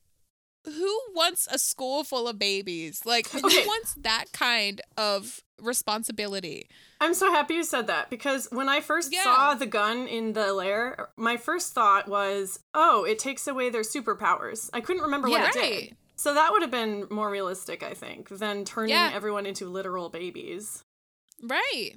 who 0.65 1.01
wants 1.15 1.47
a 1.51 1.59
school 1.59 2.05
full 2.05 2.29
of 2.29 2.39
babies? 2.39 3.07
Like, 3.07 3.29
who 3.29 3.41
wants 3.43 3.95
that 3.95 4.27
kind 4.33 4.81
of 4.97 5.41
responsibility? 5.61 6.69
I'm 7.01 7.15
so 7.15 7.31
happy 7.33 7.55
you 7.55 7.65
said 7.65 7.87
that 7.87 8.11
because 8.11 8.49
when 8.51 8.69
I 8.69 8.81
first 8.81 9.13
Yeah. 9.13 9.23
saw 9.25 9.55
the 9.55 9.67
gun 9.67 10.07
in 10.09 10.33
the 10.33 10.53
lair, 10.53 11.09
my 11.17 11.37
first 11.37 11.73
thought 11.73 12.09
was, 12.09 12.61
oh, 12.75 13.05
it 13.05 13.19
takes 13.19 13.47
away 13.47 13.71
their 13.71 13.83
superpowers. 13.83 14.69
I 14.73 14.81
couldn't 14.81 15.03
remember 15.03 15.29
what 15.29 15.41
Yeah. 15.41 15.49
it 15.63 15.81
did. 15.87 15.97
So 16.17 16.35
that 16.35 16.51
would 16.53 16.63
have 16.63 16.71
been 16.73 17.07
more 17.11 17.31
realistic, 17.31 17.83
I 17.85 17.95
think, 17.95 18.29
than 18.29 18.65
turning 18.65 18.91
Yeah. 18.91 19.13
everyone 19.15 19.47
into 19.47 19.67
literal 19.69 20.09
babies. 20.09 20.83
Right. 21.41 21.93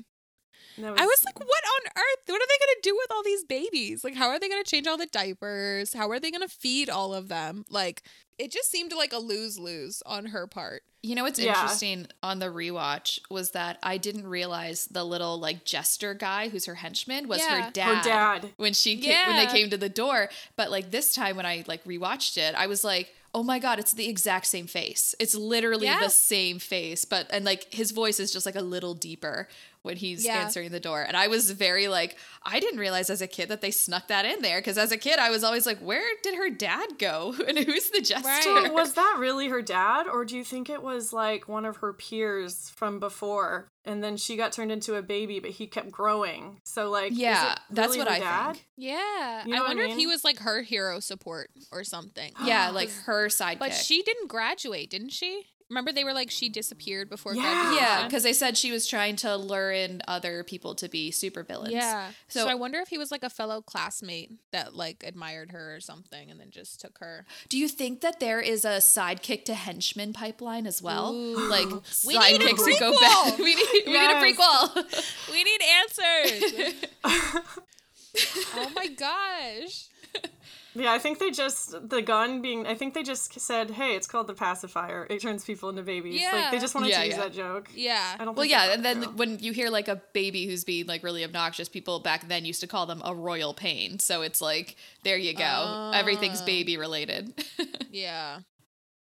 That 0.78 1.00
I 1.00 1.06
was 1.06 1.24
like, 1.26 1.40
what 1.40 1.48
on 1.48 1.92
earth? 1.98 2.24
What 2.28 2.42
are 2.42 2.46
they 2.48 2.66
going 2.66 2.76
to 2.76 2.82
do 2.82 2.96
with 2.96 3.12
all 3.12 3.24
these 3.24 3.44
babies? 3.44 4.04
Like, 4.04 4.16
how 4.16 4.30
are 4.30 4.40
they 4.40 4.50
going 4.50 4.64
to 4.64 4.70
change 4.70 4.88
all 4.88 4.98
the 4.98 5.06
diapers? 5.08 5.94
How 5.94 6.10
are 6.10 6.20
they 6.20 6.32
going 6.32 6.42
to 6.48 6.54
feed 6.54 6.90
all 6.90 7.14
of 7.14 7.28
them? 7.28 7.66
Like, 7.70 8.04
it 8.38 8.52
just 8.52 8.72
seemed 8.72 8.94
like 8.94 9.14
a 9.14 9.18
lose 9.20 9.60
lose 9.60 10.02
on 10.06 10.28
her 10.28 10.48
part. 10.48 10.84
You 11.04 11.16
know 11.16 11.24
what's 11.24 11.40
Yeah. 11.40 11.54
interesting 11.54 12.08
on 12.22 12.40
the 12.40 12.46
rewatch 12.48 13.20
was 13.30 13.52
that 13.52 13.80
I 13.82 13.98
didn't 13.98 14.28
realize 14.28 14.86
the 14.86 15.04
little 15.04 15.40
like 15.40 15.66
jester 15.66 16.14
guy 16.14 16.50
who's 16.50 16.66
her 16.66 16.76
henchman 16.76 17.28
was 17.28 17.40
Yeah. 17.40 17.64
her 17.64 17.72
dad. 17.72 17.98
her 17.98 18.04
dad. 18.04 18.54
when 18.58 18.74
she 18.74 18.98
came, 18.98 19.28
when 19.28 19.36
they 19.38 19.52
came 19.52 19.70
to 19.72 19.78
the 19.78 19.90
door. 19.90 20.30
But 20.56 20.70
like 20.70 20.92
this 20.92 21.14
time 21.16 21.38
when 21.38 21.46
I 21.46 21.64
like 21.68 21.84
rewatched 21.86 22.38
it, 22.38 22.54
I 22.56 22.68
was 22.68 22.84
like, 22.84 23.14
oh 23.34 23.42
my 23.42 23.58
god, 23.60 23.80
it's 23.80 23.94
the 23.94 24.08
exact 24.10 24.46
same 24.46 24.68
face. 24.68 25.16
It's 25.20 25.34
literally 25.34 25.86
Yeah. 25.88 26.00
the 26.02 26.10
same 26.10 26.60
face, 26.60 27.04
but 27.06 27.28
and 27.32 27.46
like 27.46 27.74
his 27.74 27.90
voice 27.92 28.20
is 28.20 28.32
just 28.32 28.46
like 28.46 28.56
a 28.56 28.62
little 28.62 28.94
deeper 28.94 29.48
when 29.84 29.98
he's 29.98 30.24
Yeah. 30.26 30.40
answering 30.40 30.70
the 30.72 30.80
door. 30.80 31.02
And 31.02 31.18
I 31.18 31.28
was 31.28 31.50
very 31.52 31.88
like, 31.88 32.18
I 32.44 32.60
didn't 32.60 32.80
realize 32.80 33.10
as 33.10 33.22
a 33.22 33.28
kid 33.28 33.50
that 33.50 33.62
they 33.62 33.72
snuck 33.72 34.08
that 34.10 34.26
in 34.26 34.42
there 34.42 34.60
because 34.60 34.78
as 34.78 34.92
a 34.92 34.98
kid 34.98 35.18
I 35.20 35.30
was 35.30 35.44
always 35.44 35.66
like, 35.66 35.80
where 35.80 36.04
did 36.24 36.36
her 36.36 36.50
dad 36.50 37.00
go 37.00 37.36
and 37.48 37.58
who's 37.58 37.90
the 37.90 38.02
jester? 38.02 38.28
Right. 38.28 38.44
So 38.44 38.72
was 38.74 38.94
that 38.94 39.16
really 39.20 39.48
her 39.50 39.62
dad, 39.62 40.08
or 40.08 40.26
do 40.26 40.38
you 40.38 40.44
think 40.44 40.70
it 40.70 40.84
was 40.84 41.12
like 41.14 41.48
one 41.48 41.66
of 41.66 41.78
her 41.78 41.94
peers 41.94 42.70
from 42.76 43.00
before, 43.00 43.68
and 43.86 44.04
then 44.04 44.18
she 44.18 44.38
got 44.38 44.52
turned 44.52 44.72
into 44.72 44.96
a 44.96 45.02
baby, 45.02 45.40
but 45.40 45.52
he 45.52 45.66
kept 45.68 45.90
growing? 45.92 46.60
So 46.64 46.90
like, 46.90 47.12
is 47.14 47.18
yeah, 47.18 47.54
it 47.54 47.60
that's 47.72 47.88
really 47.96 48.00
what 48.00 48.08
her 48.08 48.14
I 48.16 48.20
dad? 48.20 48.52
think. 48.54 48.66
Yeah. 48.78 49.46
You 49.46 49.52
know 49.54 49.58
I 49.58 49.60
what 49.62 49.66
I 49.66 49.70
wonder 49.76 49.84
if 49.84 49.98
he 49.98 50.08
was 50.08 50.24
like 50.24 50.40
her 50.40 50.62
hero 50.62 51.00
support 51.00 51.50
or 51.72 51.84
something. 51.84 52.32
Yeah, 52.44 52.70
like 52.74 52.92
her 53.06 53.28
sidekick. 53.28 53.60
But 53.60 53.74
she 53.74 54.02
didn't 54.04 54.28
graduate, 54.28 54.90
didn't 54.90 55.12
she? 55.12 55.48
Remember 55.72 55.94
they 55.94 56.04
were 56.04 56.14
like 56.14 56.30
she 56.30 56.50
disappeared 56.50 57.10
before 57.10 57.34
Yeah. 57.34 57.42
graduation. 57.44 57.78
Yeah, 57.82 58.04
because 58.08 58.24
they 58.24 58.34
said 58.34 58.58
she 58.58 58.72
was 58.74 58.86
trying 58.86 59.16
to 59.18 59.38
lure 59.38 59.72
in 59.72 60.02
other 60.08 60.44
people 60.44 60.76
to 60.76 60.90
be 60.90 61.12
supervillains. 61.12 61.72
Yeah. 61.72 62.12
So, 62.28 62.42
So- 62.42 62.50
I 62.50 62.56
wonder 62.56 62.80
if 62.80 62.90
he 62.90 62.98
was 62.98 63.10
like 63.10 63.24
a 63.24 63.30
fellow 63.30 63.62
classmate 63.62 64.32
that 64.52 64.76
like 64.76 65.04
admired 65.08 65.52
her 65.52 65.74
or 65.76 65.80
something 65.80 66.30
and 66.30 66.38
then 66.40 66.52
just 66.52 66.82
took 66.82 66.98
her. 67.00 67.26
Do 67.48 67.58
you 67.58 67.70
think 67.70 68.02
that 68.02 68.20
there 68.20 68.42
is 68.42 68.66
a 68.66 68.78
sidekick 68.80 69.46
to 69.46 69.54
henchman 69.56 70.12
pipeline 70.12 70.68
as 70.68 70.82
well? 70.82 71.14
Ooh. 71.14 71.50
Like 71.50 71.68
We 72.06 72.18
need 72.20 72.42
a 72.42 72.46
sidekicks 72.48 72.66
who 72.66 72.78
go 72.80 73.00
back. 73.00 73.38
We 73.40 73.56
need 73.56 73.68
we 73.88 73.94
Yes. 73.94 74.22
need 74.24 74.36
a 74.36 74.42
prequel. 74.42 75.32
We 75.32 75.44
need 75.46 75.62
answers. 75.80 76.74
oh 78.56 78.72
my 78.76 78.88
gosh. 78.88 79.88
Yeah, 80.74 80.94
I 80.94 81.00
think 81.00 81.20
they 81.20 81.32
just 81.32 81.90
the 81.90 82.02
gun 82.02 82.42
being. 82.42 82.66
I 82.66 82.76
think 82.76 82.94
they 82.94 83.04
just 83.04 83.38
said, 83.40 83.72
"Hey, 83.72 83.96
it's 83.96 84.08
called 84.08 84.28
the 84.28 84.34
pacifier. 84.34 85.06
It 85.10 85.22
turns 85.22 85.44
people 85.44 85.70
into 85.70 85.82
babies." 85.84 86.22
Like 86.32 86.52
they 86.52 86.60
just 86.60 86.74
wanted 86.76 86.90
Yeah, 86.92 87.00
to 87.02 87.06
use 87.08 87.16
yeah. 87.18 87.22
that 87.24 87.34
joke. 87.34 87.70
Yeah. 87.76 88.16
I 88.20 88.24
don't. 88.24 88.36
Well, 88.38 88.46
yeah, 88.46 88.72
and 88.74 88.86
then 88.86 89.04
when 89.18 89.40
you 89.40 89.52
hear 89.52 89.70
like 89.70 89.90
a 89.90 89.98
baby 90.14 90.46
who's 90.46 90.64
being 90.64 90.88
like 90.88 91.04
really 91.04 91.24
obnoxious, 91.26 91.68
people 91.68 92.00
back 92.00 92.28
then 92.30 92.46
used 92.46 92.62
to 92.62 92.68
call 92.68 92.86
them 92.86 93.02
a 93.04 93.14
royal 93.14 93.54
pain. 93.54 94.00
So 94.00 94.22
it's 94.22 94.40
like, 94.40 94.78
there 95.04 95.18
you 95.18 95.34
go. 95.34 95.92
Everything's 95.94 96.42
Ah. 96.42 96.46
baby 96.46 96.78
related. 96.78 97.34
Yeah. 97.92 98.40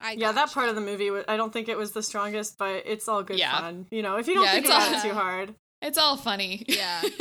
I 0.00 0.12
Yeah, 0.12 0.32
that 0.32 0.46
gotcha. 0.46 0.54
part 0.54 0.68
of 0.70 0.74
the 0.74 0.80
movie, 0.80 1.10
I 1.28 1.36
don't 1.36 1.52
think 1.52 1.68
it 1.68 1.76
was 1.76 1.92
the 1.92 2.02
strongest, 2.02 2.56
but 2.56 2.82
it's 2.86 3.06
all 3.06 3.22
good 3.22 3.38
Yeah. 3.38 3.60
fun. 3.60 3.86
You 3.90 4.00
know, 4.00 4.16
if 4.16 4.26
you 4.26 4.34
don't 4.34 4.44
Yeah, 4.44 4.52
think 4.52 4.64
it's 4.64 4.74
about 4.74 4.88
all- 4.92 4.98
it 4.98 5.02
too 5.02 5.12
hard. 5.14 5.54
it's 5.82 5.98
all 5.98 6.16
funny. 6.16 6.64
Yeah. 6.66 7.02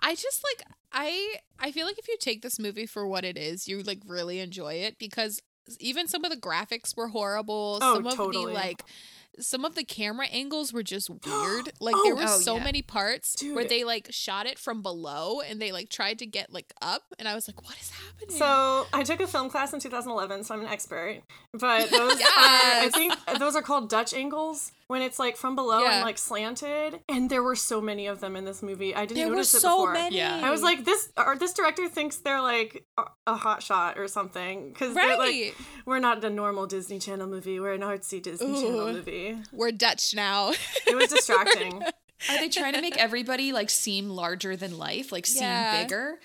I 0.00 0.14
just 0.14 0.44
like 0.44 0.66
I 0.92 1.36
I 1.58 1.72
feel 1.72 1.86
like 1.86 1.98
if 1.98 2.08
you 2.08 2.16
take 2.18 2.42
this 2.42 2.58
movie 2.58 2.86
for 2.86 3.06
what 3.06 3.24
it 3.24 3.36
is, 3.36 3.66
you 3.68 3.82
like 3.82 4.00
really 4.06 4.40
enjoy 4.40 4.74
it 4.74 4.98
because 4.98 5.40
even 5.80 6.08
some 6.08 6.24
of 6.24 6.30
the 6.30 6.36
graphics 6.36 6.96
were 6.96 7.08
horrible. 7.08 7.78
Oh, 7.82 7.94
some 7.94 8.06
of 8.06 8.14
totally. 8.14 8.46
the 8.46 8.52
like 8.52 8.84
some 9.40 9.64
of 9.64 9.74
the 9.74 9.82
camera 9.82 10.26
angles 10.26 10.72
were 10.72 10.82
just 10.82 11.10
weird. 11.26 11.72
Like 11.80 11.94
Oh, 11.96 12.02
there 12.04 12.14
were 12.14 12.22
oh, 12.24 12.38
so 12.38 12.56
yeah. 12.56 12.64
many 12.64 12.82
parts 12.82 13.42
where 13.42 13.64
they 13.64 13.84
like 13.84 14.08
shot 14.10 14.46
it 14.46 14.58
from 14.58 14.82
below 14.82 15.40
and 15.40 15.60
they 15.60 15.72
like 15.72 15.88
tried 15.88 16.18
to 16.20 16.26
get 16.26 16.52
like 16.52 16.72
up 16.80 17.02
and 17.18 17.26
I 17.26 17.34
was 17.34 17.48
like, 17.48 17.62
what 17.64 17.76
is 17.80 17.90
happening? 17.90 18.36
So 18.36 18.86
I 18.92 19.02
took 19.02 19.20
a 19.20 19.26
film 19.26 19.50
class 19.50 19.72
in 19.72 19.80
2011, 19.80 20.44
so 20.44 20.54
I'm 20.54 20.60
an 20.60 20.68
expert. 20.68 21.22
But 21.52 21.90
those 21.90 22.20
are, 22.20 22.24
I 22.24 22.90
think 22.92 23.14
those 23.38 23.56
are 23.56 23.62
called 23.62 23.90
Dutch 23.90 24.14
angles 24.14 24.72
when 24.86 25.00
it's 25.02 25.18
like 25.18 25.36
from 25.36 25.54
below 25.56 25.80
Yeah. 25.82 25.96
and 25.96 26.04
like 26.04 26.18
slanted. 26.18 27.00
And 27.08 27.30
there 27.30 27.42
were 27.42 27.56
so 27.56 27.80
many 27.80 28.06
of 28.06 28.20
them 28.20 28.36
in 28.36 28.44
this 28.44 28.62
movie. 28.62 28.94
I 28.94 29.06
didn't 29.06 29.16
there 29.16 29.28
were 29.28 29.34
notice 29.36 29.54
it 29.54 29.62
before. 29.62 29.92
many. 29.92 30.16
Yeah. 30.16 30.40
I 30.42 30.50
was 30.50 30.62
like, 30.62 30.84
this 30.84 31.10
or 31.16 31.36
this 31.36 31.52
director 31.54 31.88
thinks 31.88 32.16
they're 32.18 32.40
like 32.42 32.84
a, 32.98 33.04
a 33.26 33.34
hot 33.34 33.62
shot 33.62 33.98
or 33.98 34.08
something 34.08 34.68
because 34.70 34.94
they're 34.94 35.16
Right. 35.18 35.18
like, 35.46 35.56
we're 35.86 35.98
not 36.00 36.22
a 36.24 36.30
normal 36.30 36.66
Disney 36.66 36.98
Channel 36.98 37.26
movie. 37.26 37.58
We're 37.60 37.72
an 37.72 37.80
artsy 37.80 38.22
Disney 38.22 38.52
Channel 38.60 38.92
movie. 38.92 39.36
We're 39.52 39.72
Dutch 39.72 40.14
now. 40.14 40.52
It 40.86 40.94
was 40.94 41.08
distracting. 41.10 41.82
Are 42.30 42.38
they 42.38 42.48
trying 42.48 42.74
to 42.74 42.80
make 42.80 42.96
everybody 42.96 43.52
like 43.52 43.68
seem 43.70 44.08
larger 44.08 44.54
than 44.56 44.78
life, 44.78 45.12
like 45.12 45.26
seem 45.26 45.42
Yeah. 45.42 45.82
bigger? 45.82 46.18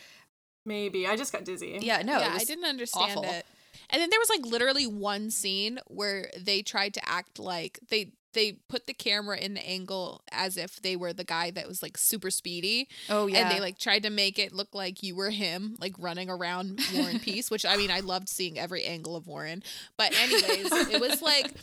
Maybe 0.66 1.07
I 1.07 1.16
just 1.16 1.32
got 1.32 1.45
dizzy. 1.45 1.80
Yeah, 1.82 2.01
no. 2.01 2.18
it 2.18 2.22
yeah, 2.22 2.34
I 2.39 2.43
didn't 2.43 2.66
understand 2.66 3.12
awful. 3.12 3.24
it. 3.24 3.45
And 3.89 4.01
then 4.01 4.10
there 4.12 4.20
was 4.20 4.30
like 4.30 4.45
literally 4.45 4.86
one 4.86 5.32
scene 5.32 5.80
where 5.88 6.30
they 6.38 6.62
tried 6.62 6.93
to 6.95 7.10
act 7.10 7.39
like 7.39 7.80
they 7.89 8.12
they 8.34 8.54
put 8.68 8.88
the 8.88 8.94
camera 8.94 9.38
in 9.38 9.54
the 9.54 9.68
angle 9.68 10.22
as 10.32 10.58
if 10.58 10.82
they 10.82 10.96
were 10.96 11.14
the 11.14 11.24
guy 11.24 11.52
that 11.52 11.68
was 11.68 11.82
like 11.82 11.98
super 11.98 12.30
speedy. 12.30 12.88
Oh 13.10 13.28
yeah. 13.28 13.40
And 13.40 13.52
they 13.52 13.60
like 13.60 13.80
tried 13.80 14.04
to 14.04 14.10
make 14.10 14.38
it 14.40 14.54
look 14.54 14.74
like 14.74 15.04
you 15.04 15.16
were 15.16 15.30
him, 15.30 15.76
like 15.80 15.96
running 15.98 16.30
around 16.30 16.80
Warren 16.96 17.20
Peace, 17.20 17.50
which 17.50 17.66
I 17.66 17.78
mean 17.78 17.92
I 17.92 18.00
loved 18.02 18.30
seeing 18.30 18.60
every 18.60 18.84
angle 18.84 19.16
of 19.16 19.28
Warren. 19.28 19.64
But 19.98 20.14
anyways, 20.20 20.72
it 20.92 21.02
was 21.02 21.22
like 21.22 21.54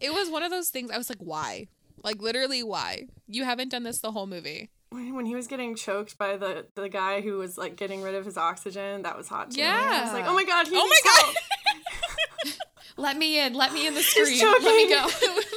it 0.00 0.12
was 0.12 0.30
one 0.30 0.42
of 0.42 0.50
those 0.50 0.68
things 0.68 0.90
I 0.90 0.98
was 0.98 1.08
like, 1.08 1.20
why? 1.20 1.68
Like 2.02 2.20
literally 2.20 2.62
why? 2.62 3.06
You 3.26 3.44
haven't 3.44 3.70
done 3.70 3.82
this 3.82 4.00
the 4.00 4.12
whole 4.12 4.26
movie. 4.26 4.70
When 4.90 5.14
when 5.14 5.26
he 5.26 5.34
was 5.34 5.46
getting 5.46 5.76
choked 5.76 6.18
by 6.18 6.36
the 6.36 6.66
the 6.74 6.88
guy 6.88 7.20
who 7.20 7.38
was 7.38 7.56
like 7.56 7.76
getting 7.76 8.02
rid 8.02 8.14
of 8.14 8.24
his 8.24 8.36
oxygen, 8.36 9.02
that 9.02 9.16
was 9.16 9.28
hot. 9.28 9.52
To 9.52 9.56
me. 9.56 9.64
I 9.64 10.02
was 10.02 10.12
like, 10.12 10.24
oh 10.26 10.34
my 10.34 10.44
god, 10.44 10.66
he 10.66 10.76
Oh 10.76 10.86
my 10.86 11.00
God. 11.04 12.54
let 12.96 13.16
me 13.16 13.38
in, 13.40 13.54
let 13.54 13.72
me 13.72 13.86
in 13.86 13.94
the 13.94 14.02
screen. 14.02 14.40
choking. 14.40 14.64
Let 14.64 14.76
me 14.76 14.88
go. 14.88 15.40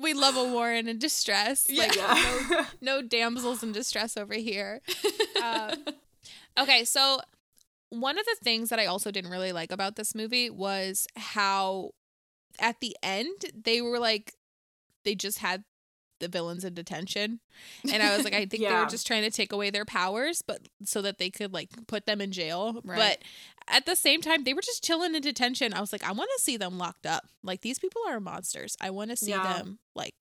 we 0.00 0.14
love 0.14 0.36
a 0.36 0.44
Warren 0.44 0.88
in 0.88 0.98
distress. 0.98 1.66
Like 1.70 1.96
Yeah. 1.96 2.66
no 2.80 3.02
damsels 3.02 3.62
in 3.62 3.72
distress 3.72 4.16
over 4.16 4.34
here. 4.34 4.80
Um, 5.42 5.84
okay, 6.58 6.84
so 6.84 7.20
one 7.90 8.18
of 8.18 8.24
the 8.24 8.36
things 8.42 8.70
that 8.70 8.80
I 8.80 8.86
also 8.86 9.12
didn't 9.12 9.30
really 9.30 9.52
like 9.52 9.70
about 9.70 9.94
this 9.94 10.12
movie 10.12 10.50
was 10.50 11.06
how 11.14 11.90
at 12.58 12.80
the 12.80 12.96
end 13.02 13.44
they 13.54 13.80
were 13.80 14.00
like 14.00 14.34
they 15.04 15.14
just 15.14 15.38
had 15.38 15.62
the 16.18 16.28
villains 16.28 16.64
in 16.64 16.74
detention. 16.74 17.40
And 17.92 18.02
I 18.02 18.16
was 18.16 18.24
like, 18.24 18.34
I 18.34 18.46
think 18.46 18.62
they 18.62 18.74
were 18.74 18.86
just 18.86 19.06
trying 19.06 19.22
to 19.22 19.30
take 19.30 19.52
away 19.52 19.70
their 19.70 19.84
powers, 19.84 20.42
but 20.42 20.68
so 20.84 21.02
that 21.02 21.18
they 21.18 21.30
could 21.30 21.52
like 21.52 21.70
put 21.86 22.06
them 22.06 22.20
in 22.20 22.32
jail. 22.32 22.80
Right. 22.84 22.96
But 22.98 23.18
at 23.68 23.86
the 23.86 23.96
same 23.96 24.20
time, 24.20 24.44
they 24.44 24.54
were 24.54 24.62
just 24.62 24.84
chilling 24.84 25.14
in 25.14 25.22
detention. 25.22 25.72
I 25.74 25.80
was 25.80 25.92
like, 25.92 26.04
I 26.04 26.12
want 26.12 26.30
to 26.36 26.42
see 26.42 26.56
them 26.56 26.78
locked 26.78 27.06
up. 27.06 27.24
Like 27.42 27.62
these 27.62 27.78
people 27.78 28.02
are 28.08 28.20
monsters. 28.20 28.76
I 28.80 28.90
want 28.90 29.10
to 29.10 29.16
see 29.16 29.30
Yeah. 29.30 29.42
them 29.58 29.78
like 29.94 30.14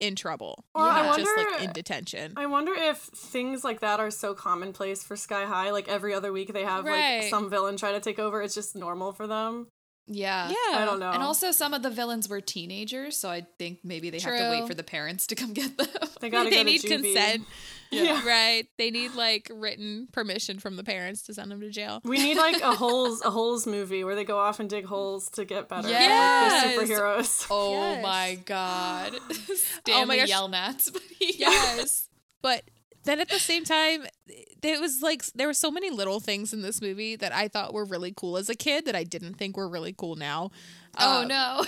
in 0.00 0.16
trouble. 0.16 0.64
Or 0.74 0.82
I 0.82 1.02
not 1.02 1.18
just 1.18 1.30
like 1.36 1.46
wonder- 1.50 1.64
in 1.64 1.72
detention. 1.72 2.32
I 2.36 2.46
wonder 2.46 2.72
if 2.74 2.98
things 2.98 3.62
like 3.62 3.80
that 3.80 4.00
are 4.00 4.10
so 4.10 4.34
commonplace 4.34 5.04
for 5.04 5.14
Sky 5.16 5.44
High. 5.44 5.70
Like 5.70 5.86
every 5.88 6.12
other 6.12 6.32
week 6.32 6.52
they 6.52 6.64
have 6.64 6.84
Right. 6.84 7.20
like 7.20 7.30
some 7.30 7.48
villain 7.48 7.76
try 7.76 7.92
to 7.92 8.00
take 8.00 8.18
over. 8.18 8.42
It's 8.42 8.54
just 8.54 8.74
normal 8.74 9.12
for 9.12 9.28
them. 9.28 9.68
yeah. 10.08 10.48
yeah. 10.48 10.78
I 10.78 10.84
don't 10.84 10.98
know. 10.98 11.12
And 11.12 11.22
also, 11.22 11.52
some 11.52 11.72
of 11.74 11.82
the 11.84 11.90
villains 11.90 12.28
were 12.28 12.40
teenagers, 12.40 13.16
so 13.16 13.28
I 13.30 13.46
think 13.60 13.78
maybe 13.84 14.10
they 14.10 14.18
have 14.18 14.36
to 14.36 14.50
wait 14.50 14.66
for 14.66 14.74
the 14.74 14.82
parents 14.82 15.28
to 15.28 15.36
come 15.36 15.52
get 15.52 15.78
them. 15.78 15.86
They 16.20 16.28
gotta 16.30 16.50
they 16.50 16.56
go 16.56 16.62
need 16.64 16.82
juvie. 16.82 16.88
consent. 17.14 17.46
Yeah. 17.92 18.26
Right. 18.26 18.64
They 18.78 18.90
need 18.90 19.14
like 19.14 19.50
written 19.54 20.08
permission 20.12 20.58
from 20.58 20.76
the 20.76 20.82
parents 20.84 21.22
to 21.24 21.34
send 21.34 21.50
them 21.50 21.60
to 21.60 21.70
jail. 21.70 22.00
We 22.04 22.18
need 22.18 22.36
like 22.38 22.60
a 22.62 22.74
holes 22.76 23.20
a 23.22 23.30
holes 23.30 23.66
movie 23.66 24.02
where 24.04 24.14
they 24.14 24.24
go 24.24 24.38
off 24.38 24.60
and 24.60 24.68
dig 24.70 24.86
holes 24.86 25.28
to 25.32 25.44
get 25.44 25.68
better. 25.68 25.88
Yes. 25.88 26.76
Like 26.76 26.88
they're 26.88 26.98
superheroes. 26.98 27.46
oh 27.50 27.72
Yes. 27.72 28.02
my 28.02 28.38
god. 28.46 29.12
Stanley 29.80 30.02
Oh 30.02 30.06
my 30.06 30.16
gosh. 30.16 30.30
Yelnats. 30.30 30.96
Yes. 31.20 32.08
but 32.40 32.62
then 33.04 33.18
at 33.18 33.28
the 33.28 33.38
same 33.40 33.64
time, 33.64 34.06
it 34.28 34.80
was 34.80 35.02
like 35.02 35.24
there 35.34 35.48
were 35.48 35.52
so 35.54 35.70
many 35.72 35.90
little 35.90 36.20
things 36.20 36.52
in 36.52 36.62
this 36.62 36.80
movie 36.80 37.16
that 37.16 37.34
I 37.34 37.48
thought 37.48 37.74
were 37.74 37.84
really 37.84 38.12
cool 38.16 38.36
as 38.36 38.48
a 38.48 38.54
kid 38.54 38.86
that 38.86 38.94
I 38.94 39.02
didn't 39.02 39.34
think 39.34 39.56
were 39.56 39.68
really 39.68 39.92
cool 39.92 40.14
now. 40.14 40.50
Oh 40.98 41.22
Um, 41.22 41.28
no. 41.28 41.64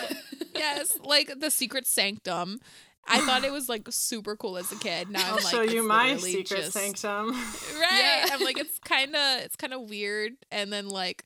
Yes, 0.55 0.97
like 1.03 1.41
the 1.41 1.51
secret 1.51 1.87
sanctum. 1.89 2.61
I 3.07 3.21
thought 3.21 3.45
it 3.45 3.53
was 3.53 3.69
like 3.69 3.87
super 3.91 4.37
cool 4.37 4.57
as 4.57 4.71
a 4.73 4.77
kid. 4.77 5.11
Now 5.11 5.21
I'll 5.27 5.39
I'm 5.39 5.45
like, 5.45 5.53
show 5.53 5.63
you 5.63 5.87
my 5.87 6.17
secret 6.17 6.47
just- 6.47 6.73
sanctum. 6.73 7.33
Right. 7.81 8.23
Yeah. 8.27 8.29
I'm 8.33 8.41
like, 8.43 8.59
it's 8.59 8.79
kind 8.81 9.15
of 9.15 9.41
it's 9.43 9.57
kind 9.57 9.73
of 9.73 9.89
weird. 9.89 10.33
And 10.51 10.73
then 10.73 10.89
like, 10.89 11.25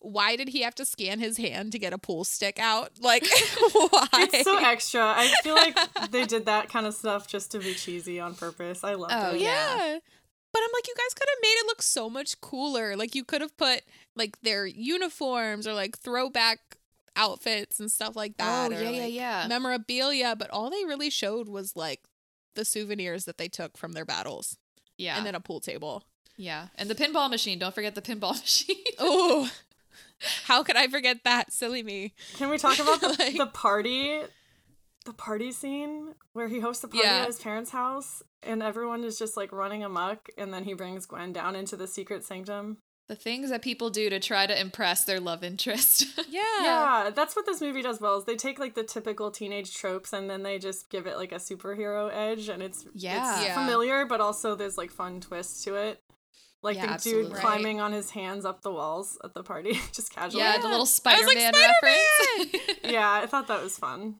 why 0.00 0.34
did 0.36 0.48
he 0.48 0.62
have 0.62 0.74
to 0.76 0.84
scan 0.84 1.20
his 1.20 1.36
hand 1.36 1.72
to 1.72 1.78
get 1.78 1.92
a 1.92 1.98
pool 1.98 2.24
stick 2.24 2.58
out? 2.58 2.90
Like, 3.00 3.24
why? 3.72 4.08
It's 4.14 4.44
so 4.44 4.56
extra. 4.58 5.02
I 5.02 5.28
feel 5.42 5.54
like 5.54 5.76
they 6.10 6.24
did 6.24 6.46
that 6.46 6.68
kind 6.68 6.86
of 6.86 6.94
stuff 6.94 7.28
just 7.28 7.52
to 7.52 7.58
be 7.58 7.74
cheesy 7.74 8.18
on 8.20 8.34
purpose. 8.34 8.82
I 8.84 8.94
love 8.94 9.10
Oh, 9.12 9.34
it. 9.34 9.40
yeah. 9.40 9.76
yeah. 9.76 9.98
But 10.52 10.60
I'm 10.62 10.70
like, 10.74 10.86
you 10.86 10.94
guys 10.96 11.14
could 11.14 11.28
have 11.30 11.38
made 11.40 11.54
it 11.60 11.66
look 11.66 11.80
so 11.82 12.10
much 12.10 12.40
cooler. 12.42 12.94
Like, 12.96 13.14
you 13.14 13.24
could 13.24 13.40
have 13.40 13.56
put 13.56 13.82
like 14.16 14.40
their 14.42 14.66
uniforms 14.66 15.66
or 15.66 15.72
like 15.74 15.96
throwback 15.98 16.58
outfits 17.16 17.78
and 17.80 17.90
stuff 17.90 18.16
like 18.16 18.32
oh, 18.38 18.44
that. 18.44 18.72
oh 18.72 18.76
or, 18.76 18.82
yeah, 18.82 18.90
yeah, 18.90 19.02
like, 19.02 19.12
yeah. 19.14 19.46
Memorabilia, 19.48 20.34
but 20.36 20.50
all 20.50 20.70
they 20.70 20.84
really 20.84 21.10
showed 21.10 21.48
was 21.48 21.76
like 21.76 22.00
the 22.54 22.64
souvenirs 22.64 23.24
that 23.24 23.38
they 23.38 23.48
took 23.48 23.76
from 23.76 23.92
their 23.92 24.04
battles 24.04 24.56
yeah. 24.98 25.16
and 25.16 25.24
then 25.26 25.34
a 25.34 25.40
pool 25.40 25.60
table. 25.60 26.04
yeah. 26.36 26.68
And 26.76 26.88
the 26.90 26.94
pinball 26.94 27.30
machine. 27.30 27.58
Don't 27.58 27.74
forget 27.74 27.94
the 27.94 28.02
pinball 28.02 28.32
machine. 28.40 28.76
Oh, 28.98 29.50
how 30.44 30.62
could 30.62 30.76
I 30.76 30.86
forget 30.88 31.24
that? 31.24 31.52
Silly 31.52 31.82
me. 31.82 32.14
Can 32.36 32.48
we 32.50 32.58
talk 32.58 32.78
about 32.78 33.00
the, 33.02 33.08
Like- 33.18 33.36
the 33.36 33.46
party? 33.46 34.20
The 35.04 35.12
party 35.12 35.50
scene 35.50 36.14
where 36.32 36.46
he 36.46 36.60
hosts 36.60 36.84
a 36.84 36.88
party 36.88 37.06
Yeah. 37.06 37.22
at 37.22 37.26
his 37.26 37.40
parents' 37.40 37.70
house 37.72 38.22
and 38.40 38.62
everyone 38.62 39.02
is 39.02 39.18
just 39.18 39.36
like 39.36 39.50
running 39.50 39.82
amok 39.82 40.28
and 40.38 40.54
then 40.54 40.62
he 40.62 40.74
brings 40.74 41.06
Gwen 41.06 41.32
down 41.32 41.56
into 41.56 41.76
the 41.76 41.88
secret 41.88 42.24
sanctum. 42.24 42.76
The 43.08 43.16
things 43.16 43.50
that 43.50 43.62
people 43.62 43.90
do 43.90 44.08
to 44.08 44.18
try 44.20 44.46
to 44.46 44.58
impress 44.58 45.04
their 45.04 45.20
love 45.20 45.42
interest. 45.44 46.06
Yeah. 46.28 46.40
Yeah, 46.62 47.10
that's 47.14 47.36
what 47.36 47.44
this 47.44 47.60
movie 47.60 47.82
does 47.82 48.00
well. 48.00 48.16
Is 48.16 48.24
they 48.24 48.36
take 48.36 48.58
like 48.58 48.74
the 48.74 48.84
typical 48.84 49.30
teenage 49.30 49.74
tropes 49.74 50.12
and 50.14 50.30
then 50.30 50.42
they 50.42 50.58
just 50.58 50.88
give 50.88 51.06
it 51.06 51.16
like 51.16 51.30
a 51.32 51.36
superhero 51.36 52.10
edge, 52.12 52.48
and 52.48 52.62
it's 52.62 52.86
Yeah. 52.94 53.34
it's 53.38 53.44
Yeah. 53.48 53.54
familiar, 53.54 54.06
but 54.06 54.20
also 54.22 54.54
there's 54.54 54.78
like 54.78 54.90
fun 54.90 55.20
twists 55.20 55.62
to 55.64 55.74
it. 55.74 56.00
Like 56.62 56.76
Yeah, 56.76 56.86
the 56.86 56.92
absolutely. 56.92 57.30
dude 57.32 57.40
climbing 57.40 57.80
on 57.80 57.92
his 57.92 58.10
hands 58.10 58.44
up 58.46 58.62
the 58.62 58.70
walls 58.72 59.18
at 59.24 59.34
the 59.34 59.42
party, 59.42 59.72
just 59.92 60.10
casually. 60.14 60.42
yeah, 60.42 60.52
Yeah. 60.54 60.58
the 60.62 60.68
little 60.68 60.76
I 60.78 60.80
was 60.80 61.06
like, 61.06 61.16
"Spider-Man!" 61.18 61.52
reference. 61.52 62.78
Yeah, 62.84 63.10
I 63.10 63.26
thought 63.26 63.48
that 63.48 63.62
was 63.62 63.76
fun. 63.76 64.16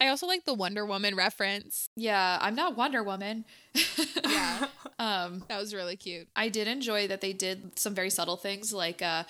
I 0.00 0.08
also 0.08 0.26
like 0.26 0.44
the 0.44 0.54
Wonder 0.54 0.84
Woman 0.84 1.14
reference. 1.14 1.88
yeah, 1.96 2.38
I'm 2.40 2.54
not 2.54 2.76
Wonder 2.76 3.02
Woman. 3.02 3.44
Yeah. 4.24 4.66
um, 4.98 5.44
That 5.48 5.60
was 5.60 5.74
really 5.74 5.96
cute. 5.96 6.26
I 6.34 6.48
did 6.48 6.66
enjoy 6.68 7.06
that 7.08 7.20
they 7.20 7.32
did 7.32 7.78
some 7.78 7.94
very 7.94 8.10
subtle 8.10 8.36
things 8.36 8.72
like 8.72 9.02
uh 9.02 9.24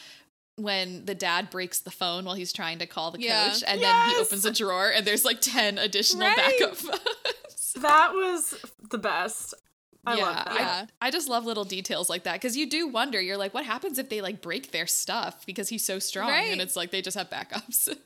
when 0.57 1.05
the 1.07 1.15
dad 1.15 1.51
breaks 1.51 1.81
the 1.81 1.91
phone 1.91 2.25
while 2.25 2.35
he's 2.35 2.53
trying 2.53 2.79
to 2.79 2.87
call 2.87 3.11
the 3.11 3.21
Yeah. 3.21 3.49
coach 3.51 3.65
and 3.67 3.81
then 3.83 4.09
he 4.11 4.17
opens 4.17 4.45
a 4.45 4.53
drawer 4.53 4.91
and 4.95 5.07
there's 5.07 5.25
like 5.25 5.41
10 5.41 5.79
additional 5.79 6.27
Right. 6.29 6.37
backup 6.37 6.77
phones. 6.77 7.73
that 7.81 8.13
was 8.13 8.55
the 8.91 8.99
best. 8.99 9.55
I 10.07 10.17
yeah, 10.17 10.25
love 10.25 10.35
that. 10.47 10.91
I, 11.01 11.07
I 11.09 11.11
just 11.11 11.29
love 11.29 11.45
little 11.47 11.65
details 11.65 12.11
like 12.11 12.25
that 12.25 12.35
because 12.35 12.57
you 12.57 12.69
do 12.69 12.87
wonder. 12.89 13.21
You're 13.21 13.37
like, 13.37 13.55
what 13.55 13.65
happens 13.65 13.99
if 13.99 14.09
they 14.09 14.21
like 14.21 14.41
break 14.43 14.73
their 14.73 14.87
stuff 14.87 15.47
because 15.47 15.69
he's 15.69 15.85
so 15.85 15.99
strong? 15.99 16.29
Right. 16.29 16.51
And 16.53 16.61
it's 16.61 16.77
like 16.77 16.91
they 16.91 17.03
just 17.03 17.17
have 17.17 17.31
backups. 17.31 17.89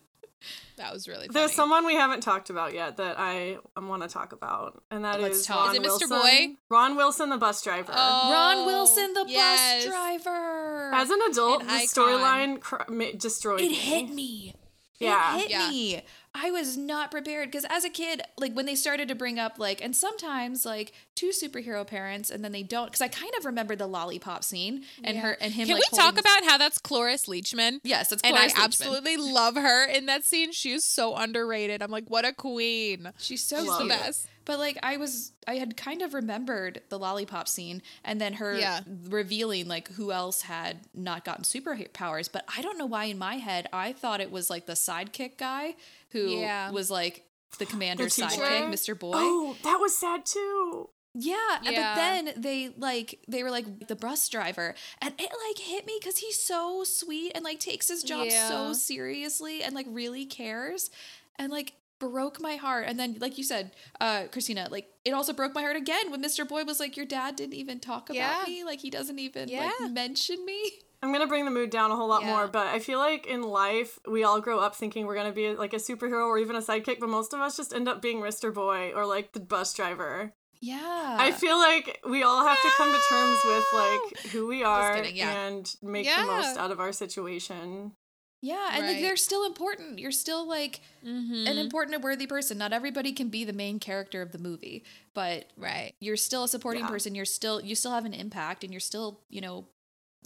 That 0.76 0.92
was 0.92 1.08
really 1.08 1.26
funny. 1.26 1.32
There's 1.40 1.52
someone 1.52 1.86
we 1.86 1.94
haven't 1.94 2.20
talked 2.22 2.50
about 2.50 2.74
yet 2.74 2.98
that 2.98 3.16
I 3.18 3.58
want 3.76 4.02
to 4.02 4.08
talk 4.08 4.32
about, 4.32 4.82
and 4.90 5.04
that 5.04 5.20
Let's 5.20 5.38
is 5.38 5.46
talk. 5.46 5.66
Ron 5.68 5.70
Is 5.70 5.76
it 5.76 5.82
Mr. 5.82 6.10
Wilson. 6.10 6.18
Boy? 6.20 6.56
Ron 6.68 6.96
Wilson, 6.96 7.30
the 7.30 7.38
bus 7.38 7.62
driver. 7.62 7.92
Oh, 7.96 8.30
Ron 8.32 8.66
Wilson, 8.66 9.12
the 9.14 9.24
yes. 9.28 9.84
bus 9.86 9.92
driver. 9.94 10.90
As 10.94 11.10
an 11.10 11.18
adult, 11.30 11.62
An 11.62 11.68
the 11.68 11.72
storyline 11.74 12.60
cr- 12.60 12.90
ma- 12.90 13.06
destroyed 13.16 13.60
it 13.60 13.68
me. 13.70 13.74
hit 13.74 14.08
me. 14.10 14.54
Yeah. 14.98 15.36
It 15.36 15.40
hit 15.42 15.50
Yeah. 15.50 15.68
me. 15.70 16.02
I 16.38 16.50
was 16.50 16.76
not 16.76 17.10
prepared 17.10 17.50
because 17.50 17.64
as 17.70 17.84
a 17.84 17.88
kid, 17.88 18.20
like 18.38 18.52
when 18.52 18.66
they 18.66 18.74
started 18.74 19.08
to 19.08 19.14
bring 19.14 19.38
up 19.38 19.58
like, 19.58 19.82
and 19.82 19.96
sometimes 19.96 20.66
like 20.66 20.92
two 21.14 21.30
superhero 21.30 21.86
parents, 21.86 22.30
and 22.30 22.44
then 22.44 22.52
they 22.52 22.62
don't. 22.62 22.86
Because 22.86 23.00
I 23.00 23.08
kind 23.08 23.32
of 23.38 23.46
remember 23.46 23.74
the 23.74 23.86
lollipop 23.86 24.44
scene 24.44 24.84
and 25.02 25.16
her 25.18 25.38
and 25.40 25.54
him. 25.54 25.66
Can 25.66 25.76
like, 25.76 25.90
we 25.90 25.96
talk 25.96 26.18
about 26.18 26.44
how 26.44 26.58
that's 26.58 26.78
Cloris 26.78 27.26
Leachman? 27.26 27.80
Yes, 27.82 28.12
it's 28.12 28.22
and 28.22 28.36
I 28.36 28.48
Leachman. 28.48 28.64
absolutely 28.64 29.16
love 29.16 29.56
her 29.56 29.86
in 29.86 30.06
that 30.06 30.24
scene. 30.24 30.52
She's 30.52 30.84
so 30.84 31.16
underrated. 31.16 31.82
I'm 31.82 31.90
like, 31.90 32.08
what 32.08 32.26
a 32.26 32.32
queen. 32.32 33.12
She's 33.18 33.42
so 33.42 33.64
She's 33.64 33.78
the 33.78 33.86
best. 33.86 34.28
But 34.46 34.58
like 34.58 34.78
I 34.82 34.96
was, 34.96 35.32
I 35.46 35.56
had 35.56 35.76
kind 35.76 36.00
of 36.00 36.14
remembered 36.14 36.80
the 36.88 36.98
lollipop 36.98 37.46
scene, 37.48 37.82
and 38.04 38.18
then 38.18 38.34
her 38.34 38.58
Yeah. 38.58 38.80
revealing 39.10 39.68
like 39.68 39.88
who 39.92 40.10
else 40.12 40.42
had 40.42 40.78
not 40.94 41.24
gotten 41.26 41.44
superpowers. 41.44 42.30
But 42.32 42.44
I 42.56 42.62
don't 42.62 42.78
know 42.78 42.86
why 42.86 43.04
in 43.04 43.18
my 43.18 43.34
head 43.34 43.68
I 43.72 43.92
thought 43.92 44.20
it 44.22 44.30
was 44.30 44.48
like 44.48 44.64
the 44.66 44.72
sidekick 44.72 45.36
guy 45.36 45.74
who 46.10 46.38
Yeah. 46.38 46.70
was 46.70 46.90
like 46.90 47.24
the 47.58 47.66
commander's 47.72 48.16
teacher? 48.16 48.28
sidekick, 48.40 48.70
Mr. 48.72 48.98
Boy. 48.98 49.12
Oh, 49.16 49.56
that 49.64 49.78
was 49.80 49.98
sad 49.98 50.24
too. 50.24 50.88
Yeah, 51.18 51.34
Yeah. 51.62 51.94
but 51.94 51.94
then 51.96 52.30
they 52.36 52.68
like 52.76 53.18
they 53.26 53.42
were 53.42 53.50
like 53.50 53.88
the 53.88 53.96
bus 53.96 54.28
driver, 54.28 54.74
and 55.00 55.14
it 55.18 55.30
like 55.48 55.58
hit 55.58 55.86
me 55.86 55.96
because 55.98 56.18
he's 56.18 56.38
so 56.38 56.84
sweet 56.84 57.32
and 57.34 57.42
like 57.42 57.58
takes 57.58 57.88
his 57.88 58.02
job 58.02 58.26
Yeah. 58.30 58.48
so 58.48 58.72
seriously 58.74 59.62
and 59.62 59.74
like 59.74 59.86
really 59.88 60.26
cares, 60.26 60.90
and 61.36 61.50
like 61.50 61.72
broke 61.98 62.40
my 62.40 62.56
heart. 62.56 62.84
And 62.88 62.98
then 62.98 63.16
like 63.20 63.38
you 63.38 63.44
said, 63.44 63.72
uh, 64.00 64.24
Christina, 64.32 64.68
like 64.70 64.88
it 65.04 65.12
also 65.12 65.32
broke 65.32 65.54
my 65.54 65.62
heart 65.62 65.76
again 65.76 66.10
when 66.10 66.22
Mr. 66.22 66.46
Boy 66.46 66.64
was 66.64 66.80
like, 66.80 66.96
"Your 66.96 67.06
dad 67.06 67.36
didn't 67.36 67.54
even 67.54 67.80
talk 67.80 68.10
about 68.10 68.16
Yeah. 68.16 68.42
me. 68.46 68.64
Like 68.64 68.80
he 68.80 68.90
doesn't 68.90 69.18
even 69.18 69.48
Yeah. 69.48 69.70
like 69.80 69.90
mention 69.92 70.44
me." 70.44 70.72
I'm 71.02 71.12
gonna 71.12 71.26
bring 71.26 71.44
the 71.44 71.50
mood 71.50 71.70
down 71.70 71.90
a 71.90 71.96
whole 71.96 72.08
lot 72.08 72.22
Yeah. 72.22 72.28
more, 72.34 72.48
but 72.48 72.66
I 72.66 72.78
feel 72.78 72.98
like 72.98 73.26
in 73.26 73.42
life 73.42 73.98
we 74.08 74.24
all 74.24 74.40
grow 74.40 74.58
up 74.60 74.74
thinking 74.74 75.06
we're 75.06 75.14
gonna 75.14 75.32
be 75.32 75.54
like 75.54 75.72
a 75.74 75.76
superhero 75.76 76.26
or 76.26 76.38
even 76.38 76.56
a 76.56 76.60
sidekick, 76.60 76.98
but 77.00 77.08
most 77.08 77.32
of 77.34 77.40
us 77.40 77.56
just 77.56 77.74
end 77.74 77.88
up 77.88 78.00
being 78.02 78.20
Mr. 78.20 78.52
Boy 78.52 78.92
or 78.94 79.04
like 79.06 79.32
the 79.32 79.40
bus 79.40 79.72
driver. 79.74 80.32
Yeah, 80.60 81.16
I 81.20 81.32
feel 81.32 81.58
like 81.58 82.00
we 82.08 82.22
all 82.22 82.42
have 82.46 82.60
to 82.60 82.70
come 82.78 82.90
to 82.90 82.98
terms 83.10 83.38
with 83.44 83.64
like 83.74 84.32
who 84.32 84.46
we 84.46 84.64
are 84.64 84.94
kidding, 84.96 85.16
yeah. 85.16 85.30
and 85.46 85.76
make 85.82 86.06
Yeah. 86.06 86.22
the 86.22 86.32
most 86.32 86.56
out 86.56 86.70
of 86.70 86.80
our 86.80 86.92
situation. 86.92 87.92
Yeah, 88.46 88.70
and 88.74 88.86
like 88.86 89.00
they're 89.00 89.16
still 89.16 89.44
important. 89.46 89.98
You're 89.98 90.12
still 90.12 90.46
like 90.46 90.80
Mm-hmm. 91.06 91.46
an 91.46 91.56
important 91.58 91.94
and 91.94 92.02
worthy 92.02 92.26
person. 92.26 92.58
Not 92.58 92.72
everybody 92.72 93.12
can 93.12 93.28
be 93.28 93.44
the 93.44 93.52
main 93.52 93.78
character 93.78 94.22
of 94.22 94.32
the 94.32 94.38
movie, 94.38 94.84
but 95.14 95.44
Right. 95.56 95.92
you're 96.00 96.16
still 96.16 96.44
a 96.44 96.48
supporting 96.48 96.82
Yeah. 96.82 96.88
person 96.88 97.14
you're 97.14 97.24
still 97.24 97.60
you 97.60 97.74
still 97.76 97.92
have 97.92 98.04
an 98.04 98.12
impact 98.14 98.64
and 98.64 98.72
you're 98.72 98.80
still 98.80 99.20
you 99.28 99.40
know 99.40 99.66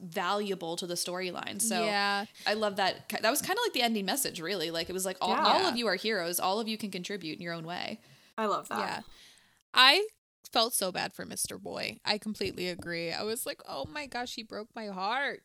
valuable 0.03 0.77
to 0.77 0.87
the 0.87 0.95
storyline 0.95 1.61
so 1.61 1.85
yeah. 1.85 2.25
i 2.47 2.55
love 2.55 2.77
that 2.77 3.07
that 3.21 3.29
was 3.31 3.43
kind 3.43 3.59
of 3.59 3.63
like 3.67 3.75
the 3.75 3.83
ending 3.83 4.07
message 4.07 4.41
really 4.41 4.71
like 4.71 4.89
it 4.89 4.95
was 4.95 5.05
like 5.05 5.19
all, 5.21 5.29
Yeah. 5.31 5.45
all 5.45 5.67
of 5.67 5.77
you 5.77 5.87
are 5.89 5.95
heroes 5.97 6.41
all 6.41 6.59
of 6.59 6.67
you 6.69 6.79
can 6.79 6.91
contribute 6.91 7.37
in 7.37 7.43
your 7.43 7.53
own 7.53 7.67
way 7.67 8.01
I 8.39 8.47
love 8.47 8.69
that. 8.71 8.79
Yeah. 8.79 9.01
I 9.75 10.07
felt 10.51 10.73
so 10.73 10.91
bad 10.91 11.13
for 11.13 11.27
Mr. 11.27 11.61
Boy. 11.61 11.99
I 12.07 12.17
completely 12.17 12.69
agree. 12.69 13.13
I 13.13 13.23
was 13.23 13.45
like, 13.45 13.61
oh 13.69 13.85
my 13.93 14.07
gosh, 14.07 14.35
he 14.35 14.43
broke 14.43 14.69
my 14.75 14.87
heart. 14.87 15.43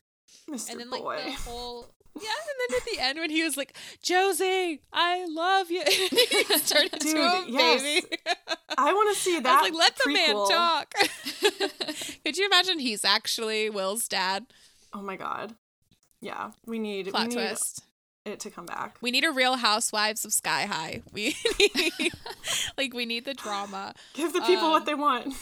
Mr. 0.50 0.72
And 0.72 0.80
then 0.80 0.90
like 0.90 1.02
Boy. 1.02 1.22
the 1.26 1.32
whole 1.34 1.88
yeah, 2.22 2.30
and 2.30 2.70
then 2.70 2.78
at 2.78 2.86
the 2.86 3.00
end 3.04 3.20
when 3.20 3.30
he 3.30 3.44
was 3.44 3.58
like, 3.58 3.76
Josie, 4.02 4.82
I 4.94 5.26
love 5.30 5.70
you. 5.70 5.84
he 5.88 6.44
turned 6.60 6.94
into 6.94 7.06
Dude, 7.06 7.16
a 7.18 7.44
yes. 7.48 7.82
baby. 7.82 8.08
I 8.78 8.94
want 8.94 9.16
to 9.16 9.22
see 9.22 9.40
that. 9.42 9.62
like, 9.62 9.74
let 9.74 9.96
the 10.06 10.12
man 10.14 10.34
talk. 10.36 10.94
Could 12.26 12.38
you 12.38 12.46
imagine 12.46 12.80
he's 12.80 13.04
actually 13.06 13.70
Will's 13.70 14.08
dad? 14.08 14.46
Oh 14.94 15.02
my 15.02 15.16
god. 15.18 15.56
Yeah, 16.22 16.52
we 16.66 16.80
need 16.80 17.08
Plot 17.10 17.28
we 17.30 17.36
need 17.36 17.48
twist. 17.48 17.84
it 18.26 18.40
to 18.40 18.50
come 18.50 18.66
back. 18.66 18.98
We 19.02 19.12
need 19.12 19.26
a 19.26 19.32
real 19.32 19.58
housewives 19.58 20.26
of 20.26 20.34
Sky 20.34 20.66
High. 20.66 21.02
We 21.14 21.36
need, 21.60 22.14
like 22.78 22.94
we 22.94 23.06
need 23.06 23.26
the 23.26 23.34
drama. 23.34 23.94
Give 24.14 24.32
the 24.34 24.42
people 24.42 24.66
Um, 24.66 24.72
what 24.72 24.86
they 24.86 24.96
want. 24.96 25.34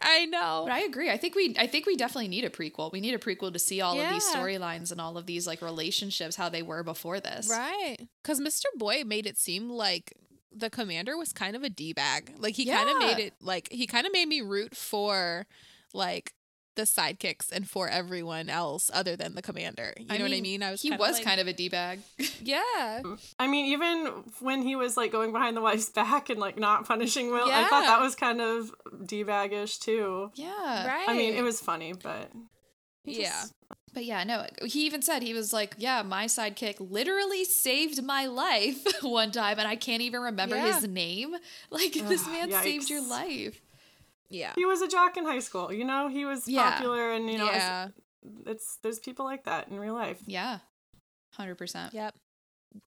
I 0.00 0.24
know. 0.26 0.62
but 0.66 0.72
i 0.72 0.80
agree 0.80 1.10
i 1.10 1.16
think 1.16 1.34
we 1.34 1.54
i 1.58 1.66
think 1.66 1.86
we 1.86 1.96
definitely 1.96 2.28
need 2.28 2.44
a 2.44 2.50
prequel 2.50 2.90
we 2.92 3.00
need 3.00 3.14
a 3.14 3.18
prequel 3.18 3.52
to 3.52 3.58
see 3.58 3.80
all 3.80 4.00
of 4.00 4.08
these 4.12 4.24
storylines 4.24 4.90
and 4.90 5.00
all 5.00 5.18
of 5.18 5.26
these 5.26 5.46
like 5.46 5.60
relationships 5.62 6.34
how 6.36 6.48
they 6.48 6.62
were 6.62 6.82
before 6.82 7.20
this 7.20 7.48
Right. 7.50 7.98
Because 8.22 8.40
Mr. 8.40 8.64
Boy 8.76 9.04
made 9.04 9.26
it 9.26 9.36
seem 9.36 9.68
like 9.68 10.14
the 10.54 10.70
commander 10.70 11.16
was 11.16 11.32
kind 11.32 11.56
of 11.56 11.62
a 11.62 11.68
D 11.70 11.92
bag. 11.92 12.32
Like 12.38 12.54
he 12.54 12.64
kind 12.66 12.88
of 12.90 12.98
made 12.98 13.18
it 13.18 13.34
like 13.40 13.68
he 13.70 13.86
kind 13.86 14.06
of 14.06 14.12
made 14.12 14.28
me 14.28 14.40
root 14.40 14.76
for 14.76 15.46
like 15.94 16.32
the 16.74 16.82
sidekicks 16.82 17.52
and 17.52 17.68
for 17.68 17.88
everyone 17.88 18.48
else 18.48 18.90
other 18.94 19.14
than 19.16 19.34
the 19.34 19.42
commander. 19.42 19.92
You 19.98 20.18
know 20.18 20.24
what 20.24 20.32
I 20.32 20.40
mean? 20.40 20.62
I 20.62 20.70
was 20.70 20.82
he 20.82 20.88
kinda 20.90 21.02
was 21.02 21.16
like, 21.16 21.24
kind 21.24 21.40
of 21.40 21.46
a 21.46 21.52
d-bag 21.52 22.00
yeah. 22.42 23.02
I 23.38 23.46
mean, 23.46 23.66
even 23.66 24.24
when 24.40 24.62
he 24.62 24.74
was 24.76 24.96
like 24.96 25.12
going 25.12 25.32
behind 25.32 25.56
the 25.56 25.60
wife's 25.60 25.88
back 26.02 26.30
and 26.30 26.40
like 26.40 26.58
not 26.58 26.86
punishing 26.86 27.30
Will, 27.30 27.50
I 27.50 27.64
thought 27.68 27.82
that 27.82 28.00
was 28.00 28.14
kind 28.14 28.40
of 28.40 28.70
d-baggish 29.06 29.78
too. 29.80 30.30
yeah 30.34 30.86
Right. 30.86 31.08
I 31.08 31.16
mean, 31.16 31.34
it 31.34 31.42
was 31.42 31.60
funny, 31.60 31.92
but 31.92 32.30
he 33.04 33.22
Yeah. 33.22 33.30
just- 33.30 33.52
But 33.94 34.04
yeah, 34.06 34.24
no, 34.24 34.46
he 34.64 34.86
even 34.86 35.02
said 35.02 35.22
he 35.22 35.34
was 35.34 35.52
like, 35.52 35.74
yeah, 35.76 36.02
my 36.02 36.24
sidekick 36.24 36.76
literally 36.78 37.44
saved 37.44 38.02
my 38.02 38.24
life 38.26 38.78
one 39.02 39.30
time, 39.30 39.58
and 39.58 39.68
I 39.68 39.76
can't 39.76 40.00
even 40.02 40.22
remember 40.22 40.56
Yeah. 40.56 40.74
his 40.74 40.88
name. 40.88 41.34
Like 41.70 41.92
this 41.92 42.22
Ugh, 42.26 42.32
man 42.32 42.50
saved 42.62 42.88
your 42.88 43.06
life. 43.06 43.60
Yeah. 44.32 44.52
he 44.56 44.64
was 44.64 44.80
a 44.82 44.88
jock 44.88 45.16
in 45.16 45.24
high 45.24 45.38
school. 45.40 45.72
You 45.72 45.84
know, 45.84 46.08
he 46.08 46.24
was 46.24 46.48
Yeah. 46.48 46.72
popular, 46.72 47.12
and 47.12 47.30
you 47.30 47.38
know, 47.38 47.46
it's- 47.46 47.62
yeah. 47.62 47.88
it's 48.46 48.76
there's 48.82 48.98
people 48.98 49.24
like 49.24 49.44
that 49.44 49.68
in 49.68 49.78
real 49.78 49.94
life. 49.94 50.20
Yeah, 50.26 50.58
hundred 51.34 51.56
percent. 51.56 51.92
Yep. 51.94 52.14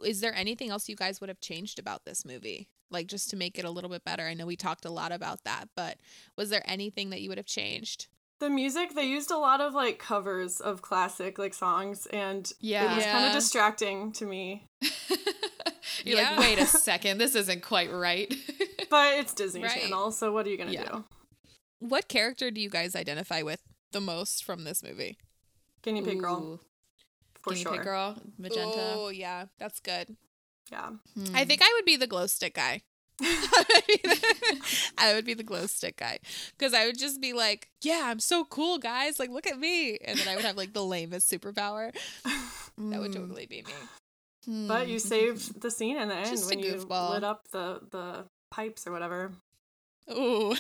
Is 0.03 0.19
there 0.21 0.33
anything 0.33 0.69
else 0.71 0.89
you 0.89 0.95
guys 0.95 1.21
would 1.21 1.29
have 1.29 1.39
changed 1.39 1.77
about 1.79 2.05
this 2.05 2.25
movie? 2.25 2.67
Like 2.89 3.07
just 3.07 3.29
to 3.31 3.35
make 3.35 3.57
it 3.59 3.65
a 3.65 3.69
little 3.69 3.89
bit 3.89 4.03
better? 4.03 4.23
I 4.25 4.33
know 4.33 4.45
we 4.45 4.55
talked 4.55 4.85
a 4.85 4.89
lot 4.91 5.11
about 5.11 5.43
that, 5.43 5.69
but 5.75 5.97
was 6.37 6.49
there 6.49 6.63
anything 6.65 7.09
that 7.11 7.21
you 7.21 7.29
would 7.29 7.37
have 7.37 7.45
changed? 7.47 8.07
The 8.39 8.49
music 8.49 8.93
they 8.95 9.05
used 9.05 9.31
a 9.31 9.37
lot 9.37 9.61
of 9.61 9.73
like 9.73 9.97
covers 9.99 10.59
of 10.59 10.81
classic 10.81 11.37
like 11.37 11.53
songs, 11.53 12.05
and 12.07 12.51
yeah 12.59 12.83
it 12.83 12.87
Yeah. 12.89 12.95
was 12.95 13.05
kind 13.05 13.25
of 13.27 13.33
distracting 13.33 14.11
to 14.13 14.25
me. 14.25 14.67
You're 16.03 16.19
Yeah. 16.19 16.31
like, 16.31 16.39
wait 16.39 16.59
a 16.59 16.65
second, 16.65 17.17
this 17.17 17.35
isn't 17.35 17.61
quite 17.63 17.91
right. 17.91 18.33
But 18.89 19.17
it's 19.19 19.33
Disney 19.33 19.63
Right. 19.63 19.81
Channel, 19.81 20.11
so 20.11 20.31
what 20.31 20.45
are 20.45 20.49
you 20.49 20.57
gonna 20.57 20.71
Yeah. 20.71 20.83
do? 20.85 21.03
What 21.87 22.07
character 22.07 22.49
do 22.49 22.59
you 22.59 22.69
guys 22.69 22.95
identify 22.95 23.43
with 23.43 23.61
the 23.91 24.01
most 24.01 24.43
from 24.43 24.63
this 24.63 24.81
movie? 24.81 25.17
Guinea 25.83 26.01
pig 26.01 26.19
girl 26.19 26.41
Ooh, 26.41 26.59
for 27.43 27.51
Guinea 27.51 27.61
sure. 27.61 27.71
pig 27.73 27.83
girl, 27.83 28.17
magenta. 28.39 28.93
Oh, 28.95 29.09
yeah, 29.09 29.45
that's 29.59 29.79
good. 29.79 30.15
Yeah. 30.71 30.89
Hmm. 31.13 31.35
I 31.35 31.45
think 31.45 31.61
I 31.61 31.71
would 31.75 31.85
be 31.85 31.95
the 31.95 32.07
glow 32.07 32.25
stick 32.25 32.55
guy. 32.55 32.81
I 33.21 35.13
would 35.13 35.25
be 35.25 35.35
the 35.35 35.43
glow 35.43 35.67
stick 35.67 35.97
guy 35.97 36.19
because 36.57 36.73
I 36.73 36.85
would 36.87 36.97
just 36.97 37.21
be 37.21 37.33
like, 37.33 37.69
"Yeah, 37.81 38.01
I'm 38.05 38.19
so 38.19 38.43
cool, 38.43 38.77
guys! 38.77 39.19
Like, 39.19 39.29
look 39.29 39.47
at 39.47 39.57
me!" 39.57 39.97
And 40.03 40.19
then 40.19 40.27
I 40.27 40.35
would 40.35 40.43
have 40.43 40.57
like 40.57 40.73
the 40.73 40.83
lamest 40.93 41.31
superpower. 41.31 41.95
That 42.77 42.99
would 42.99 43.13
totally 43.13 43.45
be 43.45 43.61
me. 43.61 43.71
Hmm. 44.45 44.67
But 44.67 44.87
you 44.87 44.99
saved 44.99 45.61
the 45.61 45.71
scene 45.71 45.97
in 45.97 46.09
the 46.09 46.15
end 46.15 46.29
Just 46.29 46.49
when 46.49 46.59
you 46.59 46.73
lit 46.73 47.23
up 47.23 47.47
the 47.51 47.79
the 47.91 48.25
pipes 48.51 48.85
or 48.85 48.91
whatever. 48.91 49.31
Ooh, 50.11 50.55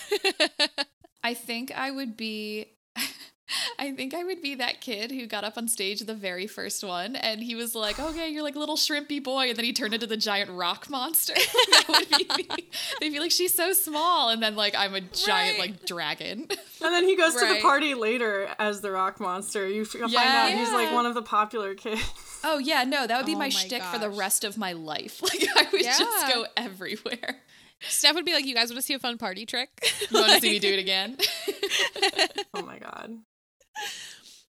I 1.25 1.33
think 1.33 1.71
I 1.75 1.89
would 1.89 2.15
be 2.15 2.67
I 3.79 3.91
think 3.93 4.13
I 4.13 4.23
would 4.23 4.41
be 4.41 4.55
that 4.55 4.81
kid 4.81 5.11
who 5.11 5.27
got 5.27 5.43
up 5.43 5.57
on 5.57 5.67
stage 5.67 5.99
the 6.01 6.13
very 6.15 6.45
first 6.47 6.83
one 6.83 7.15
and 7.15 7.41
he 7.41 7.55
was 7.55 7.73
like, 7.75 7.99
Okay, 7.99 8.29
you're 8.29 8.43
like 8.43 8.55
a 8.55 8.59
little 8.59 8.75
shrimpy 8.77 9.23
boy, 9.23 9.49
and 9.49 9.55
then 9.57 9.65
he 9.65 9.73
turned 9.73 9.93
into 9.95 10.07
the 10.07 10.17
giant 10.17 10.49
rock 10.51 10.87
monster. 10.89 11.33
that 11.71 11.85
would 11.89 12.09
be 12.09 12.43
me. 12.55 12.69
They'd 12.99 13.09
be 13.11 13.19
like, 13.19 13.31
She's 13.31 13.53
so 13.55 13.73
small, 13.73 14.29
and 14.29 14.41
then 14.41 14.55
like 14.55 14.75
I'm 14.77 14.93
a 14.93 15.01
giant 15.01 15.57
Right. 15.57 15.71
like 15.71 15.85
dragon. 15.85 16.47
And 16.83 16.93
then 16.93 17.05
he 17.05 17.15
goes 17.15 17.33
to 17.33 17.47
the 17.47 17.61
party 17.61 17.95
later 17.95 18.47
as 18.59 18.81
the 18.81 18.91
rock 18.91 19.19
monster. 19.19 19.67
You 19.67 19.85
find 19.85 20.11
Yeah. 20.11 20.43
out 20.43 20.51
he's 20.51 20.71
like 20.71 20.91
one 20.93 21.07
of 21.07 21.15
the 21.15 21.23
popular 21.23 21.73
kids. 21.73 22.01
oh 22.43 22.59
yeah, 22.59 22.83
no, 22.83 23.07
that 23.07 23.17
would 23.17 23.25
be 23.25 23.33
Oh 23.33 23.39
my 23.39 23.45
my 23.45 23.49
shtick 23.49 23.81
for 23.81 23.97
the 23.97 24.09
rest 24.09 24.43
of 24.43 24.55
my 24.57 24.73
life. 24.73 25.21
Like 25.23 25.47
I 25.55 25.67
would 25.71 25.81
just 25.81 26.27
go 26.33 26.45
everywhere. 26.55 27.37
Steph 27.81 28.15
would 28.15 28.25
be 28.25 28.33
like, 28.33 28.45
"You 28.45 28.55
guys 28.55 28.69
want 28.69 28.77
to 28.77 28.81
see 28.81 28.93
a 28.93 28.99
fun 28.99 29.17
party 29.17 29.45
trick? 29.45 29.69
You 30.11 30.19
want 30.19 30.33
to 30.33 30.39
see 30.41 30.51
me 30.51 30.59
do 30.59 30.73
it 30.73 30.79
again? 30.79 31.17
oh 32.53 32.61
my 32.61 32.79
god. 32.79 33.17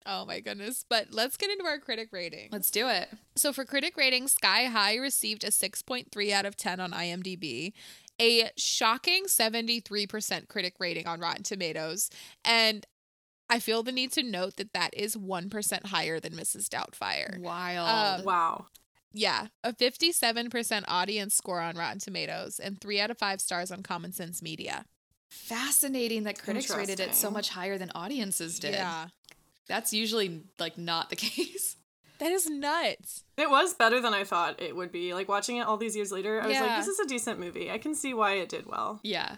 Oh 0.06 0.26
my 0.26 0.40
goodness! 0.40 0.86
But 0.90 1.08
let's 1.12 1.38
get 1.38 1.50
into 1.52 1.66
our 1.66 1.80
critic 1.80 2.10
rating. 2.12 2.50
Let's 2.52 2.72
do 2.72 2.88
it. 2.88 3.10
So 3.36 3.52
for 3.54 3.66
critic 3.66 3.98
rating, 3.98 4.28
Sky 4.28 4.66
High 4.66 4.96
received 4.96 5.44
a 5.44 5.48
6.3 5.48 6.32
out 6.32 6.46
of 6.46 6.56
10 6.56 6.80
on 6.80 6.92
IMDb, 6.92 7.74
a 8.20 8.50
shocking 8.58 9.26
73% 9.26 10.48
critic 10.48 10.76
rating 10.80 11.06
on 11.08 11.20
Rotten 11.20 11.44
Tomatoes, 11.44 12.10
and 12.44 12.86
I 13.50 13.60
feel 13.60 13.84
the 13.84 13.92
need 13.92 14.12
to 14.14 14.24
note 14.24 14.58
that 14.58 14.74
that 14.74 14.94
is 14.94 15.16
1% 15.16 15.86
higher 15.88 16.20
than 16.20 16.34
Mrs. 16.34 16.68
Doubtfire. 16.70 17.40
Wild. 17.40 18.20
Um, 18.20 18.26
Wow. 18.26 18.66
Yeah, 19.14 19.48
a 19.64 19.74
57% 19.74 20.84
audience 20.88 21.36
score 21.36 21.60
on 21.62 21.76
Rotten 21.76 22.00
Tomatoes 22.00 22.60
and 22.60 22.80
3 22.80 23.00
out 23.00 23.12
of 23.12 23.18
5 23.18 23.42
stars 23.42 23.72
on 23.72 23.82
Common 23.82 24.12
Sense 24.12 24.42
Media. 24.42 24.86
Fascinating 25.30 26.24
that 26.24 26.42
critics 26.42 26.70
rated 26.76 27.00
it 27.00 27.16
so 27.16 27.30
much 27.32 27.50
higher 27.50 27.78
than 27.78 27.92
audiences 27.96 28.60
did. 28.60 28.74
Yeah. 28.74 29.08
That's 29.68 29.94
usually 29.94 30.42
like 30.58 30.78
not 30.78 31.10
the 31.10 31.16
case. 31.28 31.76
That 32.20 32.32
is 32.32 32.50
nuts. 32.50 33.24
It 33.38 33.50
was 33.50 33.74
better 33.74 34.02
than 34.02 34.14
I 34.14 34.26
thought 34.26 34.62
it 34.62 34.76
would 34.76 34.92
be. 34.92 35.14
Like 35.14 35.30
watching 35.30 35.58
it 35.58 35.62
all 35.62 35.78
these 35.78 35.96
years 35.96 36.12
later, 36.12 36.42
I 36.42 36.48
was 36.48 36.60
like, 36.60 36.80
this 36.80 36.88
is 36.88 37.00
a 37.00 37.08
decent 37.08 37.40
movie. 37.40 37.72
I 37.72 37.78
can 37.78 37.96
see 37.96 38.14
why 38.14 38.34
it 38.34 38.50
did 38.50 38.66
well. 38.66 39.00
Yeah. 39.04 39.36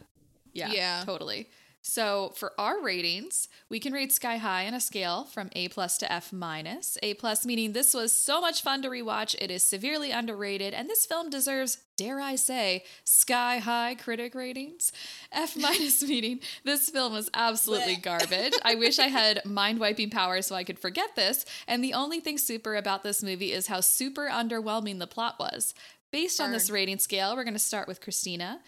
Yeah. 0.53 0.72
Yeah. 0.72 1.03
Totally. 1.05 1.47
So 1.82 2.34
for 2.36 2.53
our 2.59 2.82
ratings, 2.82 3.47
we 3.67 3.79
can 3.79 3.91
rate 3.91 4.11
Sky 4.11 4.38
High 4.38 4.67
on 4.67 4.73
a 4.75 4.79
scale 4.79 5.23
from 5.23 5.49
A 5.53 5.67
plus 5.67 5.97
to 5.99 6.11
F 6.11 6.32
minus. 6.32 6.97
A 7.01 7.15
plus 7.15 7.45
meaning 7.45 7.73
this 7.73 7.93
was 7.93 8.13
so 8.13 8.39
much 8.39 8.61
fun 8.61 8.84
to 8.84 8.89
rewatch, 8.89 9.36
it 9.39 9.49
is 9.49 9.63
severely 9.63 10.11
underrated, 10.11 10.75
and 10.75 10.88
this 10.88 11.07
film 11.07 11.32
deserves, 11.32 11.79
dare 11.97 12.21
I 12.21 12.36
say, 12.36 12.84
sky 13.03 13.57
high 13.57 13.95
critic 13.95 14.36
ratings. 14.36 14.91
F 15.32 15.57
minus 15.59 16.03
meaning 16.03 16.39
this 16.63 16.89
film 16.89 17.13
was 17.13 17.32
absolutely 17.34 17.95
garbage. 17.95 18.53
I 18.63 18.75
wish 18.75 18.99
I 18.99 19.07
had 19.07 19.43
mind 19.45 19.79
wiping 19.79 20.11
power 20.11 20.43
so 20.43 20.55
I 20.55 20.63
could 20.63 20.77
forget 20.77 21.15
this. 21.15 21.45
And 21.67 21.84
the 21.84 21.95
only 21.95 22.19
thing 22.19 22.38
super 22.38 22.75
about 22.75 23.01
this 23.01 23.23
movie 23.23 23.53
is 23.53 23.67
how 23.67 23.82
super 23.82 24.29
underwhelming 24.29 24.99
the 24.99 25.07
plot 25.07 25.38
was. 25.39 25.73
Based 26.11 26.41
on 26.41 26.51
this 26.51 26.69
rating 26.69 26.99
scale, 26.99 27.36
we're 27.38 27.45
going 27.45 27.53
to 27.53 27.59
start 27.59 27.88
with 27.88 28.01
Christina. 28.01 28.59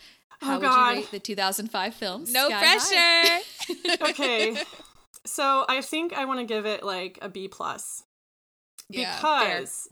How 0.43 0.55
Oh, 0.57 0.59
would 0.59 0.65
God. 0.65 0.89
you 0.91 0.95
rate 1.01 1.11
the 1.11 1.19
2005 1.19 1.93
film? 1.95 2.25
No 2.29 2.49
Sky 2.49 2.59
pressure. 2.59 4.05
Okay. 4.09 4.57
so 5.25 5.65
I 5.69 5.81
think 5.81 6.13
I 6.13 6.25
want 6.25 6.39
to 6.39 6.45
give 6.45 6.65
it 6.65 6.83
like 6.83 7.17
a 7.21 7.29
B 7.29 7.47
plus. 7.47 8.03
Yeah, 8.89 9.15
because 9.15 9.87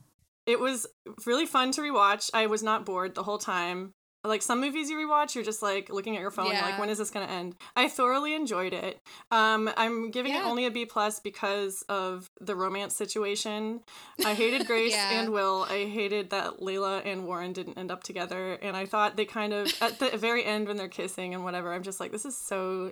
it 0.45 0.59
was 0.59 0.85
really 1.25 1.45
fun 1.45 1.71
to 1.71 1.81
rewatch. 1.81 2.29
I 2.33 2.47
was 2.47 2.61
not 2.61 2.85
bored 2.85 3.15
the 3.15 3.23
whole 3.23 3.37
time. 3.37 3.93
Like 4.23 4.41
some 4.43 4.61
movies 4.61 4.89
you 4.89 4.97
rewatch, 4.97 5.33
you're 5.33 5.43
just 5.43 5.63
like 5.63 5.89
looking 5.89 6.15
at 6.15 6.21
your 6.21 6.29
phone, 6.29 6.51
Yeah. 6.51 6.63
like 6.63 6.77
when 6.79 6.89
is 6.89 6.99
this 6.99 7.09
going 7.09 7.25
to 7.27 7.33
end? 7.33 7.55
I 7.75 7.87
thoroughly 7.87 8.35
enjoyed 8.35 8.71
it. 8.71 9.01
Um, 9.31 9.69
I'm 9.75 10.11
giving 10.11 10.33
it 10.35 10.43
only 10.45 10.65
a 10.67 10.71
B 10.71 10.85
plus 10.85 11.19
because 11.19 11.83
of 11.89 12.29
the 12.39 12.55
romance 12.55 12.95
situation. 12.95 13.79
I 14.23 14.35
hated 14.35 14.67
Grace 14.67 14.91
Yeah. 14.93 15.19
and 15.21 15.31
Will. 15.31 15.65
I 15.69 15.85
hated 15.85 16.29
that 16.29 16.59
Layla 16.59 17.03
and 17.03 17.25
Warren 17.25 17.51
didn't 17.51 17.79
end 17.79 17.89
up 17.89 18.03
together, 18.03 18.53
and 18.61 18.77
I 18.77 18.85
thought 18.85 19.17
they 19.17 19.25
kind 19.25 19.53
of 19.53 19.73
at 19.81 19.97
the 19.97 20.15
very 20.17 20.45
end 20.45 20.67
when 20.67 20.77
they're 20.77 20.87
kissing 20.87 21.33
and 21.33 21.43
whatever. 21.43 21.73
I'm 21.73 21.81
just 21.83 21.99
like, 21.99 22.11
this 22.11 22.25
is 22.25 22.37
so 22.37 22.91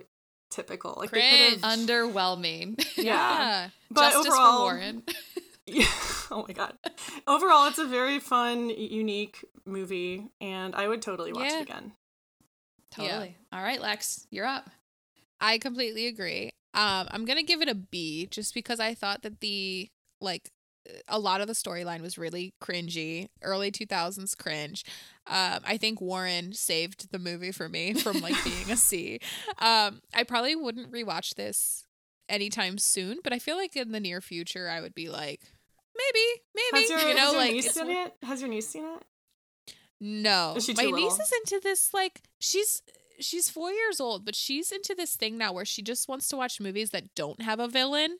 typical. 0.50 0.96
Like 0.98 1.10
Cringe. 1.10 1.60
have, 1.62 1.78
Underwhelming. 1.78 2.84
yeah. 2.96 3.04
Yeah. 3.04 3.68
But 3.88 4.10
Justice 4.10 4.26
overall, 4.32 4.56
for 4.58 4.62
Warren. 4.64 5.02
yeah. 5.66 5.86
Oh 6.32 6.44
my 6.46 6.54
god. 6.54 6.74
Overall, 7.26 7.66
it's 7.66 7.78
a 7.80 7.84
very 7.86 8.20
fun, 8.20 8.68
unique 8.70 9.44
movie, 9.66 10.28
and 10.40 10.76
I 10.76 10.86
would 10.86 11.02
totally 11.02 11.32
watch 11.32 11.48
Yeah. 11.50 11.58
it 11.58 11.62
again. 11.62 11.92
Totally. 12.92 13.36
All 13.52 13.60
right, 13.62 13.80
Lex, 13.80 14.28
you're 14.30 14.46
up. 14.46 14.70
I 15.40 15.58
completely 15.58 16.06
agree. 16.06 16.50
Um, 16.74 17.08
I'm 17.10 17.24
gonna 17.24 17.42
give 17.42 17.62
it 17.62 17.68
a 17.68 17.74
B 17.74 18.28
just 18.30 18.54
because 18.54 18.78
I 18.78 18.94
thought 18.94 19.22
that 19.22 19.40
the 19.40 19.88
like 20.20 20.50
a 21.08 21.18
lot 21.18 21.40
of 21.40 21.46
the 21.48 21.52
storyline 21.52 22.00
was 22.00 22.16
really 22.16 22.54
cringy, 22.62 23.26
early 23.42 23.70
2000s 23.72 24.36
cringe. 24.36 24.84
Um, 25.26 25.60
I 25.64 25.76
think 25.78 26.00
Warren 26.00 26.52
saved 26.52 27.10
the 27.10 27.18
movie 27.18 27.52
for 27.52 27.68
me 27.68 27.94
from 27.94 28.20
like 28.20 28.36
being 28.44 28.70
a 28.70 28.76
C. 28.76 29.18
Um, 29.58 30.00
I 30.14 30.22
probably 30.22 30.54
wouldn't 30.56 30.92
rewatch 30.92 31.34
this 31.34 31.84
anytime 32.30 32.78
soon, 32.78 33.18
but 33.22 33.32
I 33.32 33.38
feel 33.38 33.56
like 33.56 33.76
in 33.76 33.92
the 33.92 34.00
near 34.00 34.20
future 34.20 34.68
I 34.68 34.80
would 34.80 34.94
be 34.94 35.08
like, 35.08 35.40
maybe, 35.96 36.42
maybe, 36.54 36.82
Has 36.82 36.90
your, 36.90 37.10
you 37.10 37.14
know, 37.14 37.20
has 37.20 37.32
your 37.32 37.40
like 37.40 37.52
niece 37.52 37.72
seen 37.72 37.90
it? 37.90 38.14
Has 38.22 38.40
your 38.40 38.50
niece 38.50 38.68
seen 38.68 38.84
it? 38.84 39.02
no, 40.00 40.56
my 40.76 40.84
too 40.84 40.92
niece 40.92 41.18
is 41.18 41.32
into 41.44 41.60
this. 41.62 41.92
Like 41.92 42.22
she's 42.38 42.82
she's 43.18 43.50
four 43.50 43.70
years 43.70 44.00
old, 44.00 44.24
but 44.24 44.34
she's 44.34 44.72
into 44.72 44.94
this 44.94 45.16
thing 45.16 45.36
now 45.36 45.52
where 45.52 45.64
she 45.64 45.82
just 45.82 46.08
wants 46.08 46.28
to 46.28 46.36
watch 46.36 46.60
movies 46.60 46.90
that 46.90 47.14
don't 47.14 47.42
have 47.42 47.60
a 47.60 47.68
villain. 47.68 48.18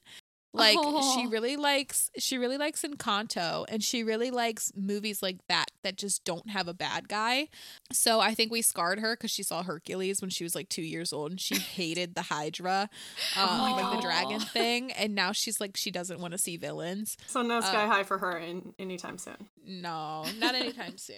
Like 0.53 0.73
she 0.75 0.79
Oh. 0.83 1.29
really 1.31 1.57
likes 1.57 2.11
she 2.19 2.37
really 2.37 2.59
likes 2.59 2.83
Encanto, 2.83 3.65
and 3.69 3.83
she 3.85 4.03
really 4.03 4.31
likes 4.31 4.73
movies 4.75 5.23
like 5.23 5.39
that 5.49 5.71
that 5.85 5.97
just 5.97 6.25
don't 6.25 6.51
have 6.51 6.67
a 6.67 6.75
bad 6.75 7.09
guy. 7.09 7.49
So 7.93 8.19
I 8.21 8.35
think 8.35 8.51
we 8.51 8.61
scarred 8.63 8.99
her 8.99 9.15
because 9.17 9.31
she 9.31 9.43
saw 9.45 9.63
Hercules 9.63 10.21
when 10.21 10.31
she 10.31 10.43
was 10.43 10.55
like 10.57 10.69
two 10.69 10.83
years 10.83 11.13
old, 11.13 11.31
and 11.31 11.41
she 11.41 11.55
hated 11.77 12.15
the 12.15 12.23
Hydra, 12.23 12.91
um, 13.37 13.59
like 13.61 13.97
the 13.97 14.03
dragon 14.03 14.41
thing, 14.41 14.91
and 14.93 15.15
now 15.15 15.31
she's 15.33 15.61
like 15.61 15.77
she 15.77 15.91
doesn't 15.91 16.19
want 16.21 16.33
to 16.33 16.39
see 16.39 16.57
villains. 16.57 17.17
So 17.29 17.43
no 17.43 17.61
Sky 17.61 17.85
Uh, 17.85 17.87
High 17.87 18.03
for 18.03 18.19
her 18.19 18.37
in 18.37 18.75
anytime 18.79 19.19
soon. 19.19 19.49
No, 19.65 20.25
not 20.39 20.55
anytime 20.57 20.99
soon. 20.99 21.17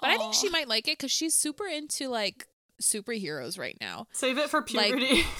But 0.00 0.08
I 0.10 0.16
think 0.16 0.32
she 0.32 0.48
might 0.48 0.68
like 0.68 0.88
it 0.88 0.96
because 0.96 1.10
she's 1.12 1.34
super 1.34 1.66
into 1.66 2.08
like 2.08 2.46
superheroes 2.80 3.58
right 3.58 3.76
now. 3.80 4.06
Save 4.12 4.38
it 4.38 4.50
for 4.50 4.60
Like- 4.72 4.94
puberty. 4.94 5.24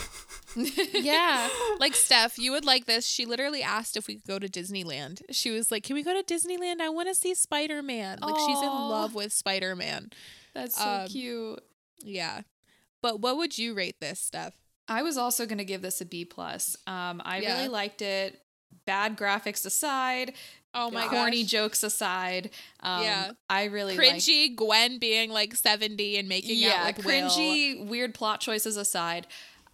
Yeah. 0.92 1.48
like 1.78 1.94
Steph, 1.94 2.38
you 2.38 2.50
would 2.52 2.64
like 2.64 2.86
this. 2.86 3.06
She 3.06 3.24
literally 3.24 3.62
asked 3.62 3.96
if 3.96 4.08
we 4.08 4.16
could 4.16 4.26
go 4.26 4.38
to 4.38 4.48
Disneyland. 4.48 5.22
She 5.30 5.50
was 5.50 5.70
like, 5.70 5.84
Can 5.84 5.94
we 5.94 6.02
go 6.02 6.12
to 6.20 6.22
Disneyland? 6.34 6.80
I 6.80 6.88
want 6.88 7.08
to 7.08 7.14
see 7.14 7.34
Spider 7.34 7.82
Man. 7.82 8.18
Like 8.20 8.36
she's 8.36 8.60
in 8.60 8.66
love 8.68 9.14
with 9.14 9.32
Spider 9.32 9.76
Man. 9.76 10.10
That's 10.54 10.76
so 10.76 10.84
Um, 10.84 11.06
cute. 11.08 11.60
Yeah. 12.02 12.40
But 13.02 13.20
what 13.20 13.36
would 13.36 13.56
you 13.58 13.74
rate 13.74 14.00
this, 14.00 14.18
Steph? 14.20 14.54
I 14.88 15.02
was 15.02 15.16
also 15.16 15.46
going 15.46 15.58
to 15.58 15.64
give 15.64 15.82
this 15.82 16.00
a 16.00 16.04
B 16.04 16.24
plus. 16.24 16.76
Um, 16.86 17.22
I 17.24 17.38
Yeah. 17.40 17.54
really 17.56 17.68
liked 17.68 18.02
it. 18.02 18.40
Bad 18.86 19.16
graphics 19.16 19.64
aside, 19.64 20.34
Oh 20.74 20.90
my 20.90 21.08
corny 21.08 21.42
gosh. 21.42 21.50
jokes 21.50 21.82
aside, 21.82 22.50
um, 22.80 23.02
Yeah. 23.02 23.30
I 23.48 23.64
really 23.64 23.96
Cringy 23.96 24.54
Gwen 24.54 24.98
being 24.98 25.30
like 25.30 25.54
70 25.54 26.16
and 26.18 26.28
making 26.28 26.58
yeah, 26.58 26.84
out 26.86 26.96
with 26.96 27.06
Will. 27.06 27.28
cringy, 27.28 27.84
weird 27.86 28.14
plot 28.14 28.40
choices 28.40 28.76
aside, 28.76 29.26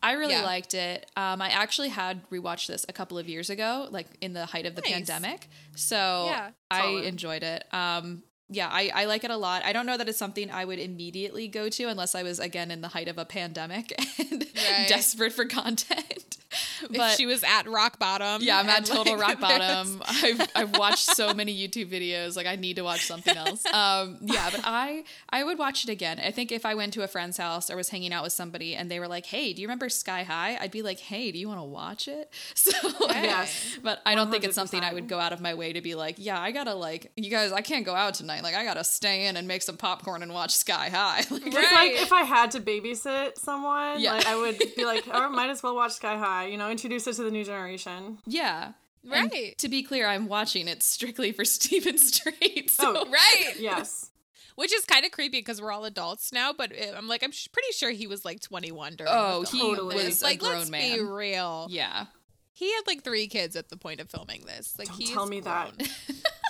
I 0.02 0.12
really 0.12 0.34
Yeah. 0.34 0.44
liked 0.44 0.74
it. 0.74 1.10
Um, 1.16 1.42
I 1.42 1.48
actually 1.50 1.88
had 1.88 2.28
rewatched 2.30 2.66
this 2.68 2.86
a 2.88 2.92
couple 2.92 3.18
of 3.18 3.28
years 3.28 3.50
ago, 3.50 3.88
like 3.90 4.06
in 4.20 4.32
the 4.34 4.46
height 4.46 4.64
of 4.66 4.74
the 4.74 4.82
Nice. 4.82 4.92
pandemic. 4.92 5.48
So 5.74 6.26
Yeah. 6.30 6.50
I 6.70 6.86
enjoyed 7.04 7.42
it. 7.42 7.64
Um, 7.74 8.22
yeah, 8.48 8.68
I, 8.70 8.90
I 8.94 9.04
like 9.06 9.24
it 9.24 9.30
a 9.30 9.36
lot. 9.36 9.64
I 9.64 9.72
don't 9.72 9.86
know 9.86 9.96
that 9.96 10.08
it's 10.08 10.18
something 10.18 10.50
I 10.50 10.64
would 10.64 10.78
immediately 10.78 11.48
go 11.48 11.68
to 11.68 11.84
unless 11.84 12.14
I 12.14 12.22
was 12.22 12.38
again 12.38 12.70
in 12.70 12.80
the 12.80 12.88
height 12.88 13.08
of 13.08 13.18
a 13.18 13.24
pandemic 13.24 13.92
and 14.18 14.44
Right. 14.56 14.88
desperate 14.88 15.32
for 15.34 15.44
content. 15.44 16.38
If 16.82 16.96
But 16.96 17.16
she 17.16 17.26
was 17.26 17.42
at 17.44 17.68
rock 17.68 17.98
bottom. 17.98 18.40
yeah, 18.42 18.58
I'm 18.58 18.68
at 18.70 18.84
total 18.86 19.18
like, 19.18 19.38
rock 19.38 19.40
bottom. 19.48 20.02
I've 20.06 20.40
I've 20.54 20.78
watched 20.78 21.04
so 21.14 21.34
many 21.34 21.54
YouTube 21.54 21.90
videos. 21.90 22.36
Like 22.36 22.46
I 22.46 22.56
need 22.56 22.76
to 22.76 22.82
watch 22.82 23.04
something 23.06 23.36
else. 23.36 23.64
Um, 23.76 24.16
yeah, 24.22 24.48
but 24.50 24.60
I 24.64 25.04
I 25.28 25.44
would 25.44 25.58
watch 25.58 25.84
it 25.84 25.90
again. 25.90 26.18
I 26.24 26.30
think 26.30 26.50
if 26.52 26.64
I 26.64 26.74
went 26.74 26.94
to 26.94 27.02
a 27.02 27.08
friend's 27.08 27.36
house 27.36 27.68
or 27.70 27.76
was 27.76 27.90
hanging 27.90 28.12
out 28.12 28.22
with 28.24 28.32
somebody 28.32 28.74
and 28.74 28.90
they 28.90 28.98
were 28.98 29.08
like, 29.08 29.26
"Hey, 29.26 29.52
do 29.52 29.60
you 29.60 29.68
remember 29.68 29.88
Sky 29.90 30.22
High?" 30.22 30.56
I'd 30.58 30.70
be 30.70 30.80
like, 30.82 30.98
"Hey, 31.00 31.30
do 31.32 31.38
you 31.38 31.48
want 31.48 31.60
to 31.60 31.64
watch 31.64 32.08
it?" 32.08 32.32
So, 32.54 32.70
Yes. 33.10 33.78
but 33.82 34.00
I 34.06 34.14
don't 34.14 34.30
think 34.30 34.44
it's 34.44 34.54
something 34.54 34.82
I 34.82 34.94
would 34.94 35.08
go 35.08 35.18
out 35.18 35.32
of 35.34 35.40
my 35.40 35.54
way 35.54 35.72
to 35.74 35.80
be 35.82 35.94
like, 35.94 36.14
"Yeah, 36.18 36.40
I 36.40 36.52
gotta 36.52 36.74
like 36.74 37.12
you 37.16 37.30
guys. 37.30 37.52
I 37.52 37.60
can't 37.60 37.84
go 37.84 37.94
out 37.94 38.14
tonight. 38.14 38.35
Like 38.42 38.54
I 38.54 38.64
gotta 38.64 38.84
stay 38.84 39.26
in 39.26 39.36
and 39.36 39.46
make 39.48 39.62
some 39.62 39.76
popcorn 39.76 40.22
and 40.22 40.32
watch 40.32 40.52
Sky 40.54 40.88
High." 40.90 41.22
Like, 41.30 41.44
Right. 41.54 41.72
like 41.72 42.02
if 42.02 42.12
I 42.12 42.22
had 42.22 42.50
to 42.52 42.60
babysit 42.60 43.38
someone, 43.38 44.00
Yeah. 44.00 44.14
like 44.14 44.26
I 44.26 44.36
would 44.36 44.58
be 44.76 44.84
like, 44.84 45.04
oh, 45.12 45.28
might 45.30 45.50
as 45.50 45.62
well 45.62 45.74
watch 45.74 45.92
Sky 45.92 46.16
High, 46.16 46.46
you 46.46 46.56
know, 46.56 46.70
introduce 46.70 47.06
it 47.06 47.14
to 47.14 47.22
the 47.24 47.30
new 47.30 47.44
generation. 47.44 48.18
yeah. 48.26 48.72
And 49.10 49.30
Right. 49.32 49.56
to 49.58 49.68
be 49.68 49.84
clear, 49.84 50.08
I'm 50.08 50.26
watching 50.26 50.66
it 50.66 50.82
strictly 50.82 51.30
for 51.30 51.44
Steven 51.56 51.96
Strait. 51.96 52.70
So 52.70 53.04
Oh, 53.06 53.10
Right. 53.10 53.54
Yes. 53.58 54.10
Which 54.56 54.72
is 54.72 54.84
kind 54.86 55.04
of 55.04 55.12
creepy 55.12 55.38
because 55.38 55.60
we're 55.60 55.70
all 55.70 55.84
adults 55.84 56.32
now, 56.32 56.52
but 56.52 56.72
I'm 56.96 57.06
like, 57.06 57.22
I'm 57.22 57.30
sh- 57.30 57.46
pretty 57.52 57.70
sure 57.72 57.90
he 57.90 58.06
was 58.06 58.24
like 58.24 58.40
21 58.40 58.96
during 58.96 59.12
Oh, 59.14 59.42
the 59.44 59.50
he. 59.50 59.58
Totally. 59.60 59.96
was 60.06 60.22
like, 60.22 60.36
a 60.36 60.44
grown 60.44 60.58
let's 60.60 60.70
man. 60.70 60.96
be 60.98 61.04
real. 61.04 61.66
Yeah. 61.70 62.06
He 62.54 62.72
had 62.72 62.80
like 62.86 63.04
three 63.04 63.26
kids 63.28 63.54
at 63.54 63.68
the 63.68 63.76
point 63.76 64.00
of 64.00 64.08
filming 64.10 64.44
this. 64.46 64.74
Like, 64.78 64.88
Don't 64.88 64.96
he 64.98 65.12
tell 65.12 65.24
is 65.24 65.30
me 65.30 65.40
that. 65.40 65.72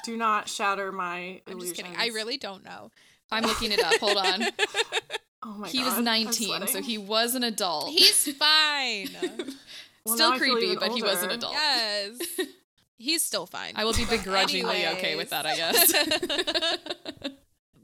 Grown. 0.07 0.15
Do 0.15 0.19
not 0.19 0.49
shatter 0.49 0.93
my 0.93 1.41
I'm 1.47 1.53
illusions. 1.53 1.73
just 1.73 1.75
kidding. 1.85 1.97
I 1.99 2.07
really 2.15 2.37
don't 2.39 2.65
know. 2.65 2.91
I'm 3.31 3.45
looking 3.45 3.73
it 3.73 3.83
up. 3.85 3.95
Hold 4.01 4.17
on. 4.19 4.45
Oh 5.43 5.51
my 5.59 5.67
god. 5.67 5.73
he 5.73 5.79
god. 5.79 5.95
was 5.97 6.05
19, 6.05 6.67
so 6.67 6.83
he 6.83 6.99
was 6.99 7.37
an 7.37 7.45
adult. 7.45 7.91
He's 7.91 8.33
fine. 8.37 9.09
Well, 10.05 10.17
Still 10.17 10.31
now 10.31 10.35
I 10.35 10.39
feel 10.41 10.55
creepy, 10.55 10.67
even 10.73 10.79
but 10.81 10.91
he 10.93 11.03
was 11.05 11.23
an 11.23 11.31
adult. 11.31 11.53
yes. 11.53 12.19
He's 12.99 13.23
still 13.23 13.47
fine. 13.47 13.75
I 13.77 13.85
will 13.85 13.93
be 13.93 14.07
begrudgingly 14.07 14.85
okay 14.89 15.15
with 15.15 15.31
that, 15.31 15.47
I 15.47 15.55
guess. 17.23 17.31